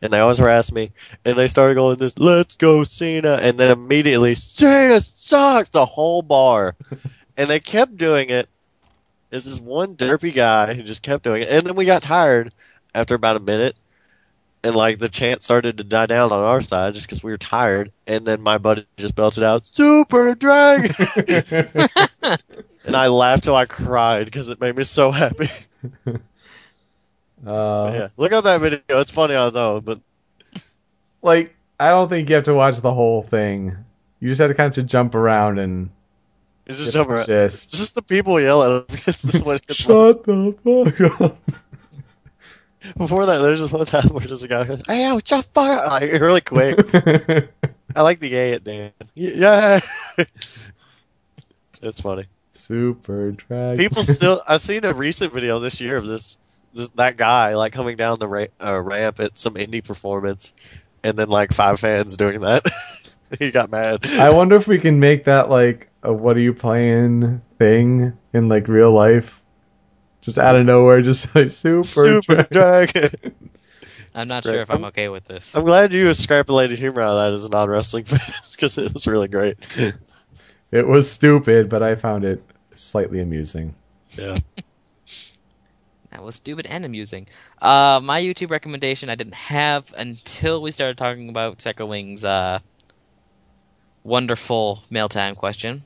And 0.00 0.12
they 0.12 0.18
always 0.18 0.38
harass 0.38 0.72
me, 0.72 0.90
and 1.24 1.38
they 1.38 1.46
started 1.46 1.74
going 1.74 1.96
this, 1.96 2.18
"Let's 2.18 2.56
go 2.56 2.82
Cena," 2.82 3.38
and 3.40 3.56
then 3.56 3.70
immediately 3.70 4.34
Cena 4.34 5.00
sucks 5.00 5.70
the 5.70 5.86
whole 5.86 6.22
bar, 6.22 6.74
and 7.36 7.48
they 7.48 7.60
kept 7.60 7.96
doing 7.96 8.28
it. 8.30 8.48
It's 9.30 9.44
this 9.44 9.60
one 9.60 9.96
derpy 9.96 10.34
guy 10.34 10.74
who 10.74 10.82
just 10.82 11.02
kept 11.02 11.22
doing 11.22 11.42
it, 11.42 11.48
and 11.48 11.64
then 11.64 11.76
we 11.76 11.84
got 11.84 12.02
tired 12.02 12.52
after 12.92 13.14
about 13.14 13.36
a 13.36 13.40
minute, 13.40 13.76
and 14.64 14.74
like 14.74 14.98
the 14.98 15.08
chant 15.08 15.42
started 15.42 15.78
to 15.78 15.84
die 15.84 16.06
down 16.06 16.32
on 16.32 16.40
our 16.40 16.62
side 16.62 16.94
just 16.94 17.06
because 17.06 17.22
we 17.22 17.30
were 17.32 17.38
tired, 17.38 17.92
and 18.06 18.26
then 18.26 18.40
my 18.42 18.58
buddy 18.58 18.86
just 18.96 19.14
belted 19.14 19.42
out 19.42 19.66
"Super 19.66 20.34
Dragon," 20.34 20.94
and 22.22 22.96
I 22.96 23.08
laughed 23.08 23.44
till 23.44 23.56
I 23.56 23.66
cried 23.66 24.26
because 24.26 24.48
it 24.48 24.60
made 24.60 24.76
me 24.76 24.84
so 24.84 25.10
happy. 25.10 25.48
uh, 26.06 27.90
yeah, 27.94 28.08
look 28.16 28.32
at 28.32 28.44
that 28.44 28.60
video; 28.60 28.80
it's 28.90 29.10
funny 29.10 29.34
on 29.34 29.48
its 29.48 29.56
own, 29.56 29.80
but 29.80 30.00
Like, 31.22 31.54
I 31.78 31.90
don't 31.90 32.08
think 32.08 32.28
you 32.28 32.34
have 32.36 32.44
to 32.44 32.54
watch 32.54 32.78
the 32.78 32.92
whole 32.92 33.22
thing. 33.22 33.76
You 34.20 34.28
just 34.28 34.40
have 34.40 34.50
to 34.50 34.54
kind 34.54 34.68
of 34.68 34.74
to 34.74 34.82
jump 34.82 35.14
around 35.14 35.58
and 35.58 35.90
it's 36.66 36.78
just 36.78 36.92
jump 36.92 37.10
around. 37.10 37.28
It's 37.28 37.66
just 37.66 37.94
the 37.94 38.02
people 38.02 38.40
yelling. 38.40 38.84
at 38.88 38.90
him. 38.90 38.98
It's 39.06 39.22
just 39.22 39.44
what 39.44 39.62
it's 39.68 39.76
Shut 39.76 40.24
the 40.24 40.54
fuck 40.62 41.20
up. 41.20 41.38
Before 42.96 43.26
that, 43.26 43.38
there's 43.38 43.60
just 43.60 43.72
one 43.72 43.86
time 43.86 44.08
where 44.08 44.26
just 44.26 44.44
a 44.44 44.48
guy 44.48 44.64
goes, 44.64 44.82
"Hey, 44.86 45.04
yo, 45.04 45.20
shut 45.24 45.44
fuck! 45.52 45.86
Like 45.88 46.12
really 46.20 46.40
quick. 46.40 46.78
I 47.94 48.02
like 48.02 48.20
the 48.20 48.28
yay 48.28 48.52
at 48.54 48.64
Dan. 48.64 48.92
Yeah, 49.14 49.80
it's 51.82 52.00
funny. 52.00 52.26
Super 52.52 53.32
Dragon. 53.32 53.76
People 53.76 54.02
still. 54.02 54.40
I've 54.46 54.60
seen 54.60 54.84
a 54.84 54.94
recent 54.94 55.32
video 55.32 55.60
this 55.60 55.80
year 55.80 55.96
of 55.96 56.06
this, 56.06 56.38
this 56.72 56.88
that 56.96 57.16
guy 57.16 57.54
like 57.54 57.72
coming 57.72 57.96
down 57.96 58.18
the 58.18 58.28
ra- 58.28 58.46
uh, 58.62 58.80
ramp 58.80 59.20
at 59.20 59.38
some 59.38 59.54
indie 59.54 59.84
performance, 59.84 60.52
and 61.02 61.16
then 61.16 61.28
like 61.28 61.52
five 61.52 61.78
fans 61.78 62.16
doing 62.16 62.40
that. 62.40 62.64
he 63.38 63.50
got 63.50 63.70
mad. 63.70 64.06
I 64.06 64.32
wonder 64.32 64.56
if 64.56 64.66
we 64.66 64.78
can 64.78 64.98
make 65.00 65.24
that 65.24 65.50
like 65.50 65.88
a 66.02 66.12
what 66.12 66.36
are 66.36 66.40
you 66.40 66.54
playing 66.54 67.42
thing 67.58 68.16
in 68.32 68.48
like 68.48 68.68
real 68.68 68.92
life. 68.92 69.41
Just 70.22 70.38
out 70.38 70.56
of 70.56 70.64
nowhere, 70.64 71.02
just 71.02 71.34
like 71.34 71.52
super, 71.52 71.84
Super 71.84 72.46
Dragon. 72.50 73.10
Dragon. 73.10 73.34
I'm 74.14 74.28
not 74.28 74.42
great. 74.42 74.52
sure 74.52 74.62
if 74.62 74.70
I'm 74.70 74.84
okay 74.86 75.08
with 75.08 75.24
this. 75.24 75.54
I'm 75.54 75.64
glad 75.64 75.92
you 75.92 76.06
extrapolated 76.06 76.78
humor 76.78 77.00
out 77.00 77.10
of 77.10 77.16
that 77.16 77.32
as 77.32 77.44
a 77.44 77.48
non 77.48 77.68
wrestling 77.68 78.04
fan 78.06 78.20
because 78.52 78.78
it 78.78 78.92
was 78.94 79.06
really 79.06 79.28
great. 79.28 79.56
It 80.72 80.88
was 80.88 81.10
stupid, 81.10 81.68
but 81.68 81.82
I 81.82 81.96
found 81.96 82.24
it 82.24 82.42
slightly 82.74 83.20
amusing. 83.20 83.74
Yeah. 84.16 84.38
That 86.10 86.22
was 86.22 86.34
stupid 86.36 86.64
and 86.64 86.86
amusing. 86.86 87.26
Uh, 87.60 88.00
my 88.02 88.22
YouTube 88.22 88.48
recommendation 88.48 89.10
I 89.10 89.14
didn't 89.14 89.34
have 89.34 89.92
until 89.94 90.62
we 90.62 90.70
started 90.70 90.96
talking 90.96 91.28
about 91.28 91.58
Secco 91.58 91.86
Wing's 91.86 92.24
uh, 92.24 92.60
wonderful 94.02 94.82
mail 94.88 95.10
time 95.10 95.34
question. 95.34 95.84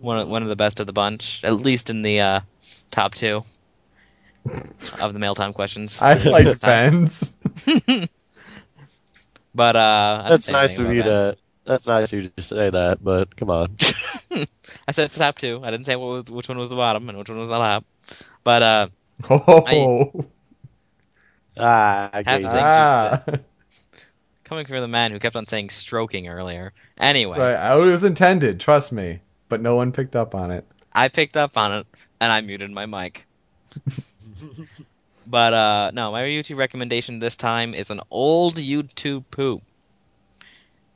One 0.00 0.18
of, 0.18 0.28
one 0.28 0.42
of 0.42 0.48
the 0.48 0.56
best 0.56 0.80
of 0.80 0.86
the 0.86 0.92
bunch, 0.92 1.42
at 1.44 1.56
least 1.56 1.90
in 1.90 2.02
the 2.02 2.20
uh, 2.20 2.40
top 2.90 3.14
two 3.14 3.44
of 5.00 5.12
the 5.12 5.18
mail 5.18 5.34
time 5.34 5.52
questions. 5.52 6.00
I 6.00 6.14
like. 6.14 6.60
Ben's. 6.60 7.32
But 9.54 9.76
uh, 9.76 10.26
That's 10.28 10.48
nice 10.48 10.78
of 10.78 10.94
you 10.94 11.00
about 11.02 11.32
to. 11.32 11.36
That's 11.64 11.86
nice 11.86 12.12
of 12.12 12.22
you 12.22 12.28
to 12.28 12.42
say 12.42 12.70
that, 12.70 13.02
but 13.02 13.34
come 13.36 13.50
on. 13.50 13.76
I 14.88 14.92
said 14.92 15.06
it's 15.06 15.18
top 15.18 15.38
two. 15.38 15.60
I 15.62 15.70
didn't 15.70 15.86
say 15.86 15.96
what 15.96 16.06
was, 16.06 16.24
which 16.26 16.48
one 16.48 16.58
was 16.58 16.70
the 16.70 16.76
bottom 16.76 17.08
and 17.08 17.18
which 17.18 17.28
one 17.28 17.38
was 17.38 17.48
the 17.48 17.58
top. 17.58 17.84
But 18.44 18.62
uh, 18.62 18.88
Oh, 19.28 20.24
ah, 21.58 22.10
I 22.12 22.16
Have 22.16 22.24
gave 22.24 22.50
things 22.50 22.52
you. 22.52 22.58
you 22.58 22.64
ah. 22.64 23.22
coming 24.44 24.66
from 24.66 24.80
the 24.80 24.88
man 24.88 25.12
who 25.12 25.18
kept 25.18 25.36
on 25.36 25.46
saying 25.46 25.70
stroking 25.70 26.28
earlier. 26.28 26.72
Anyway, 26.96 27.36
That's 27.36 27.60
right. 27.60 27.76
It 27.76 27.92
was 27.92 28.04
intended. 28.04 28.60
Trust 28.60 28.92
me, 28.92 29.20
but 29.50 29.60
no 29.60 29.76
one 29.76 29.92
picked 29.92 30.16
up 30.16 30.34
on 30.34 30.50
it. 30.50 30.64
I 30.94 31.08
picked 31.08 31.36
up 31.36 31.58
on 31.58 31.74
it 31.74 31.86
and 32.20 32.32
I 32.32 32.40
muted 32.40 32.70
my 32.70 32.86
mic. 32.86 33.26
but 35.26 35.52
uh 35.52 35.90
no, 35.92 36.10
my 36.12 36.22
YouTube 36.22 36.56
recommendation 36.56 37.18
this 37.18 37.36
time 37.36 37.74
is 37.74 37.90
an 37.90 38.00
old 38.10 38.54
YouTube 38.56 39.24
poop. 39.30 39.62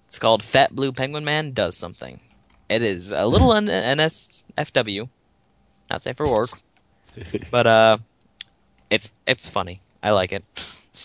It's 0.06 0.18
called 0.18 0.42
Fat 0.42 0.74
Blue 0.74 0.92
Penguin 0.92 1.24
Man 1.24 1.52
Does 1.52 1.76
Something. 1.76 2.20
It 2.68 2.82
is 2.82 3.12
a 3.12 3.26
little 3.26 3.52
N- 3.54 3.66
NSFW, 3.66 5.08
not 5.90 6.02
safe 6.02 6.16
for 6.16 6.30
work, 6.30 6.50
but 7.50 7.66
uh, 7.66 7.98
it's 8.90 9.12
it's 9.26 9.48
funny. 9.48 9.80
I 10.02 10.12
like 10.12 10.32
it, 10.32 10.44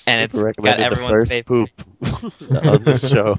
and 0.07 0.21
it's 0.21 0.37
got 0.37 0.43
recommended 0.45 0.79
the 0.81 0.85
everyone's 0.85 1.11
first 1.11 1.31
favorite. 1.31 1.71
poop 1.75 2.63
on 2.65 2.83
this 2.83 3.09
show. 3.09 3.37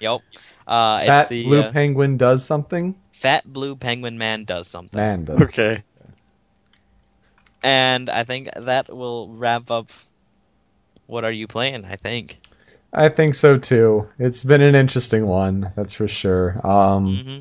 Yep. 0.00 0.20
Uh, 0.66 0.98
it's 1.02 1.08
Fat 1.08 1.28
the 1.28 1.44
blue 1.44 1.60
uh, 1.60 1.72
penguin 1.72 2.16
does 2.16 2.44
something. 2.44 2.94
Fat 3.12 3.44
Blue 3.44 3.76
Penguin 3.76 4.16
Man 4.16 4.44
Does 4.44 4.66
Something. 4.68 4.98
Man 4.98 5.24
does. 5.24 5.42
Okay. 5.42 5.82
And 7.62 8.08
I 8.08 8.24
think 8.24 8.48
that 8.56 8.94
will 8.94 9.28
wrap 9.28 9.70
up. 9.70 9.90
What 11.06 11.24
are 11.24 11.32
you 11.32 11.46
playing? 11.46 11.84
I 11.84 11.96
think. 11.96 12.38
I 12.92 13.10
think 13.10 13.34
so 13.34 13.58
too. 13.58 14.08
It's 14.18 14.42
been 14.42 14.62
an 14.62 14.74
interesting 14.74 15.26
one, 15.26 15.70
that's 15.76 15.94
for 15.94 16.08
sure. 16.08 16.66
Um, 16.66 17.16
hmm 17.16 17.38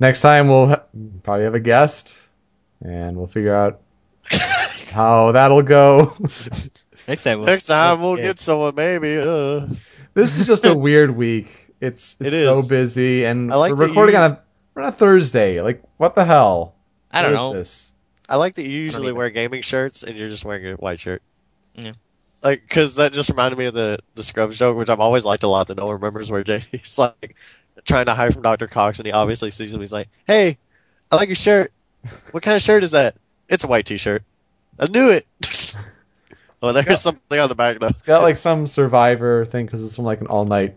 next 0.00 0.20
time 0.22 0.48
we'll 0.48 0.68
ha- 0.68 0.82
probably 1.22 1.44
have 1.44 1.54
a 1.54 1.60
guest, 1.60 2.18
and 2.84 3.16
we'll 3.16 3.26
figure 3.26 3.54
out 3.54 3.80
how 4.90 5.32
that'll 5.32 5.62
go. 5.62 6.14
Next 7.08 7.22
time. 7.24 7.38
We'll, 7.38 7.46
Next 7.46 7.66
time 7.66 8.00
we'll 8.02 8.18
yes. 8.18 8.26
get 8.26 8.38
someone 8.38 8.74
maybe. 8.74 9.18
Uh. 9.18 9.66
This 10.14 10.38
is 10.38 10.46
just 10.46 10.64
a 10.64 10.74
weird 10.76 11.10
week. 11.10 11.72
It's 11.80 12.16
It 12.20 12.28
it's 12.28 12.36
is. 12.36 12.48
so 12.48 12.62
busy, 12.62 13.24
and 13.24 13.52
I 13.52 13.56
like 13.56 13.72
we're 13.74 13.88
recording 13.88 14.14
you- 14.14 14.20
on 14.20 14.30
a 14.32 14.40
we're 14.74 14.82
on 14.82 14.88
a 14.88 14.92
Thursday. 14.92 15.60
Like, 15.60 15.82
what 15.98 16.14
the 16.14 16.24
hell? 16.24 16.74
I 17.10 17.22
don't 17.22 17.32
What 17.32 17.34
is 17.34 17.38
know. 17.40 17.52
This? 17.54 17.92
I 18.28 18.36
like 18.36 18.54
that 18.54 18.64
you 18.64 18.70
usually 18.70 19.12
wear 19.12 19.28
gaming 19.30 19.62
shirts 19.62 20.02
and 20.02 20.16
you're 20.16 20.30
just 20.30 20.44
wearing 20.44 20.66
a 20.66 20.74
white 20.76 20.98
shirt. 20.98 21.22
Yeah. 21.74 21.92
Like, 22.42 22.62
because 22.62 22.94
that 22.96 23.12
just 23.12 23.28
reminded 23.30 23.58
me 23.58 23.66
of 23.66 23.74
the 23.74 23.98
the 24.14 24.22
Scrubs 24.22 24.58
joke, 24.58 24.76
which 24.76 24.88
I've 24.88 25.00
always 25.00 25.24
liked 25.24 25.42
a 25.42 25.48
lot. 25.48 25.68
That 25.68 25.76
no 25.76 25.86
one 25.86 25.94
remembers 25.96 26.30
where 26.30 26.42
JD's 26.44 26.98
like 26.98 27.36
trying 27.84 28.06
to 28.06 28.14
hide 28.14 28.32
from 28.32 28.42
Dr. 28.42 28.66
Cox, 28.66 28.98
and 28.98 29.06
he 29.06 29.12
obviously 29.12 29.50
sees 29.50 29.72
him. 29.74 29.80
He's 29.80 29.92
like, 29.92 30.08
"Hey, 30.26 30.56
I 31.12 31.16
like 31.16 31.28
your 31.28 31.36
shirt. 31.36 31.72
What 32.32 32.42
kind 32.42 32.56
of 32.56 32.62
shirt 32.62 32.82
is 32.82 32.92
that? 32.92 33.16
It's 33.48 33.64
a 33.64 33.66
white 33.68 33.86
T-shirt. 33.86 34.22
I 34.78 34.86
knew 34.86 35.10
it." 35.10 35.26
oh, 36.68 36.72
there's 36.72 36.86
Yeah. 36.86 36.94
something 36.94 37.38
on 37.40 37.48
the 37.48 37.54
back 37.54 37.78
though. 37.78 37.88
It's 37.88 38.02
got 38.02 38.22
like 38.22 38.36
some 38.38 38.66
survivor 38.66 39.44
thing 39.44 39.66
because 39.66 39.84
it's 39.84 39.96
from 39.96 40.04
like 40.04 40.20
an 40.20 40.26
all 40.28 40.44
night 40.44 40.76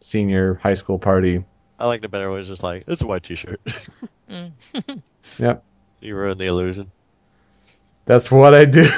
senior 0.00 0.54
high 0.62 0.74
school 0.74 0.98
party. 0.98 1.44
I 1.78 1.86
like 1.86 2.00
the 2.02 2.08
better 2.08 2.30
one. 2.30 2.38
It's 2.40 2.48
just 2.48 2.62
like 2.62 2.84
it's 2.86 3.02
a 3.02 3.06
white 3.06 3.22
T-shirt. 3.22 3.60
Mm. 4.30 4.52
Yep. 5.38 5.64
you 6.00 6.14
ruined 6.16 6.38
the 6.38 6.46
illusion. 6.46 6.90
That's 8.06 8.30
what 8.30 8.52
I 8.54 8.66
do. 8.66 8.82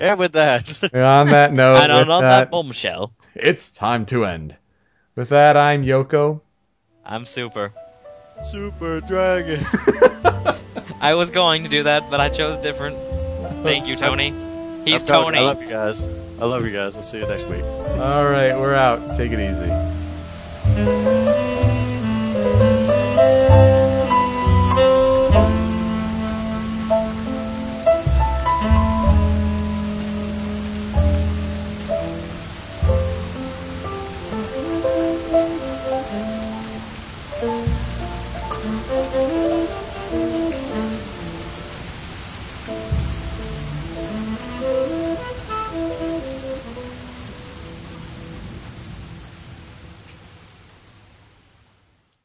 and 0.00 0.18
with 0.18 0.32
that, 0.32 0.82
And 0.92 1.02
on 1.02 1.28
that 1.28 1.52
note, 1.52 1.78
and 1.78 1.92
on, 1.92 2.10
on 2.10 2.22
that, 2.22 2.38
that 2.40 2.50
bombshell, 2.50 3.12
it's 3.34 3.70
time 3.70 4.06
to 4.06 4.24
end. 4.24 4.56
With 5.14 5.28
that, 5.28 5.56
I'm 5.56 5.84
Yoko. 5.84 6.40
I'm 7.04 7.24
super. 7.26 7.72
Super 8.42 9.00
Dragon. 9.00 9.64
I 11.00 11.14
was 11.14 11.30
going 11.30 11.62
to 11.64 11.68
do 11.70 11.84
that, 11.84 12.10
but 12.10 12.20
I 12.20 12.28
chose 12.28 12.58
different. 12.58 12.96
Thank 13.64 13.86
you, 13.86 13.96
Tony. 13.96 14.28
He's 14.84 15.00
I'm 15.00 15.06
Tony. 15.06 15.38
I 15.38 15.40
love 15.40 15.62
you 15.62 15.70
guys. 15.70 16.06
I 16.38 16.44
love 16.44 16.66
you 16.66 16.70
guys. 16.70 16.94
I'll 16.96 17.02
see 17.02 17.18
you 17.18 17.26
next 17.26 17.46
week. 17.46 17.62
All 17.64 18.26
right, 18.26 18.54
we're 18.54 18.74
out. 18.74 19.16
Take 19.16 19.32
it 19.32 19.40
easy. 19.40 19.70